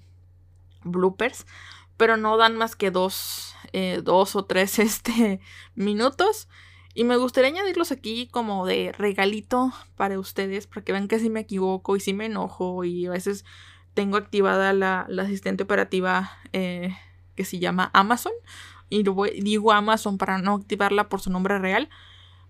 bloopers, 0.83 1.45
pero 1.97 2.17
no 2.17 2.37
dan 2.37 2.57
más 2.57 2.75
que 2.75 2.91
dos 2.91 3.53
eh, 3.73 4.01
dos 4.03 4.35
o 4.35 4.45
tres 4.45 4.79
este, 4.79 5.39
minutos. 5.75 6.47
Y 6.95 7.05
me 7.05 7.17
gustaría 7.17 7.49
añadirlos 7.49 7.91
aquí 7.91 8.27
como 8.27 8.67
de 8.67 8.91
regalito 8.95 9.73
para 9.97 10.19
ustedes, 10.19 10.67
para 10.67 10.83
que 10.83 10.91
vean 10.91 11.07
que 11.07 11.19
si 11.19 11.29
me 11.29 11.39
equivoco 11.41 11.95
y 11.95 11.99
si 11.99 12.13
me 12.13 12.27
enojo 12.27 12.83
y 12.83 13.07
a 13.07 13.09
veces 13.09 13.45
tengo 13.95 14.17
activada 14.17 14.73
la, 14.73 15.07
asistente 15.19 15.63
operativa 15.63 16.31
eh, 16.53 16.95
que 17.35 17.45
se 17.45 17.57
llama 17.57 17.89
Amazon. 17.93 18.33
Y 18.89 19.03
digo 19.41 19.71
Amazon 19.71 20.19
para 20.19 20.37
no 20.37 20.53
activarla 20.53 21.09
por 21.09 21.19
su 21.19 21.31
nombre 21.31 21.57
real, 21.57 21.89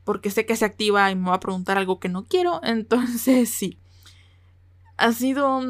porque 0.04 0.30
sé 0.30 0.46
que 0.46 0.58
se 0.58 0.66
activa 0.66 1.10
y 1.10 1.16
me 1.16 1.30
va 1.30 1.36
a 1.36 1.40
preguntar 1.40 1.78
algo 1.78 2.02
que 2.02 2.10
no 2.10 2.26
quiero. 2.26 2.60
Entonces 2.64 3.50
sí, 3.50 3.80
ha 4.98 5.14
sido 5.14 5.62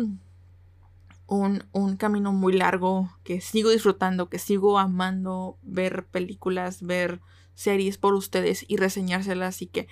camino 1.97 2.31
muy 2.33 2.53
largo 2.53 3.09
que 3.23 3.41
sigo 3.41 3.69
disfrutando, 3.69 4.29
que 4.29 4.39
sigo 4.39 4.79
amando 4.79 5.57
ver 5.61 6.05
películas, 6.07 6.81
ver 6.81 7.21
series 7.55 7.97
por 7.97 8.13
ustedes 8.13 8.65
y 8.67 8.77
reseñárselas. 8.77 9.61
y 9.61 9.67
que 9.67 9.87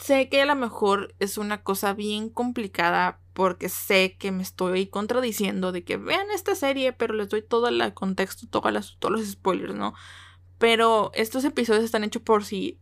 sé 0.00 0.28
que 0.28 0.42
a 0.42 0.46
lo 0.46 0.56
mejor 0.56 1.14
es 1.18 1.38
una 1.38 1.62
cosa 1.62 1.92
bien 1.92 2.30
complicada 2.30 3.20
porque 3.32 3.68
sé 3.68 4.16
que 4.18 4.32
me 4.32 4.42
estoy 4.42 4.86
contradiciendo 4.86 5.72
de 5.72 5.84
que 5.84 5.96
vean 5.96 6.30
esta 6.34 6.54
serie, 6.54 6.92
pero 6.92 7.14
les 7.14 7.28
doy 7.28 7.42
todo 7.42 7.68
el 7.68 7.94
contexto, 7.94 8.46
todos 8.48 8.72
los 8.72 9.26
spoilers, 9.26 9.74
¿no? 9.74 9.94
Pero 10.58 11.10
estos 11.14 11.44
episodios 11.44 11.84
están 11.84 12.04
hechos 12.04 12.22
por 12.22 12.44
si 12.44 12.80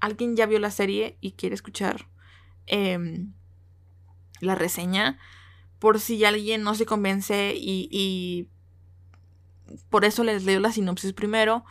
alguien 0.00 0.36
ya 0.36 0.46
vio 0.46 0.58
la 0.58 0.70
serie 0.70 1.16
y 1.20 1.32
quiere 1.32 1.54
escuchar 1.54 2.08
em, 2.66 3.32
la 4.40 4.54
reseña 4.54 5.18
por 5.78 6.00
si 6.00 6.24
alguien 6.24 6.62
no 6.62 6.74
se 6.74 6.86
convence 6.86 7.54
y, 7.56 8.48
por 9.90 10.04
eso 10.04 10.24
les 10.24 10.44
leo 10.44 10.60
la 10.60 10.72
sinopsis 10.72 11.12
primero. 11.12 11.64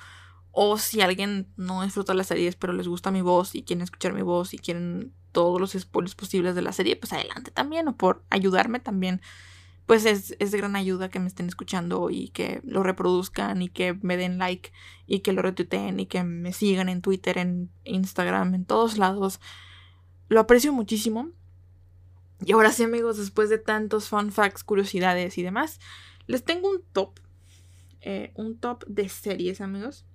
O 0.52 0.78
si 0.78 1.02
alguien 1.02 1.48
no 1.56 1.84
disfruta 1.84 2.14
las 2.16 2.28
series 2.28 2.56
pero 2.56 2.74
les 2.74 2.88
gusta 2.88 3.12
mi 3.12 3.22
voz 3.22 3.54
y 3.54 3.64
quieren 3.64 3.84
escuchar 3.84 4.14
mi 4.14 4.24
voz 4.24 4.54
y 4.54 4.58
quieren 4.58 5.14
todos 5.32 5.62
los 5.62 5.74
spoilers 5.74 6.16
posibles 6.16 6.56
de 6.56 6.64
la 6.64 6.72
serie, 6.72 6.96
pues 6.96 7.14
adelante 7.14 7.52
también. 7.52 7.88
O 7.88 7.96
por 7.96 8.24
ayudarme 8.30 8.80
también. 8.80 9.22
Pues 9.86 10.06
es, 10.06 10.36
es 10.40 10.52
de 10.52 10.58
gran 10.58 10.76
ayuda 10.76 11.10
que 11.10 11.20
me 11.20 11.28
estén 11.28 11.48
escuchando 11.48 12.10
y 12.10 12.30
que 12.30 12.60
lo 12.64 12.84
reproduzcan 12.84 13.62
y 13.62 13.70
que 13.70 13.94
me 14.02 14.18
den 14.18 14.38
like 14.38 14.72
y 15.06 15.20
que 15.20 15.32
lo 15.32 15.42
retuiteen 15.42 16.00
y 16.00 16.08
que 16.08 16.24
me 16.24 16.52
sigan 16.52 16.90
en 16.90 17.02
Twitter, 17.02 17.38
en 17.38 17.70
Instagram, 17.86 18.54
en 18.54 18.66
todos 18.66 18.98
lados. 18.98 19.40
Lo 20.28 20.40
aprecio 20.42 20.74
muchísimo. 20.74 21.30
Y 22.46 22.54
ahora 22.54 22.72
sí, 22.72 22.84
amigos, 22.84 23.18
después 23.18 23.50
de 23.50 23.58
tantos 23.58 24.10
fun 24.10 24.32
facts, 24.32 24.64
curiosidades 24.64 25.38
y 25.38 25.44
demás, 25.44 25.80
les 26.28 26.44
tengo 26.44 26.70
un 26.70 26.84
top. 26.94 27.20
Eh, 28.02 28.32
un 28.36 28.60
top 28.60 28.86
de 28.86 29.10
series, 29.10 29.62
amigos. 29.62 30.06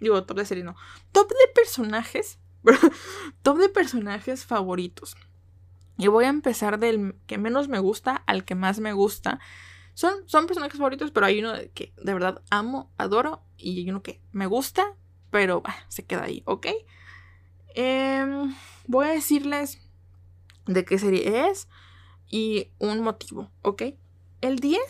Digo, 0.00 0.24
top 0.24 0.38
de 0.38 0.46
series, 0.46 0.64
no. 0.64 0.76
Top 1.12 1.28
de 1.28 1.52
personajes. 1.54 2.38
top 3.42 3.58
de 3.58 3.68
personajes 3.68 4.44
favoritos. 4.46 5.16
Y 5.98 6.08
voy 6.08 6.24
a 6.24 6.28
empezar 6.28 6.78
del 6.78 7.14
que 7.26 7.38
menos 7.38 7.68
me 7.68 7.78
gusta 7.78 8.16
al 8.26 8.44
que 8.44 8.54
más 8.54 8.80
me 8.80 8.92
gusta. 8.92 9.38
Son, 9.94 10.12
son 10.26 10.46
personajes 10.46 10.78
favoritos, 10.78 11.10
pero 11.10 11.26
hay 11.26 11.40
uno 11.40 11.54
que 11.74 11.94
de 12.02 12.12
verdad 12.12 12.42
amo, 12.50 12.90
adoro. 12.98 13.42
Y 13.56 13.80
hay 13.80 13.90
uno 13.90 14.02
que 14.02 14.20
me 14.32 14.46
gusta, 14.46 14.94
pero 15.30 15.62
se 15.88 16.04
queda 16.04 16.24
ahí, 16.24 16.42
¿ok? 16.46 16.66
Em, 17.74 18.54
voy 18.86 19.06
a 19.06 19.10
decirles 19.10 19.85
de 20.66 20.84
qué 20.84 20.98
serie 20.98 21.48
es 21.48 21.68
y 22.28 22.70
un 22.78 23.00
motivo, 23.00 23.50
¿ok? 23.62 23.82
El 24.40 24.58
10 24.58 24.80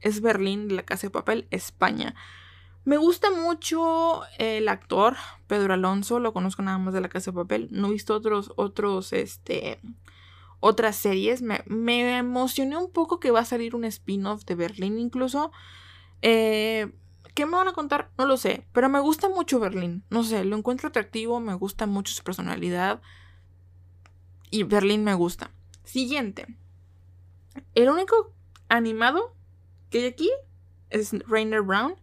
es 0.00 0.20
Berlín 0.20 0.68
de 0.68 0.74
la 0.74 0.82
Casa 0.84 1.06
de 1.06 1.10
Papel, 1.10 1.46
España. 1.50 2.14
Me 2.84 2.98
gusta 2.98 3.30
mucho 3.30 4.22
el 4.38 4.68
actor 4.68 5.16
Pedro 5.46 5.72
Alonso, 5.72 6.20
lo 6.20 6.34
conozco 6.34 6.62
nada 6.62 6.76
más 6.78 6.92
de 6.92 7.00
la 7.00 7.08
Casa 7.08 7.30
de 7.30 7.36
Papel. 7.36 7.68
No 7.70 7.88
he 7.88 7.92
visto 7.92 8.14
otros, 8.14 8.52
otros, 8.56 9.14
este, 9.14 9.80
otras 10.60 10.96
series. 10.96 11.40
Me, 11.40 11.64
me 11.66 12.18
emocioné 12.18 12.76
un 12.76 12.90
poco 12.92 13.20
que 13.20 13.30
va 13.30 13.40
a 13.40 13.46
salir 13.46 13.74
un 13.74 13.84
spin-off 13.84 14.44
de 14.44 14.54
Berlín 14.54 14.98
incluso. 14.98 15.50
Eh, 16.20 16.92
¿Qué 17.34 17.46
me 17.46 17.56
van 17.56 17.68
a 17.68 17.72
contar? 17.72 18.10
No 18.18 18.26
lo 18.26 18.36
sé, 18.36 18.66
pero 18.72 18.88
me 18.90 19.00
gusta 19.00 19.30
mucho 19.30 19.58
Berlín. 19.58 20.04
No 20.10 20.22
sé, 20.22 20.44
lo 20.44 20.56
encuentro 20.56 20.88
atractivo, 20.88 21.40
me 21.40 21.54
gusta 21.54 21.86
mucho 21.86 22.12
su 22.12 22.22
personalidad 22.22 23.00
y 24.54 24.62
Berlín 24.62 25.02
me 25.02 25.14
gusta. 25.14 25.50
Siguiente. 25.82 26.46
El 27.74 27.88
único 27.88 28.32
animado 28.68 29.34
que 29.90 29.98
hay 29.98 30.04
aquí 30.04 30.30
es 30.90 31.12
Rainer 31.26 31.60
Brown. 31.60 31.96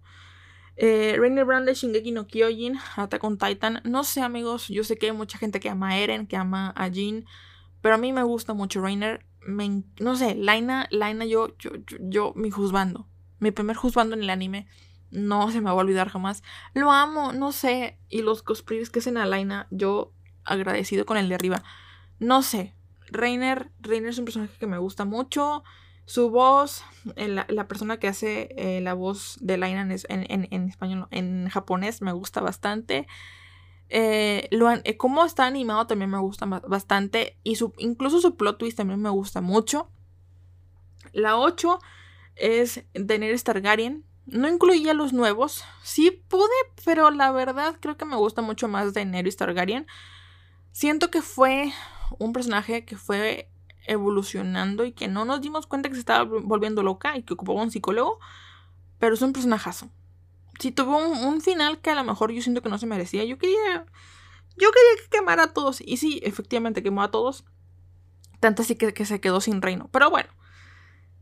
Eh, 0.75 1.15
Rainer 1.17 1.45
Brown 1.45 1.65
de 1.65 1.73
Shingeki 1.73 2.11
no 2.11 2.27
Kyojin, 2.27 2.77
Attack 2.97 3.23
on 3.23 3.37
Titan. 3.37 3.79
No 3.85 4.03
sé, 4.03 4.19
amigos, 4.19 4.67
yo 4.67 4.83
sé 4.83 4.97
que 4.97 5.05
hay 5.05 5.11
mucha 5.13 5.37
gente 5.37 5.61
que 5.61 5.69
ama 5.69 5.91
a 5.91 5.97
Eren, 5.99 6.27
que 6.27 6.35
ama 6.35 6.73
a 6.75 6.89
Jin, 6.89 7.25
pero 7.79 7.95
a 7.95 7.97
mí 7.97 8.11
me 8.11 8.23
gusta 8.23 8.53
mucho 8.53 8.81
Rainer. 8.81 9.25
no 9.47 10.15
sé, 10.17 10.35
Laina, 10.35 10.89
Laina 10.91 11.23
yo, 11.23 11.55
yo, 11.57 11.71
yo, 11.87 11.97
yo, 12.01 12.33
mi 12.35 12.51
juzgando. 12.51 13.07
Mi 13.39 13.51
primer 13.51 13.77
juzgando 13.77 14.13
en 14.13 14.23
el 14.23 14.29
anime. 14.29 14.67
No 15.09 15.51
se 15.51 15.61
me 15.61 15.65
va 15.65 15.71
a 15.71 15.75
olvidar 15.75 16.09
jamás. 16.09 16.43
Lo 16.73 16.91
amo, 16.91 17.31
no 17.31 17.53
sé. 17.53 17.97
Y 18.09 18.23
los 18.23 18.43
cosplays 18.43 18.89
que 18.89 18.99
hacen 18.99 19.17
a 19.17 19.25
Laina, 19.25 19.67
yo 19.71 20.11
agradecido 20.43 21.05
con 21.05 21.15
el 21.15 21.29
de 21.29 21.35
arriba. 21.35 21.63
No 22.21 22.43
sé. 22.43 22.75
Reiner, 23.07 23.71
Reiner 23.79 24.11
es 24.11 24.19
un 24.19 24.25
personaje 24.25 24.55
que 24.59 24.67
me 24.67 24.77
gusta 24.77 25.05
mucho. 25.05 25.63
Su 26.05 26.29
voz, 26.29 26.83
la, 27.15 27.67
persona 27.67 27.97
que 27.97 28.07
hace 28.07 28.49
eh, 28.57 28.79
la 28.79 28.93
voz 28.93 29.37
de 29.41 29.57
Lainan 29.57 29.91
en, 29.91 30.47
en, 30.51 30.69
español, 30.69 31.07
en 31.09 31.49
japonés, 31.49 32.03
me 32.03 32.11
gusta 32.11 32.39
bastante. 32.39 33.07
Eh, 33.89 34.47
lo, 34.51 34.71
eh, 34.71 34.97
cómo 34.97 35.25
está 35.25 35.47
animado 35.47 35.87
también 35.87 36.11
me 36.11 36.19
gusta 36.19 36.45
bastante. 36.45 37.39
Y 37.43 37.55
su, 37.55 37.73
incluso 37.79 38.21
su 38.21 38.35
plot 38.35 38.59
twist 38.59 38.77
también 38.77 39.01
me 39.01 39.09
gusta 39.09 39.41
mucho. 39.41 39.89
La 41.13 41.37
8 41.37 41.79
es 42.35 42.83
Daenerys 42.93 43.43
Targaryen. 43.43 44.05
No 44.27 44.47
incluía 44.47 44.93
los 44.93 45.11
nuevos. 45.11 45.63
Sí 45.81 46.23
pude, 46.27 46.45
pero 46.85 47.09
la 47.09 47.31
verdad 47.31 47.77
creo 47.79 47.97
que 47.97 48.05
me 48.05 48.15
gusta 48.15 48.43
mucho 48.43 48.67
más 48.67 48.93
Daenerys 48.93 49.37
Targaryen. 49.37 49.87
Siento 50.71 51.09
que 51.09 51.23
fue 51.23 51.73
un 52.19 52.33
personaje 52.33 52.85
que 52.85 52.97
fue 52.97 53.49
evolucionando 53.85 54.85
y 54.85 54.91
que 54.91 55.07
no 55.07 55.25
nos 55.25 55.41
dimos 55.41 55.67
cuenta 55.67 55.89
que 55.89 55.95
se 55.95 56.01
estaba 56.01 56.23
volviendo 56.23 56.83
loca 56.83 57.17
y 57.17 57.23
que 57.23 57.33
ocupaba 57.33 57.61
un 57.61 57.71
psicólogo, 57.71 58.19
pero 58.99 59.15
es 59.15 59.21
un 59.21 59.33
personajazo. 59.33 59.89
Si 60.59 60.71
tuvo 60.71 60.97
un, 60.97 61.41
final 61.41 61.79
que 61.81 61.89
a 61.89 61.95
lo 61.95 62.03
mejor 62.03 62.31
yo 62.31 62.41
siento 62.41 62.61
que 62.61 62.69
no 62.69 62.77
se 62.77 62.85
merecía, 62.85 63.23
yo 63.23 63.37
quería. 63.39 63.85
Yo 64.57 64.69
quería 64.71 65.03
que 65.03 65.09
quemara 65.09 65.43
a 65.43 65.53
todos. 65.53 65.81
Y 65.81 65.97
sí, 65.97 66.19
efectivamente 66.23 66.83
quemó 66.83 67.01
a 67.01 67.09
todos. 67.09 67.45
Tanto 68.39 68.61
así 68.61 68.75
que, 68.75 69.05
se 69.05 69.19
quedó 69.19 69.41
sin 69.41 69.61
reino. 69.61 69.89
Pero 69.91 70.11
bueno. 70.11 70.29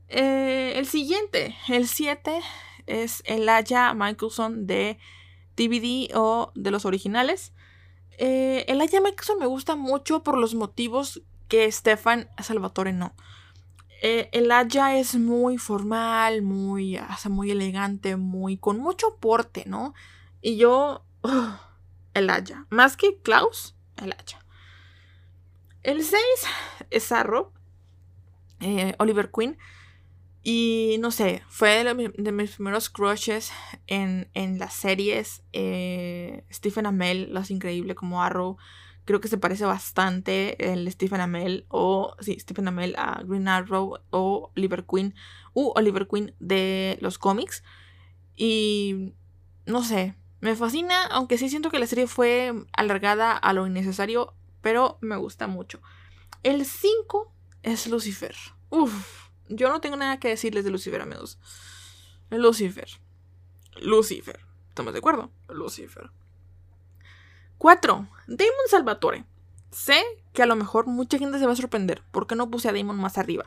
Eh, 0.10 0.74
el 0.76 0.88
siguiente, 0.88 1.56
el 1.70 1.88
7, 1.88 2.42
es 2.86 3.22
el 3.26 3.48
Aya 3.48 3.94
Michelson 3.94 4.68
de 4.68 4.98
DVD 5.56 6.10
o 6.16 6.52
de 6.56 6.72
los 6.72 6.84
originales. 6.84 7.54
Eh, 8.22 8.66
el 8.68 8.82
Aya 8.82 9.00
Michelson 9.00 9.40
me 9.40 9.46
gusta 9.46 9.78
mucho 9.78 10.24
por 10.24 10.38
los 10.38 10.54
motivos 10.54 11.22
que 11.48 11.72
Stefan 11.72 12.30
Salvatore 12.38 12.92
no. 12.92 13.14
Eh, 14.02 14.30
el 14.34 14.52
Aya 14.52 14.98
es 14.98 15.16
muy 15.16 15.58
formal, 15.58 16.42
muy, 16.42 17.00
muy 17.30 17.52
elegante, 17.52 18.18
muy 18.18 18.58
con 18.58 18.78
mucho 18.80 19.16
porte, 19.22 19.64
¿no? 19.68 19.94
Y 20.42 20.58
yo, 20.58 21.06
el 22.14 22.30
Aya. 22.30 22.66
Más 22.70 22.98
que 22.98 23.18
Klaus, 23.22 23.76
el 23.96 24.12
Aya. 24.12 24.46
El 25.84 26.04
6 26.04 26.22
es 26.90 27.12
Arrow, 27.14 27.54
eh, 28.60 28.96
Oliver 29.00 29.32
Queen. 29.32 29.58
Y 30.42 30.98
no 31.00 31.12
sé, 31.12 31.44
fue 31.50 31.84
de, 31.84 32.32
mis 32.32 32.52
primeros 32.52 32.90
crushes 32.90 33.52
en, 33.88 34.30
las 34.58 34.74
series. 34.74 35.44
Eh, 35.54 36.46
Stephen 36.52 36.86
Amell, 36.86 37.34
Las 37.34 37.52
Increíble 37.52 37.96
como 37.96 38.24
Arrow. 38.24 38.58
Creo 39.06 39.20
que 39.20 39.28
se 39.28 39.38
parece 39.38 39.66
bastante 39.66 40.72
el 40.72 40.90
Stephen 40.92 41.20
Amell 41.20 41.66
o 41.68 42.16
sí, 42.20 42.38
Stephen 42.40 42.68
Amell 42.68 42.96
a 42.96 43.24
Green 43.26 43.48
Arrow 43.48 43.98
o 44.12 44.52
Oliver 44.56 44.86
Queen 44.86 45.16
u 45.54 45.72
Oliver 45.76 46.08
Queen 46.08 46.36
de 46.40 46.98
los 47.02 47.18
cómics. 47.18 47.64
Y 48.36 49.14
no 49.66 49.84
sé, 49.84 50.16
me 50.42 50.56
fascina, 50.56 51.06
aunque 51.08 51.38
sí 51.38 51.50
siento 51.50 51.70
que 51.70 51.80
la 51.80 51.88
serie 51.88 52.08
fue 52.08 52.54
alargada 52.72 53.36
a 53.36 53.52
lo 53.54 53.68
innecesario, 53.68 54.36
pero 54.62 54.98
me 55.02 55.18
gusta 55.18 55.48
mucho. 55.48 55.82
El 56.44 56.66
5 56.66 57.34
es 57.64 57.88
Lucifer. 57.88 58.36
Uf, 58.70 59.29
yo 59.50 59.70
no 59.70 59.82
tengo 59.82 59.97
nada 59.97 60.20
que 60.20 60.30
decirles 60.30 60.64
de 60.64 60.72
Lucifer, 60.72 61.02
amigos. 61.02 61.38
Lucifer. 62.30 62.89
Lucifer. 63.82 64.39
¿Estamos 64.70 64.93
de 64.93 65.00
acuerdo? 65.00 65.32
Lucifer. 65.50 66.10
4. 67.58 68.08
Damon 68.28 68.68
Salvatore. 68.70 69.26
Sé 69.72 70.02
que 70.34 70.43
a 70.43 70.45
lo 70.45 70.56
mejor 70.56 70.88
mucha 70.88 71.18
gente 71.18 71.39
se 71.39 71.45
va 71.45 71.54
a 71.54 71.58
sorprender 71.58 72.02
porque 72.12 72.36
no 72.36 72.50
puse 72.50 72.70
a 72.70 72.74
Damon 72.74 72.97
más 72.97 73.18
arriba. 73.18 73.45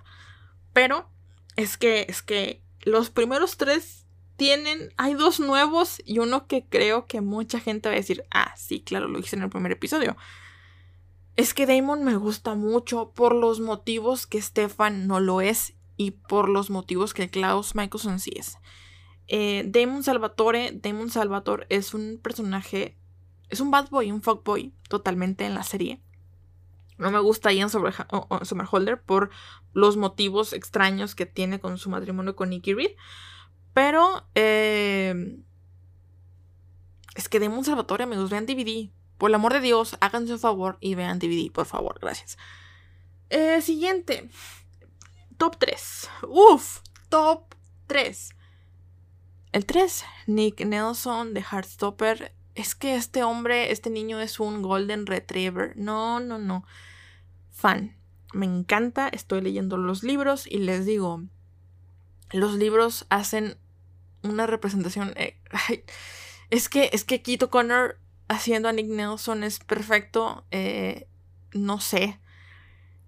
Pero 0.72 1.08
es 1.56 1.76
que, 1.76 2.06
es 2.08 2.22
que 2.22 2.62
los 2.82 3.10
primeros 3.10 3.56
tres 3.56 4.06
tienen, 4.36 4.92
hay 4.96 5.14
dos 5.14 5.40
nuevos 5.40 6.02
y 6.04 6.18
uno 6.18 6.46
que 6.46 6.64
creo 6.66 7.06
que 7.06 7.20
mucha 7.20 7.60
gente 7.60 7.88
va 7.88 7.94
a 7.94 7.98
decir, 7.98 8.24
ah, 8.30 8.54
sí, 8.56 8.80
claro, 8.80 9.08
lo 9.08 9.18
hice 9.18 9.36
en 9.36 9.42
el 9.42 9.50
primer 9.50 9.72
episodio. 9.72 10.16
Es 11.36 11.54
que 11.54 11.66
Damon 11.66 12.04
me 12.04 12.16
gusta 12.16 12.54
mucho 12.54 13.12
por 13.12 13.34
los 13.34 13.60
motivos 13.60 14.26
que 14.26 14.42
Stefan 14.42 15.06
no 15.06 15.20
lo 15.20 15.40
es 15.40 15.74
y 15.96 16.12
por 16.12 16.48
los 16.48 16.70
motivos 16.70 17.14
que 17.14 17.28
Klaus 17.28 17.74
Michelson 17.74 18.20
sí 18.20 18.32
es. 18.36 18.58
Eh, 19.28 19.64
Damon 19.66 20.02
Salvatore, 20.02 20.72
Damon 20.72 21.10
Salvatore 21.10 21.66
es 21.68 21.94
un 21.94 22.18
personaje 22.22 22.98
es 23.52 23.60
un 23.60 23.70
bad 23.70 23.90
boy, 23.90 24.10
un 24.10 24.22
fuckboy 24.22 24.72
totalmente 24.88 25.44
en 25.44 25.54
la 25.54 25.62
serie. 25.62 26.00
No 26.96 27.10
me 27.10 27.20
gusta 27.20 27.52
Ian 27.52 27.68
Somerhalder 27.68 29.02
por 29.02 29.30
los 29.74 29.98
motivos 29.98 30.54
extraños 30.54 31.14
que 31.14 31.26
tiene 31.26 31.60
con 31.60 31.76
su 31.76 31.90
matrimonio 31.90 32.34
con 32.34 32.48
Nicky 32.48 32.72
Reed. 32.72 32.92
Pero 33.74 34.26
eh, 34.34 35.38
es 37.14 37.28
que 37.28 37.40
Demon 37.40 37.64
Salvatore, 37.64 38.04
amigos, 38.04 38.30
vean 38.30 38.46
DVD. 38.46 38.90
Por 39.18 39.30
el 39.30 39.34
amor 39.34 39.52
de 39.52 39.60
Dios, 39.60 39.98
háganse 40.00 40.32
un 40.32 40.38
favor 40.38 40.78
y 40.80 40.94
vean 40.94 41.18
DVD, 41.18 41.52
por 41.52 41.66
favor, 41.66 41.98
gracias. 42.00 42.38
Eh, 43.28 43.60
siguiente. 43.60 44.30
Top 45.42 45.56
3. 45.58 46.08
Uf, 46.28 46.82
top 47.08 47.56
3. 47.88 48.30
El 49.50 49.66
3, 49.66 50.04
Nick 50.28 50.64
Nelson 50.64 51.34
de 51.34 51.40
Heartstopper 51.42 52.32
es 52.54 52.76
que 52.76 52.94
este 52.94 53.24
hombre, 53.24 53.72
este 53.72 53.90
niño 53.90 54.20
es 54.20 54.38
un 54.38 54.62
golden 54.62 55.04
retriever. 55.04 55.76
No, 55.76 56.20
no, 56.20 56.38
no. 56.38 56.64
Fan. 57.50 57.96
Me 58.32 58.46
encanta, 58.46 59.08
estoy 59.08 59.40
leyendo 59.40 59.78
los 59.78 60.04
libros 60.04 60.46
y 60.46 60.58
les 60.58 60.86
digo, 60.86 61.24
los 62.30 62.54
libros 62.54 63.06
hacen 63.10 63.58
una 64.22 64.46
representación... 64.46 65.12
Eh, 65.16 65.40
es 66.50 66.68
que, 66.68 66.88
es 66.92 67.02
que 67.02 67.20
Keto 67.20 67.50
Connor 67.50 67.98
haciendo 68.28 68.68
a 68.68 68.72
Nick 68.72 68.86
Nelson 68.86 69.42
es 69.42 69.58
perfecto. 69.58 70.44
Eh, 70.52 71.08
no 71.52 71.80
sé. 71.80 72.20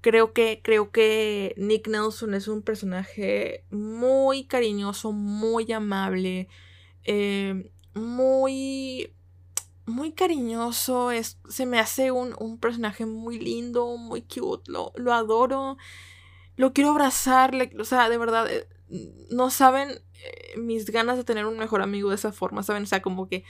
Creo 0.04 0.34
que, 0.34 0.60
creo 0.62 0.90
que 0.90 1.54
Nick 1.56 1.88
Nelson 1.88 2.34
es 2.34 2.46
un 2.46 2.60
personaje 2.60 3.64
muy 3.70 4.44
cariñoso, 4.44 5.12
muy 5.12 5.72
amable, 5.72 6.46
eh, 7.04 7.72
muy 7.94 9.14
muy 9.86 10.12
cariñoso, 10.12 11.10
es, 11.10 11.38
se 11.48 11.64
me 11.64 11.78
hace 11.78 12.10
un, 12.10 12.58
personaje 12.58 13.06
muy 13.06 13.38
lindo, 13.38 13.96
muy 13.96 14.20
cute, 14.20 14.70
lo, 14.70 14.92
lo 14.94 15.14
adoro, 15.14 15.78
lo 16.56 16.74
quiero 16.74 16.90
abrazarle, 16.90 17.72
o 17.80 17.84
sea, 17.84 18.10
de 18.10 18.18
verdad, 18.18 18.46
eh, 18.50 18.68
no 19.30 19.48
saben 19.48 19.88
eh, 19.88 20.58
mis 20.58 20.84
ganas 20.90 21.16
de 21.16 21.24
tener 21.24 21.46
un 21.46 21.56
mejor 21.56 21.80
amigo 21.80 22.10
de 22.10 22.16
esa 22.16 22.30
forma, 22.30 22.62
¿saben? 22.62 22.82
O 22.82 22.86
sea, 22.86 23.00
como 23.00 23.26
que, 23.26 23.42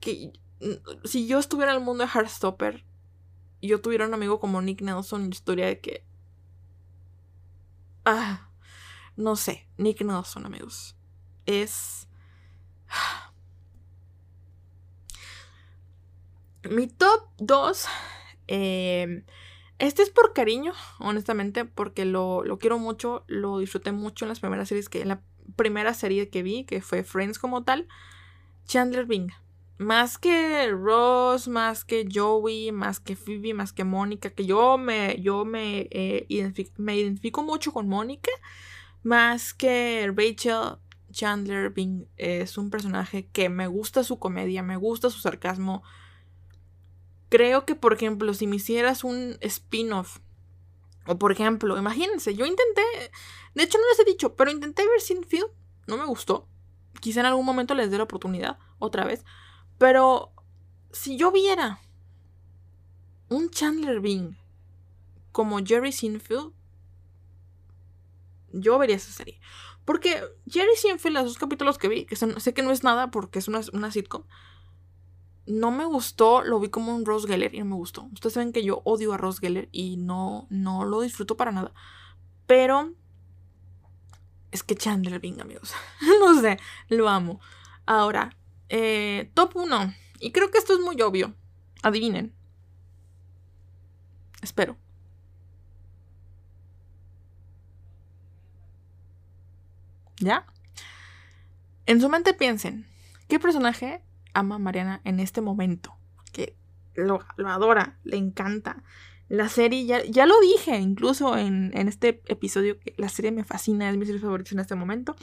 que 0.00 0.32
si 1.04 1.26
yo 1.26 1.38
estuviera 1.38 1.72
en 1.72 1.78
el 1.80 1.84
mundo 1.84 2.04
de 2.04 2.10
Heartstopper 2.10 2.86
yo 3.66 3.80
tuviera 3.80 4.06
un 4.06 4.14
amigo 4.14 4.40
como 4.40 4.60
Nick 4.62 4.80
Nelson, 4.82 5.30
historia 5.30 5.66
de 5.66 5.80
que... 5.80 6.04
Ah, 8.04 8.50
no 9.16 9.36
sé, 9.36 9.66
Nick 9.78 10.02
Nelson, 10.02 10.46
amigos. 10.46 10.96
Es... 11.46 12.08
Mi 16.70 16.86
top 16.86 17.28
2. 17.38 17.86
Em, 18.46 19.24
este 19.78 20.02
es 20.02 20.10
por 20.10 20.32
cariño, 20.32 20.72
honestamente, 20.98 21.64
porque 21.64 22.04
lo, 22.04 22.42
quiero 22.60 22.78
mucho, 22.78 23.24
lo 23.26 23.58
disfruté 23.58 23.92
mucho 23.92 24.24
en 24.24 24.30
las 24.30 24.40
primeras 24.40 24.68
series 24.68 24.88
que, 24.88 25.02
en 25.02 25.08
la 25.08 25.22
primera 25.56 25.94
serie 25.94 26.30
que 26.30 26.42
vi, 26.42 26.64
que 26.64 26.80
fue 26.80 27.04
Friends 27.04 27.38
como 27.38 27.64
tal. 27.64 27.86
Chandler 28.66 29.04
Bing. 29.04 29.30
Más 29.78 30.18
que 30.18 30.70
Ross, 30.70 31.48
más 31.48 31.84
que 31.84 32.06
Joey, 32.12 32.70
más 32.70 33.00
que 33.00 33.16
Phoebe, 33.16 33.54
más 33.54 33.72
que 33.72 33.84
Mónica, 33.84 34.30
que 34.30 34.46
yo 34.46 34.78
me, 34.78 35.20
yo 35.20 35.44
me, 35.44 35.88
eh, 35.90 36.26
me 36.76 36.96
identifico 36.96 37.42
mucho 37.42 37.72
con 37.72 37.88
Mónica, 37.88 38.30
más 39.02 39.52
que 39.52 40.12
Rachel, 40.14 40.78
Chandler 41.10 41.70
Bing 41.70 42.06
es 42.16 42.56
un 42.56 42.70
personaje 42.70 43.28
que 43.32 43.48
me 43.48 43.66
gusta 43.66 44.04
su 44.04 44.18
comedia, 44.18 44.62
me 44.62 44.76
gusta 44.76 45.10
su 45.10 45.18
sarcasmo, 45.18 45.82
Creo 47.34 47.64
que, 47.66 47.74
por 47.74 47.92
ejemplo, 47.92 48.32
si 48.32 48.46
me 48.46 48.54
hicieras 48.54 49.02
un 49.02 49.38
spin-off, 49.40 50.18
o 51.04 51.18
por 51.18 51.32
ejemplo, 51.32 51.76
imagínense, 51.76 52.36
yo 52.36 52.46
intenté, 52.46 52.82
de 53.56 53.62
hecho 53.64 53.76
no 53.76 53.88
les 53.88 53.98
he 53.98 54.04
dicho, 54.04 54.36
pero 54.36 54.52
intenté 54.52 54.86
ver 54.86 55.00
Sinfield, 55.00 55.50
no 55.88 55.96
me 55.96 56.06
gustó. 56.06 56.46
Quizá 57.00 57.18
en 57.18 57.26
algún 57.26 57.44
momento 57.44 57.74
les 57.74 57.90
dé 57.90 57.98
la 57.98 58.04
oportunidad, 58.04 58.58
otra 58.78 59.04
vez. 59.04 59.24
Pero 59.78 60.32
si 60.92 61.16
yo 61.16 61.32
viera 61.32 61.80
un 63.28 63.50
Chandler 63.50 64.00
Bing 64.00 64.36
como 65.32 65.58
Jerry 65.64 65.92
Sinfield, 65.92 66.52
yo 68.52 68.78
vería 68.78 68.96
esa 68.96 69.12
serie. 69.12 69.40
Porque 69.84 70.22
Jerry 70.46 70.76
Sinfield, 70.76 71.16
los 71.16 71.24
dos 71.24 71.38
capítulos 71.38 71.76
que 71.76 71.88
vi, 71.88 72.06
que 72.06 72.16
sé 72.16 72.54
que 72.54 72.62
no 72.62 72.70
es 72.70 72.84
nada 72.84 73.10
porque 73.10 73.38
es 73.38 73.48
una, 73.48 73.60
una 73.72 73.90
sitcom, 73.90 74.24
no 75.46 75.70
me 75.70 75.84
gustó, 75.84 76.42
lo 76.42 76.58
vi 76.58 76.70
como 76.70 76.94
un 76.94 77.04
Rose 77.04 77.28
Geller 77.28 77.54
y 77.54 77.58
no 77.58 77.66
me 77.66 77.74
gustó. 77.74 78.04
Ustedes 78.12 78.34
saben 78.34 78.52
que 78.52 78.64
yo 78.64 78.80
odio 78.84 79.12
a 79.12 79.18
Rose 79.18 79.40
Geller 79.40 79.68
y 79.72 79.96
no, 79.96 80.46
no 80.48 80.84
lo 80.84 81.02
disfruto 81.02 81.36
para 81.36 81.52
nada. 81.52 81.72
Pero 82.46 82.92
Es 84.50 84.62
que 84.62 84.76
Chandler 84.76 85.18
Bing, 85.20 85.40
amigos. 85.40 85.72
no 86.20 86.40
sé, 86.40 86.58
lo 86.88 87.08
amo. 87.08 87.40
Ahora, 87.86 88.36
eh, 88.68 89.30
top 89.34 89.56
1. 89.56 89.94
Y 90.20 90.32
creo 90.32 90.50
que 90.50 90.58
esto 90.58 90.74
es 90.74 90.80
muy 90.80 91.00
obvio. 91.02 91.34
Adivinen. 91.82 92.32
Espero. 94.42 94.76
¿Ya? 100.18 100.46
En 101.86 102.00
su 102.00 102.08
mente 102.08 102.32
piensen, 102.32 102.86
¿qué 103.28 103.38
personaje 103.38 104.02
ama 104.32 104.54
a 104.54 104.58
Mariana 104.58 105.00
en 105.04 105.20
este 105.20 105.40
momento? 105.40 105.94
Que 106.32 106.56
lo, 106.94 107.20
adora, 107.46 107.98
le 108.04 108.16
encanta. 108.16 108.82
La 109.28 109.48
serie, 109.48 109.84
ya, 109.84 110.04
ya 110.04 110.26
lo 110.26 110.38
dije 110.40 110.76
incluso 110.78 111.36
en, 111.36 111.76
en, 111.76 111.88
este 111.88 112.22
episodio, 112.26 112.78
que 112.78 112.94
la 112.96 113.08
serie 113.08 113.32
me 113.32 113.44
fascina, 113.44 113.90
es 113.90 113.96
mi 113.96 114.06
serie 114.06 114.20
favorita 114.20 114.50
en 114.52 114.60
este 114.60 114.74
momento. 114.74 115.16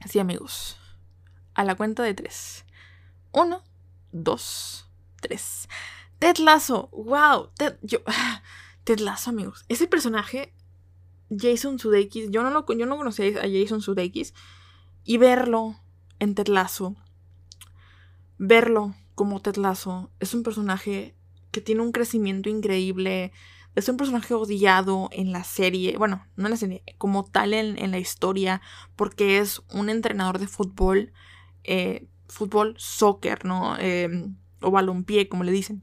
Así 0.00 0.18
amigos, 0.18 0.78
a 1.58 1.64
la 1.64 1.74
cuenta 1.74 2.04
de 2.04 2.14
tres. 2.14 2.64
Uno, 3.32 3.64
dos, 4.12 4.88
tres. 5.20 5.68
Ted 6.20 6.38
Lasso, 6.38 6.88
wow, 6.92 7.50
Ted, 7.56 7.78
yo, 7.82 7.98
Ted 8.84 9.00
Lasso 9.00 9.30
amigos, 9.30 9.64
ese 9.68 9.88
personaje 9.88 10.54
Jason 11.30 11.80
Sudeikis, 11.80 12.30
yo 12.30 12.44
no, 12.44 12.50
lo, 12.50 12.64
yo 12.72 12.86
no 12.86 12.96
conocía 12.96 13.40
a 13.40 13.48
Jason 13.50 13.82
Sudeikis, 13.82 14.34
y 15.02 15.16
verlo 15.18 15.80
en 16.20 16.36
Ted 16.36 16.46
Lasso, 16.46 16.94
verlo 18.38 18.94
como 19.16 19.42
Ted 19.42 19.56
Lasso, 19.56 20.12
es 20.20 20.34
un 20.34 20.44
personaje 20.44 21.16
que 21.50 21.60
tiene 21.60 21.82
un 21.82 21.90
crecimiento 21.90 22.48
increíble, 22.48 23.32
es 23.74 23.88
un 23.88 23.96
personaje 23.96 24.32
odiado 24.32 25.08
en 25.10 25.32
la 25.32 25.42
serie, 25.42 25.98
bueno, 25.98 26.24
no 26.36 26.46
en 26.46 26.52
la 26.52 26.56
serie, 26.56 26.84
como 26.98 27.24
tal 27.24 27.52
en, 27.52 27.90
la 27.90 27.98
historia, 27.98 28.60
porque 28.94 29.38
es 29.38 29.62
un 29.72 29.90
entrenador 29.90 30.38
de 30.38 30.46
fútbol, 30.46 31.12
eh, 31.64 32.08
fútbol, 32.28 32.74
soccer, 32.78 33.44
¿no? 33.44 33.76
Em, 33.78 34.36
o 34.60 34.70
balompié, 34.70 35.28
como 35.28 35.44
le 35.44 35.52
dicen, 35.52 35.82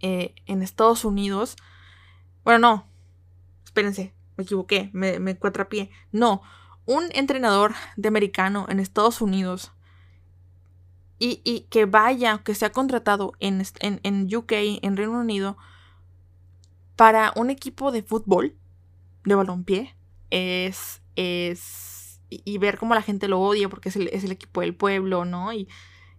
eh, 0.00 0.34
en 0.46 0.62
Estados 0.62 1.04
Unidos. 1.04 1.56
Bueno, 2.44 2.58
no, 2.58 2.86
espérense, 3.64 4.14
me 4.36 4.44
equivoqué, 4.44 4.90
me, 4.92 5.18
me 5.18 5.36
cuatrapié. 5.36 5.90
No, 6.12 6.42
un 6.84 7.04
entrenador 7.12 7.74
de 7.96 8.08
americano 8.08 8.66
en 8.68 8.80
Estados 8.80 9.20
Unidos 9.20 9.72
y, 11.18 11.40
y 11.44 11.60
que 11.70 11.86
vaya, 11.86 12.42
que 12.44 12.54
sea 12.54 12.70
contratado 12.70 13.32
en, 13.40 13.62
en, 13.80 14.00
en, 14.02 14.34
UK, 14.34 14.52
en 14.82 14.96
Reino 14.96 15.18
Unido, 15.18 15.56
para 16.94 17.32
un 17.36 17.50
equipo 17.50 17.90
de 17.92 18.02
fútbol, 18.02 18.56
de 19.24 19.34
balompié, 19.34 19.96
es, 20.30 21.02
es, 21.16 21.95
y, 22.28 22.58
ver 22.58 22.78
cómo 22.78 22.94
la 22.94 23.02
gente 23.02 23.28
lo 23.28 23.40
odia 23.40 23.68
porque 23.68 23.88
es 23.88 23.96
el, 23.96 24.08
es 24.08 24.24
el 24.24 24.32
equipo 24.32 24.60
del 24.60 24.74
pueblo, 24.74 25.24
¿no? 25.24 25.52
Y, 25.52 25.68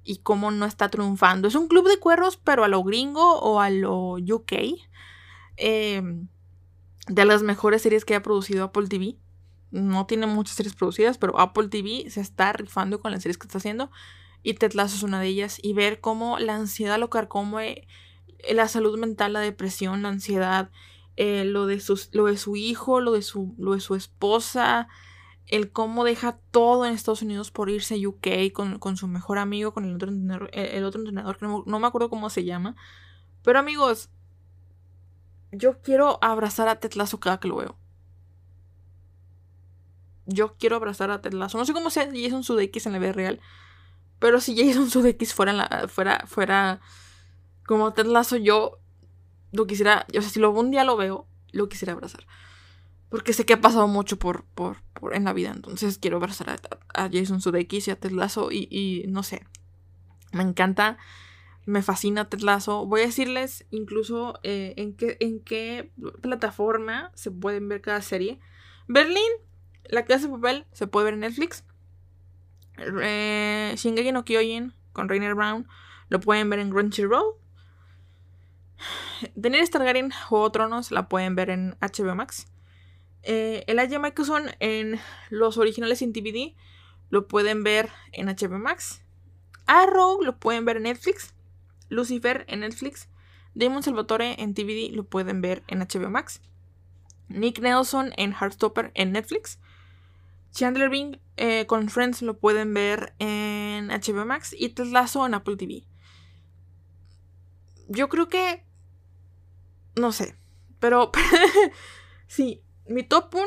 y 0.03 0.17
cómo 0.17 0.51
no 0.51 0.65
está 0.65 0.89
triunfando. 0.89 1.47
Es 1.47 1.55
un 1.55 1.67
club 1.67 1.87
de 1.87 1.99
cuerros, 1.99 2.37
pero 2.37 2.63
a 2.63 2.67
lo 2.69 2.83
gringo 2.83 3.39
o 3.39 3.59
a 3.59 3.69
lo 3.69 4.13
UK. 4.13 4.53
Eh, 5.57 6.01
de 7.07 7.25
las 7.25 7.41
mejores 7.41 7.81
series 7.81 8.05
que 8.05 8.15
ha 8.15 8.23
producido 8.23 8.65
Apple 8.65 8.87
TV. 8.87 9.17
No 9.69 10.05
tiene 10.05 10.27
muchas 10.27 10.55
series 10.55 10.75
producidas, 10.75 11.17
pero 11.17 11.39
Apple 11.39 11.67
TV 11.67 12.09
se 12.09 12.21
está 12.21 12.53
rifando 12.53 12.99
con 12.99 13.11
las 13.11 13.21
series 13.21 13.37
que 13.37 13.47
está 13.47 13.57
haciendo. 13.57 13.91
Y 14.43 14.53
Ted 14.53 14.73
Lasso 14.73 14.95
es 14.95 15.03
una 15.03 15.19
de 15.19 15.27
ellas. 15.27 15.59
Y 15.61 15.73
ver 15.73 15.99
cómo 15.99 16.39
la 16.39 16.55
ansiedad 16.55 16.97
lo 16.97 17.09
carcome, 17.09 17.87
eh, 18.39 18.53
la 18.53 18.69
salud 18.69 18.97
mental, 18.97 19.33
la 19.33 19.41
depresión, 19.41 20.03
la 20.03 20.09
ansiedad, 20.09 20.71
eh, 21.17 21.43
lo, 21.43 21.65
de 21.65 21.81
sus, 21.81 22.09
lo 22.13 22.27
de 22.27 22.37
su 22.37 22.55
hijo, 22.55 23.01
lo 23.01 23.11
de 23.11 23.21
su, 23.21 23.55
lo 23.57 23.73
de 23.73 23.81
su 23.81 23.95
esposa, 23.95 24.87
el 25.47 25.71
cómo 25.71 26.03
deja 26.03 26.37
todo 26.51 26.85
en 26.85 26.93
Estados 26.93 27.21
Unidos 27.21 27.51
por 27.51 27.69
irse 27.69 27.95
a 27.95 28.07
UK 28.07 28.51
con, 28.53 28.97
su 28.97 29.07
mejor 29.07 29.37
amigo, 29.37 29.73
con 29.73 29.85
el 29.85 29.95
otro 29.95 30.09
entrenador, 30.09 30.49
el, 30.53 30.83
otro 30.83 30.99
entrenador 30.99 31.37
que 31.37 31.45
no, 31.45 31.63
no 31.65 31.79
me 31.79 31.87
acuerdo 31.87 32.09
cómo 32.09 32.29
se 32.29 32.43
llama. 32.43 32.75
Pero 33.43 33.59
amigos, 33.59 34.09
yo 35.51 35.81
quiero 35.81 36.19
abrazar 36.21 36.67
a 36.67 36.79
Tetlazo 36.79 37.19
cada 37.19 37.39
que 37.39 37.47
lo 37.47 37.55
veo. 37.55 37.77
Yo 40.25 40.57
quiero 40.57 40.75
abrazar 40.75 41.09
a 41.11 41.21
Tetlazo. 41.21 41.57
No 41.57 41.65
sé 41.65 41.73
cómo 41.73 41.89
sea 41.89 42.09
Jason 42.13 42.43
Sudeikis 42.43 42.85
en 42.85 42.93
la 42.93 42.99
vida 42.99 43.13
real. 43.13 43.39
Pero 44.19 44.41
si 44.41 44.57
Jason 44.57 44.89
Sudeikis 44.89 45.33
fuera, 45.33 45.53
la, 45.53 45.87
fuera, 45.87 46.25
fuera 46.27 46.81
como 47.65 47.93
Tetlazo, 47.93 48.35
yo 48.35 48.79
lo 49.53 49.65
quisiera. 49.65 50.05
O 50.09 50.21
sea, 50.21 50.29
si 50.29 50.41
un 50.41 50.71
día 50.71 50.83
lo 50.83 50.97
veo, 50.97 51.25
lo 51.53 51.69
quisiera 51.69 51.93
abrazar. 51.93 52.25
Porque 53.09 53.33
sé 53.33 53.45
que 53.45 53.53
ha 53.53 53.61
pasado 53.61 53.87
mucho 53.87 54.17
por, 54.19 54.43
por, 54.43 54.77
por 54.93 55.15
en 55.15 55.23
la 55.23 55.33
vida. 55.33 55.51
Entonces 55.55 55.97
quiero 55.97 56.17
abrazar 56.17 56.59
a, 56.93 57.09
Jason 57.11 57.41
Sudeikis 57.41 57.87
y 57.87 57.91
a 57.91 57.99
Tetlazo. 57.99 58.51
Y, 58.51 58.67
y 58.69 59.07
no 59.07 59.23
sé. 59.23 59.45
Me 60.33 60.43
encanta 60.43 60.97
me 61.67 61.81
fascina 61.81 62.29
Ted 62.29 62.39
Voy 62.85 63.01
a 63.01 63.05
decirles 63.05 63.65
incluso 63.71 64.39
eh, 64.43 64.73
en, 64.77 64.95
qué, 64.95 65.17
en 65.19 65.41
qué 65.43 65.91
plataforma 66.21 67.11
se 67.13 67.29
pueden 67.29 67.67
ver 67.67 67.81
cada 67.81 68.01
serie. 68.01 68.39
Berlín, 68.87 69.29
La 69.83 70.05
Casa 70.05 70.27
de 70.27 70.33
Papel, 70.33 70.65
se 70.71 70.87
puede 70.87 71.05
ver 71.05 71.13
en 71.15 71.19
Netflix. 71.19 71.65
Eh, 72.77 73.73
Shingeki 73.75 74.13
no 74.13 74.23
Kyojin 74.23 74.73
con 74.93 75.09
Rainer 75.09 75.35
Brown 75.35 75.67
lo 76.09 76.21
pueden 76.21 76.49
ver 76.49 76.59
en 76.59 76.69
Crunchyroll. 76.69 77.35
Daenerys 79.35 79.69
Targaryen, 79.69 80.11
Juego 80.11 80.49
Tronos, 80.51 80.91
la 80.91 81.09
pueden 81.09 81.35
ver 81.35 81.49
en 81.49 81.75
HBO 81.81 82.15
Max. 82.15 82.47
Eh, 83.23 83.63
el 83.67 83.77
Michelson 83.99 84.51
en 84.59 84.99
los 85.29 85.57
originales 85.57 86.01
en 86.01 86.13
DVD 86.13 86.55
lo 87.09 87.27
pueden 87.27 87.63
ver 87.63 87.89
en 88.11 88.27
HBO 88.27 88.59
Max. 88.59 89.01
Arrow 89.65 90.21
lo 90.21 90.39
pueden 90.39 90.65
ver 90.65 90.77
en 90.77 90.83
Netflix. 90.83 91.33
Lucifer 91.89 92.45
en 92.47 92.61
Netflix. 92.61 93.09
Damon 93.53 93.83
Salvatore 93.83 94.41
en 94.41 94.53
TVD 94.53 94.93
lo 94.93 95.03
pueden 95.03 95.41
ver 95.41 95.63
en 95.67 95.79
HBO 95.79 96.09
Max. 96.09 96.41
Nick 97.27 97.59
Nelson 97.59 98.13
en 98.17 98.33
Heartstopper 98.33 98.91
en 98.93 99.11
Netflix. 99.11 99.59
Chandler 100.51 100.89
Bing 100.89 101.19
eh, 101.35 101.65
con 101.65 101.89
Friends 101.89 102.21
lo 102.21 102.39
pueden 102.39 102.73
ver 102.73 103.13
en 103.19 103.87
HBO 103.87 104.25
Max. 104.25 104.55
Y 104.57 104.69
Ted 104.69 104.85
Lasso 104.87 105.25
en 105.25 105.33
Apple 105.33 105.57
TV. 105.57 105.83
Yo 107.87 108.09
creo 108.09 108.29
que. 108.29 108.63
No 109.95 110.11
sé. 110.11 110.35
Pero. 110.79 111.11
sí. 112.27 112.61
Mi 112.87 113.03
top 113.03 113.33
1, 113.33 113.45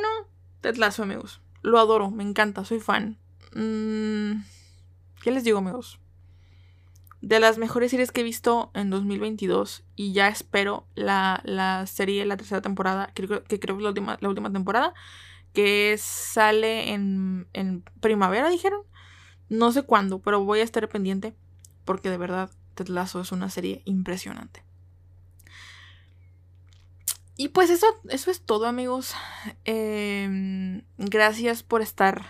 Ted 0.61 0.77
Lasso, 0.77 1.03
amigos. 1.03 1.41
Lo 1.63 1.79
adoro, 1.79 2.11
me 2.11 2.23
encanta, 2.23 2.65
soy 2.65 2.81
fan. 2.81 3.19
Mm, 3.55 4.43
¿Qué 5.23 5.31
les 5.31 5.45
digo, 5.45 5.59
amigos? 5.59 6.01
de 7.23 7.39
las 7.39 7.59
mejores 7.59 7.91
series 7.91 8.13
que 8.13 8.23
he 8.23 8.25
visto 8.25 8.71
en 8.75 8.91
2022 8.91 9.85
y 9.95 10.13
ya 10.13 10.29
espero 10.29 10.87
la, 10.95 11.43
la 11.45 11.87
serie, 11.87 12.25
la 12.25 12.37
tercera 12.37 12.63
temporada, 12.63 13.11
que, 13.15 13.27
creo 13.27 13.45
que 13.45 13.57
es 13.57 13.83
la 13.83 13.89
última, 13.89 14.19
la 14.21 14.29
última 14.29 14.51
temporada, 14.51 14.95
que 15.53 15.97
sale 15.99 16.93
en, 16.93 17.47
en 17.53 17.83
primavera, 18.01 18.49
dijeron. 18.49 18.83
No 19.49 19.73
sé 19.73 19.83
cuándo, 19.83 20.21
pero 20.21 20.45
voy 20.45 20.61
a 20.61 20.65
estar 20.65 20.89
pendiente 20.89 21.35
porque 21.85 22.09
de 22.09 22.17
verdad 22.17 22.51
Ted 22.75 22.87
Lasso 22.87 23.21
es 23.21 23.33
una 23.33 23.51
serie 23.51 23.83
impresionante. 23.85 24.63
Y 27.41 27.49
pues 27.49 27.71
eso, 27.71 27.87
eso 28.11 28.31
es 28.31 28.43
todo 28.43 28.67
amigos. 28.67 29.15
Em, 29.65 30.83
gracias 30.99 31.63
por 31.63 31.81
estar 31.81 32.27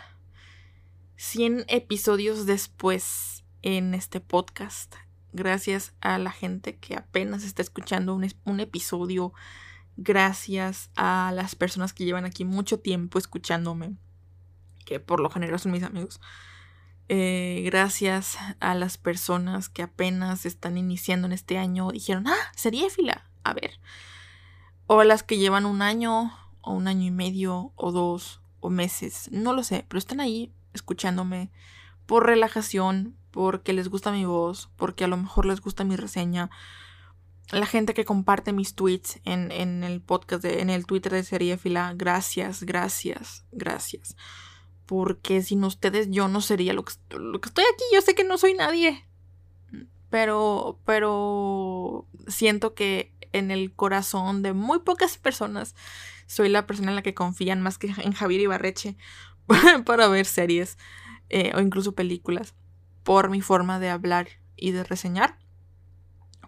100 1.16 1.64
episodios 1.66 2.46
después 2.46 3.42
en 3.62 3.92
este 3.94 4.20
podcast. 4.20 4.94
Gracias 5.32 5.94
a 6.00 6.16
la 6.18 6.30
gente 6.30 6.76
que 6.76 6.94
apenas 6.94 7.42
está 7.42 7.60
escuchando 7.60 8.14
un, 8.14 8.60
episodio. 8.60 9.32
Gracias 9.96 10.92
a 10.94 11.32
las 11.34 11.56
personas 11.56 11.92
que 11.92 12.04
llevan 12.04 12.24
aquí 12.24 12.44
mucho 12.44 12.78
tiempo 12.78 13.18
escuchándome. 13.18 13.96
Que 14.86 15.00
por 15.00 15.18
lo 15.18 15.28
general 15.28 15.58
son 15.58 15.72
mis 15.72 15.82
amigos. 15.82 16.20
Eh, 17.08 17.62
gracias 17.64 18.38
a 18.60 18.76
las 18.76 18.96
personas 18.96 19.68
que 19.68 19.82
apenas 19.82 20.46
están 20.46 20.78
iniciando 20.78 21.26
en 21.26 21.32
este 21.32 21.58
año. 21.58 21.90
Dijeron, 21.90 22.28
ah, 22.28 22.52
sería 22.54 22.88
fila. 22.90 23.28
A 23.42 23.54
ver. 23.54 23.72
O 24.92 25.04
las 25.04 25.22
que 25.22 25.38
llevan 25.38 25.66
un 25.66 25.82
año, 25.82 26.36
o 26.62 26.72
un 26.72 26.88
año 26.88 27.06
y 27.06 27.12
medio, 27.12 27.70
o 27.76 27.92
dos, 27.92 28.40
o 28.58 28.70
meses. 28.70 29.28
No 29.30 29.52
lo 29.52 29.62
sé, 29.62 29.84
pero 29.86 30.00
están 30.00 30.18
ahí 30.18 30.52
escuchándome 30.74 31.52
por 32.06 32.26
relajación, 32.26 33.14
porque 33.30 33.72
les 33.72 33.86
gusta 33.86 34.10
mi 34.10 34.24
voz, 34.24 34.68
porque 34.74 35.04
a 35.04 35.06
lo 35.06 35.16
mejor 35.16 35.46
les 35.46 35.60
gusta 35.60 35.84
mi 35.84 35.94
reseña. 35.94 36.50
La 37.52 37.66
gente 37.66 37.94
que 37.94 38.04
comparte 38.04 38.52
mis 38.52 38.74
tweets 38.74 39.20
en, 39.24 39.52
el 39.84 40.00
podcast, 40.00 40.44
en 40.44 40.70
el 40.70 40.86
Twitter 40.86 41.12
de 41.12 41.22
Serie 41.22 41.56
gracias, 41.94 42.64
gracias, 42.64 43.44
gracias. 43.52 44.16
Porque 44.86 45.40
sin 45.42 45.62
ustedes 45.62 46.10
yo 46.10 46.26
no 46.26 46.40
sería 46.40 46.72
lo 46.72 46.84
que, 46.84 46.94
lo 47.10 47.40
que 47.40 47.48
estoy 47.48 47.64
aquí. 47.72 47.84
Yo 47.94 48.00
sé 48.00 48.16
que 48.16 48.24
no 48.24 48.38
soy 48.38 48.54
nadie. 48.54 49.06
Pero, 50.10 50.80
pero 50.84 52.08
siento 52.26 52.74
que 52.74 53.14
en 53.32 53.50
el 53.50 53.72
corazón 53.72 54.42
de 54.42 54.52
muy 54.52 54.80
pocas 54.80 55.18
personas 55.18 55.74
soy 56.26 56.48
la 56.48 56.66
persona 56.66 56.90
en 56.90 56.96
la 56.96 57.02
que 57.02 57.14
confían 57.14 57.60
más 57.60 57.76
que 57.76 57.88
en 57.88 58.12
Javier 58.12 58.42
Ibarreche 58.42 58.96
para 59.84 60.08
ver 60.08 60.26
series 60.26 60.78
eh, 61.28 61.52
o 61.56 61.60
incluso 61.60 61.94
películas 61.94 62.54
por 63.02 63.30
mi 63.30 63.40
forma 63.40 63.80
de 63.80 63.90
hablar 63.90 64.28
y 64.56 64.70
de 64.70 64.84
reseñar. 64.84 65.38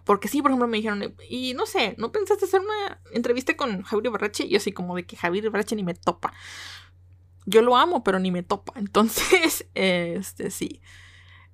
Porque 0.05 0.27
sí, 0.27 0.41
por 0.41 0.51
ejemplo, 0.51 0.67
me 0.67 0.77
dijeron, 0.77 1.15
y 1.29 1.53
no 1.53 1.65
sé, 1.65 1.95
¿no 1.97 2.11
pensaste 2.11 2.45
hacer 2.45 2.61
una 2.61 3.01
entrevista 3.13 3.55
con 3.55 3.83
Javier 3.83 4.07
Ibarreche? 4.07 4.45
Y 4.45 4.55
así 4.55 4.71
como 4.71 4.95
de 4.95 5.05
que 5.05 5.15
Javier 5.15 5.45
Ibarreche 5.45 5.75
ni 5.75 5.83
me 5.83 5.93
topa. 5.93 6.33
Yo 7.45 7.61
lo 7.61 7.75
amo, 7.75 8.03
pero 8.03 8.19
ni 8.19 8.31
me 8.31 8.43
topa. 8.43 8.73
Entonces, 8.79 9.67
este 9.73 10.51
sí. 10.51 10.81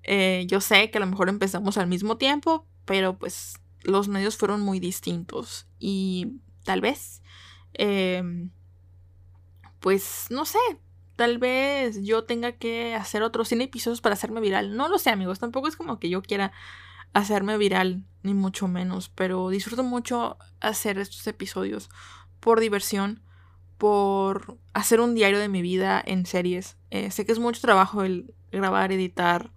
Eh, 0.04 0.46
yo 0.48 0.62
sé 0.62 0.90
que 0.92 0.98
a 0.98 1.02
lo 1.02 1.08
mejor 1.08 1.30
empezamos 1.30 1.78
al 1.78 1.88
mismo 1.88 2.18
tiempo, 2.18 2.68
pero 2.86 3.18
pues 3.18 3.60
los 3.90 4.08
medios 4.08 4.38
fueron 4.38 4.62
muy 4.62 4.80
distintos. 4.80 5.68
Y 5.80 6.40
tal 6.64 6.82
vez, 6.82 7.22
em, 7.74 8.52
pues 9.80 10.28
no 10.30 10.46
sé, 10.46 10.60
tal 11.16 11.38
vez 11.38 12.04
yo 12.04 12.24
tenga 12.24 12.54
que 12.54 12.96
hacer 12.96 13.24
otros 13.24 13.50
100 13.50 13.62
episodios 13.62 14.02
para 14.02 14.14
hacerme 14.14 14.42
viral. 14.42 14.76
No 14.76 14.88
lo 14.88 14.98
sé, 14.98 15.10
amigos, 15.10 15.40
tampoco 15.40 15.68
es 15.68 15.76
como 15.76 16.00
que 16.00 16.10
yo 16.10 16.22
quiera 16.22 16.52
hacerme 17.14 17.58
viral, 17.58 18.06
ni 18.24 18.34
mucho 18.34 18.68
menos, 18.68 19.10
pero 19.10 19.50
disfruto 19.50 19.84
mucho 19.84 20.38
hacer 20.60 21.00
estos 21.00 21.26
episodios 21.28 21.90
por 22.40 22.60
diversión, 22.60 23.22
por 23.78 24.58
hacer 24.74 25.00
un 25.00 25.16
diario 25.16 25.40
de 25.40 25.50
mi 25.50 25.62
vida 25.62 26.02
en 26.06 26.26
series. 26.26 26.78
Eh, 26.92 27.12
sé 27.12 27.26
que 27.26 27.32
es 27.32 27.40
mucho 27.40 27.62
trabajo 27.62 28.04
el 28.04 28.34
grabar, 28.52 28.92
editar, 28.92 29.52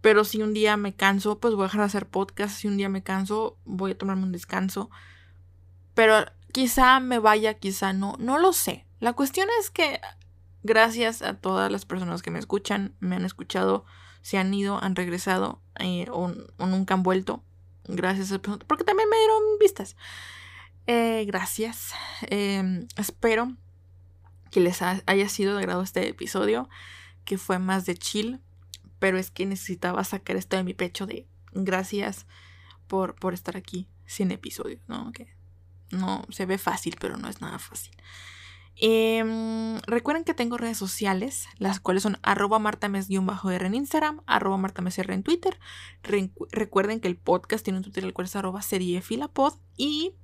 pero 0.00 0.24
si 0.24 0.42
un 0.42 0.54
día 0.54 0.76
me 0.76 0.94
canso, 0.94 1.38
pues 1.38 1.54
voy 1.54 1.64
a 1.64 1.66
dejar 1.66 1.80
de 1.80 1.86
hacer 1.86 2.06
podcast. 2.06 2.56
Si 2.56 2.68
un 2.68 2.76
día 2.76 2.88
me 2.88 3.02
canso, 3.02 3.58
voy 3.64 3.92
a 3.92 3.98
tomarme 3.98 4.22
un 4.22 4.32
descanso. 4.32 4.90
Pero 5.94 6.24
quizá 6.52 7.00
me 7.00 7.18
vaya, 7.18 7.54
quizá 7.54 7.92
no. 7.92 8.16
No 8.18 8.38
lo 8.38 8.52
sé. 8.52 8.86
La 8.98 9.12
cuestión 9.12 9.48
es 9.60 9.70
que 9.70 10.00
gracias 10.62 11.22
a 11.22 11.34
todas 11.34 11.70
las 11.70 11.84
personas 11.84 12.22
que 12.22 12.30
me 12.30 12.38
escuchan, 12.38 12.94
me 13.00 13.16
han 13.16 13.24
escuchado, 13.24 13.84
se 14.22 14.38
han 14.38 14.52
ido, 14.54 14.82
han 14.82 14.96
regresado 14.96 15.60
eh, 15.78 16.06
o, 16.10 16.32
nunca 16.58 16.94
han 16.94 17.02
vuelto. 17.02 17.42
Gracias 17.84 18.32
a 18.32 18.38
porque 18.40 18.84
también 18.84 19.08
me 19.08 19.18
dieron 19.18 19.42
vistas. 19.58 19.96
Eh, 20.86 21.24
gracias. 21.26 21.92
Em, 22.22 22.86
espero 22.96 23.54
que 24.50 24.60
les 24.60 24.80
haya 24.82 25.28
sido 25.28 25.54
de 25.54 25.60
agrado 25.60 25.82
este 25.82 26.08
episodio, 26.08 26.68
que 27.24 27.38
fue 27.38 27.58
más 27.58 27.86
de 27.86 27.96
chill, 27.96 28.40
pero 29.00 29.18
es 29.18 29.32
que 29.32 29.44
necesitaba 29.46 30.04
sacar 30.04 30.36
esto 30.36 30.56
de 30.56 30.62
mi 30.62 30.74
pecho 30.74 31.06
de 31.06 31.26
gracias 31.52 32.26
por, 32.86 33.16
por 33.16 33.34
estar 33.34 33.56
aquí 33.56 33.88
sin 34.06 34.30
episodio, 34.30 34.78
¿no? 34.86 35.10
Que 35.10 35.34
no 35.90 36.24
se 36.30 36.46
ve 36.46 36.58
fácil, 36.58 36.96
pero 37.00 37.16
no 37.16 37.28
es 37.28 37.40
nada 37.40 37.58
fácil. 37.58 37.92
Em, 38.82 39.78
recuerden 39.82 40.24
que 40.24 40.32
tengo 40.32 40.56
redes 40.56 40.78
sociales, 40.78 41.48
las 41.58 41.80
cuales 41.80 42.02
son 42.02 42.18
arroba 42.22 42.58
martames-r 42.58 43.66
en 43.66 43.74
Instagram, 43.74 44.22
arroba 44.26 44.56
martamesr 44.56 45.10
en 45.10 45.22
Twitter. 45.22 45.58
recuerden 46.50 47.00
que 47.00 47.08
el 47.08 47.16
podcast 47.16 47.62
tiene 47.62 47.78
un 47.78 47.84
Twitter, 47.84 48.04
el 48.04 48.14
cual 48.14 48.26
es 48.26 48.36
arroba 48.36 48.62
seriefilapod. 48.62 49.54
Y 49.76 50.14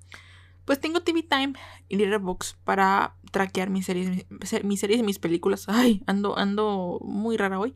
pues 0.64 0.80
tengo 0.80 1.00
TV 1.00 1.22
Time 1.22 1.52
y 1.88 1.96
Letterboxd 1.96 2.56
para 2.64 3.16
traquear 3.30 3.68
mis 3.68 3.86
series, 3.86 4.26
mis 4.64 4.80
series 4.80 5.00
y 5.00 5.02
mis 5.02 5.18
películas. 5.18 5.68
Ay, 5.68 6.02
ando, 6.06 6.38
ando 6.38 6.98
muy 7.02 7.36
rara 7.36 7.58
hoy. 7.58 7.74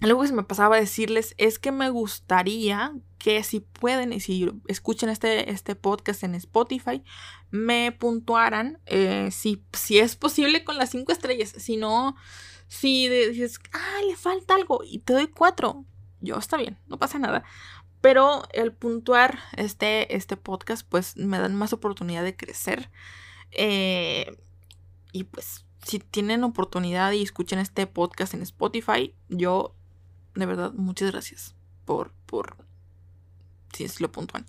Algo 0.00 0.22
que 0.22 0.28
se 0.28 0.34
me 0.34 0.44
pasaba 0.44 0.76
a 0.76 0.80
decirles 0.80 1.34
es 1.38 1.58
que 1.58 1.72
me 1.72 1.90
gustaría 1.90 2.92
que 3.18 3.42
si 3.42 3.60
pueden 3.60 4.12
y 4.12 4.20
si 4.20 4.48
escuchan 4.68 5.10
este, 5.10 5.50
este 5.50 5.74
podcast 5.74 6.22
en 6.22 6.36
Spotify, 6.36 7.02
me 7.50 7.90
puntuaran 7.90 8.78
eh, 8.86 9.30
si, 9.32 9.64
si 9.72 9.98
es 9.98 10.14
posible 10.14 10.62
con 10.62 10.78
las 10.78 10.90
cinco 10.90 11.10
estrellas. 11.10 11.52
Si 11.56 11.76
no, 11.76 12.14
si 12.68 13.08
dices, 13.08 13.58
ah, 13.72 14.02
le 14.06 14.14
falta 14.14 14.54
algo 14.54 14.82
y 14.84 15.00
te 15.00 15.14
doy 15.14 15.26
cuatro, 15.26 15.84
yo 16.20 16.36
está 16.36 16.56
bien, 16.56 16.78
no 16.86 16.98
pasa 16.98 17.18
nada. 17.18 17.42
Pero 18.00 18.44
el 18.52 18.72
puntuar 18.72 19.40
este, 19.56 20.14
este 20.14 20.36
podcast, 20.36 20.86
pues 20.88 21.16
me 21.16 21.38
dan 21.38 21.56
más 21.56 21.72
oportunidad 21.72 22.22
de 22.22 22.36
crecer. 22.36 22.90
Eh, 23.50 24.36
y 25.12 25.24
pues, 25.24 25.66
si 25.84 25.98
tienen 25.98 26.44
oportunidad 26.44 27.10
y 27.12 27.22
escuchan 27.22 27.58
este 27.58 27.88
podcast 27.88 28.34
en 28.34 28.42
Spotify, 28.42 29.16
yo 29.28 29.74
de 30.38 30.46
verdad, 30.46 30.72
muchas 30.74 31.10
gracias 31.10 31.56
por, 31.84 32.12
por, 32.24 32.56
si 33.72 33.82
es 33.82 34.00
lo 34.00 34.12
puntual. 34.12 34.46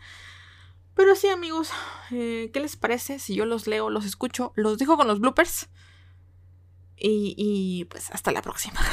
Pero 0.93 1.15
sí, 1.15 1.29
amigos, 1.29 1.71
eh, 2.11 2.51
¿qué 2.53 2.59
les 2.59 2.75
parece 2.75 3.17
si 3.17 3.33
yo 3.33 3.45
los 3.45 3.65
leo, 3.65 3.89
los 3.89 4.05
escucho, 4.05 4.53
los 4.55 4.77
dejo 4.77 4.97
con 4.97 5.07
los 5.07 5.19
bloopers? 5.19 5.67
Y, 6.95 7.33
y 7.37 7.85
pues 7.85 8.11
hasta 8.11 8.31
la 8.31 8.43
próxima. 8.43 8.79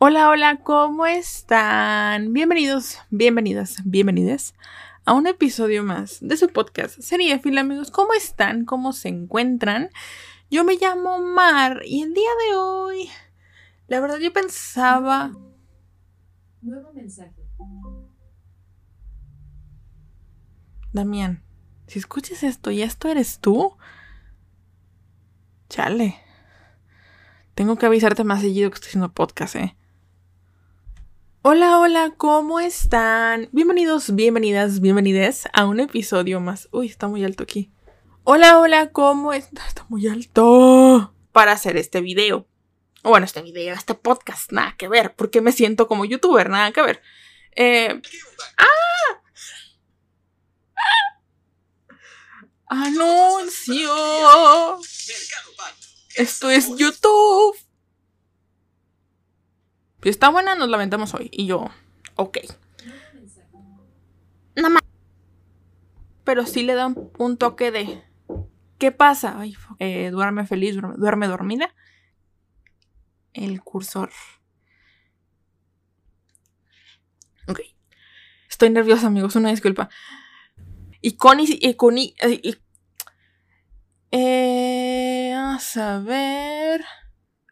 Hola, 0.00 0.30
hola, 0.30 0.60
¿cómo 0.62 1.06
están? 1.06 2.32
Bienvenidos, 2.32 2.98
bienvenidas, 3.10 3.78
bienvenidas 3.84 4.54
a 5.08 5.14
un 5.14 5.26
episodio 5.26 5.84
más 5.84 6.18
de 6.20 6.36
su 6.36 6.48
podcast 6.48 7.00
Sería 7.00 7.38
Fila, 7.38 7.62
amigos. 7.62 7.90
¿Cómo 7.90 8.12
están? 8.12 8.66
¿Cómo 8.66 8.92
se 8.92 9.08
encuentran? 9.08 9.88
Yo 10.50 10.64
me 10.64 10.74
llamo 10.74 11.18
Mar 11.18 11.80
y 11.86 12.02
el 12.02 12.12
día 12.12 12.28
de 12.46 12.56
hoy, 12.56 13.08
la 13.86 14.00
verdad 14.00 14.18
yo 14.18 14.30
pensaba... 14.34 15.32
Nuevo 16.60 16.92
mensaje. 16.92 17.42
Damián, 20.92 21.42
si 21.86 22.00
escuchas 22.00 22.42
esto 22.42 22.70
y 22.70 22.82
esto 22.82 23.08
eres 23.08 23.38
tú, 23.38 23.78
chale. 25.70 26.16
Tengo 27.54 27.78
que 27.78 27.86
avisarte 27.86 28.24
más 28.24 28.42
seguido 28.42 28.68
que 28.68 28.74
estoy 28.74 28.88
haciendo 28.88 29.14
podcast, 29.14 29.56
eh. 29.56 29.77
Hola, 31.42 31.78
hola, 31.78 32.12
¿cómo 32.16 32.58
están? 32.58 33.48
Bienvenidos, 33.52 34.12
bienvenidas, 34.12 34.80
bienvenides 34.80 35.44
a 35.52 35.66
un 35.66 35.78
episodio 35.78 36.40
más. 36.40 36.68
Uy, 36.72 36.88
está 36.88 37.06
muy 37.06 37.22
alto 37.24 37.44
aquí. 37.44 37.70
Hola, 38.24 38.58
hola, 38.58 38.90
¿cómo 38.90 39.32
están? 39.32 39.64
Está 39.68 39.86
muy 39.88 40.08
alto. 40.08 41.14
Para 41.30 41.52
hacer 41.52 41.76
este 41.76 42.00
video. 42.00 42.48
Bueno, 43.04 43.24
este 43.24 43.40
video, 43.42 43.72
este 43.72 43.94
podcast, 43.94 44.50
nada 44.50 44.74
que 44.76 44.88
ver, 44.88 45.14
porque 45.14 45.40
me 45.40 45.52
siento 45.52 45.86
como 45.86 46.04
youtuber, 46.04 46.50
nada 46.50 46.72
que 46.72 46.82
ver. 46.82 47.02
Eh... 47.54 48.02
¡Ah! 48.56 49.22
¡Anuncio! 52.66 53.90
Esto 56.16 56.50
es 56.50 56.76
YouTube. 56.76 57.56
Si 60.02 60.08
está 60.08 60.28
buena, 60.28 60.54
nos 60.54 60.68
lamentamos 60.68 61.14
hoy. 61.14 61.28
Y 61.32 61.46
yo, 61.46 61.70
ok. 62.16 62.38
Nada 64.54 64.68
más. 64.70 64.82
Pero 66.24 66.46
sí 66.46 66.62
le 66.62 66.74
da 66.74 66.86
un, 66.86 67.36
toque 67.36 67.70
de. 67.70 68.02
¿Qué 68.78 68.92
pasa? 68.92 69.40
Ay, 69.40 69.56
eh, 69.78 70.10
duerme 70.10 70.46
feliz, 70.46 70.76
duerme, 70.96 71.26
dormida. 71.26 71.74
El 73.32 73.60
cursor. 73.62 74.10
Ok. 77.48 77.60
Estoy 78.48 78.70
nerviosa, 78.70 79.08
amigos, 79.08 79.36
una 79.36 79.50
disculpa. 79.50 79.88
Y 81.00 81.16
Connie. 81.16 81.58
Y 81.60 81.74
Connie. 81.74 82.14
eh, 84.10 85.32
a 85.34 85.58
saber 85.58 86.84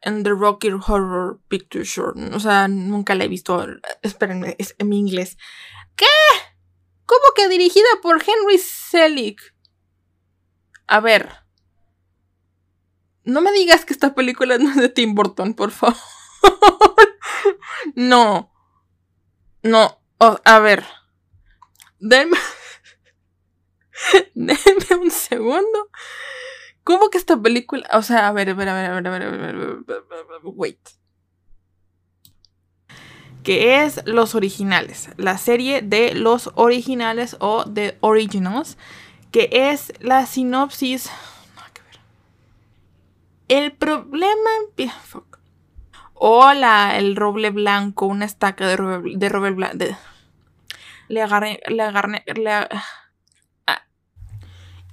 en 0.07 0.23
The 0.23 0.31
Rocky 0.31 0.71
Horror 0.71 1.41
Picture 1.49 1.85
Show. 1.85 2.15
O 2.33 2.41
sea, 2.41 2.69
nunca 2.69 3.17
la 3.17 3.25
he 3.25 3.29
visto. 3.29 3.67
Espérenme, 4.03 4.55
es 4.59 4.77
en 4.79 4.89
mi 4.89 4.99
inglés. 4.99 5.37
¿Qué? 5.97 6.07
¿Cómo 7.05 7.23
que 7.35 7.49
dirigida 7.49 7.89
por 8.03 8.23
Henry 8.23 8.59
Selick? 8.59 9.55
A 10.87 11.01
ver. 11.01 11.29
No 13.25 13.41
me 13.41 13.51
digas 13.51 13.85
que 13.85 13.93
esta 13.93 14.15
película 14.15 14.59
no 14.59 14.71
es 14.71 14.77
de 14.77 14.89
Tim 14.89 15.15
Burton, 15.15 15.55
por 15.55 15.73
favor. 15.73 15.97
no. 17.97 18.55
No. 19.65 20.01
a 20.21 20.59
ver. 20.61 20.85
Denme. 21.99 22.39
Denme 24.35 25.03
un 25.03 25.11
segundo. 25.11 25.91
¿Cómo 26.87 27.11
que 27.11 27.19
esta 27.19 27.37
película? 27.37 27.85
O 27.95 28.03
sea, 28.03 28.29
a 28.29 28.33
ver, 28.33 28.49
a 28.51 28.55
ver, 28.55 28.69
a 28.69 28.75
ver, 28.75 28.87
a 28.87 29.11
ver, 29.11 29.23
a 29.25 29.31
ver, 29.31 29.81
wait. 30.45 30.79
Que 33.43 33.83
es 33.83 34.03
Los 34.07 34.37
Originales, 34.37 35.11
la 35.17 35.37
serie 35.37 35.83
de 35.83 36.15
Los 36.15 36.53
Originales 36.55 37.37
o 37.41 37.65
The 37.65 37.99
Originals, 38.03 38.79
que 39.33 39.49
es 39.51 39.95
la 39.99 40.27
sinopsis. 40.27 41.11
No, 41.57 41.63
que 41.75 41.83
ver. 41.83 41.99
El 43.49 43.73
problema 43.73 44.51
empieza... 44.65 45.23
Hola, 46.15 46.99
el 46.99 47.17
roble 47.17 47.51
blanco, 47.51 48.07
una 48.07 48.27
estaca 48.27 48.65
de 48.69 48.77
roble, 48.77 49.17
de 49.17 49.29
roble 49.29 49.51
blanco. 49.51 49.87
Le 51.09 51.21
agarré, 51.21 51.61
le 51.67 51.83
agarré, 51.83 52.23
le 52.33 52.53
agarré 52.53 52.79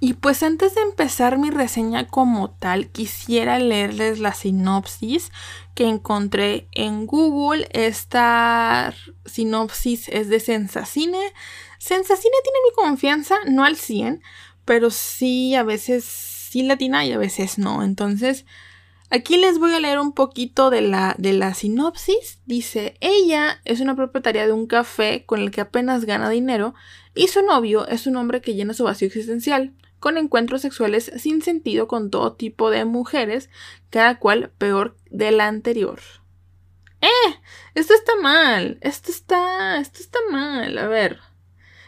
y 0.00 0.14
pues 0.14 0.42
antes 0.42 0.74
de 0.74 0.82
empezar 0.82 1.38
mi 1.38 1.50
reseña 1.50 2.06
como 2.06 2.50
tal, 2.50 2.88
quisiera 2.88 3.58
leerles 3.58 4.18
la 4.18 4.34
sinopsis 4.34 5.30
que 5.74 5.88
encontré 5.88 6.68
en 6.72 7.06
Google. 7.06 7.68
Esta 7.72 8.92
sinopsis 9.24 10.08
es 10.08 10.28
de 10.28 10.40
Sensacine. 10.40 11.32
Sensacine 11.78 12.34
tiene 12.42 12.58
mi 12.68 12.74
confianza, 12.74 13.36
no 13.46 13.64
al 13.64 13.76
100, 13.76 14.22
pero 14.64 14.90
sí 14.90 15.54
a 15.54 15.62
veces 15.62 16.04
sí 16.04 16.62
latina 16.64 17.04
y 17.06 17.12
a 17.12 17.18
veces 17.18 17.56
no. 17.56 17.82
Entonces, 17.82 18.44
aquí 19.10 19.38
les 19.38 19.58
voy 19.58 19.72
a 19.72 19.80
leer 19.80 20.00
un 20.00 20.12
poquito 20.12 20.70
de 20.70 20.82
la, 20.82 21.14
de 21.18 21.32
la 21.32 21.54
sinopsis. 21.54 22.40
Dice, 22.46 22.96
ella 23.00 23.60
es 23.64 23.80
una 23.80 23.96
propietaria 23.96 24.44
de 24.44 24.52
un 24.52 24.66
café 24.66 25.24
con 25.24 25.40
el 25.40 25.50
que 25.50 25.60
apenas 25.60 26.04
gana 26.04 26.28
dinero 26.28 26.74
y 27.14 27.28
su 27.28 27.42
novio 27.42 27.86
es 27.88 28.06
un 28.06 28.16
hombre 28.16 28.40
que 28.40 28.54
llena 28.54 28.74
su 28.74 28.84
vacío 28.84 29.06
existencial 29.06 29.72
con 30.04 30.18
encuentros 30.18 30.60
sexuales 30.60 31.10
sin 31.16 31.40
sentido 31.40 31.88
con 31.88 32.10
todo 32.10 32.34
tipo 32.34 32.68
de 32.68 32.84
mujeres, 32.84 33.48
cada 33.88 34.18
cual 34.18 34.52
peor 34.58 34.98
de 35.10 35.30
la 35.30 35.48
anterior. 35.48 35.98
¡Eh! 37.00 37.40
Esto 37.74 37.94
está 37.94 38.12
mal. 38.16 38.76
Esto 38.82 39.10
está. 39.10 39.78
Esto 39.78 40.00
está 40.00 40.18
mal. 40.30 40.76
A 40.76 40.88
ver. 40.88 41.20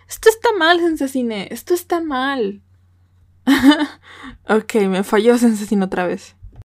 Esto 0.09 0.31
está 0.31 0.49
mal, 0.59 0.81
Sensacine. 0.81 1.49
Esto 1.51 1.75
está 1.75 2.01
mal. 2.01 2.63
ok, 4.49 4.75
me 4.89 5.05
falló 5.05 5.37
Sensacine 5.37 5.85
otra 5.85 6.07
vez. 6.07 6.37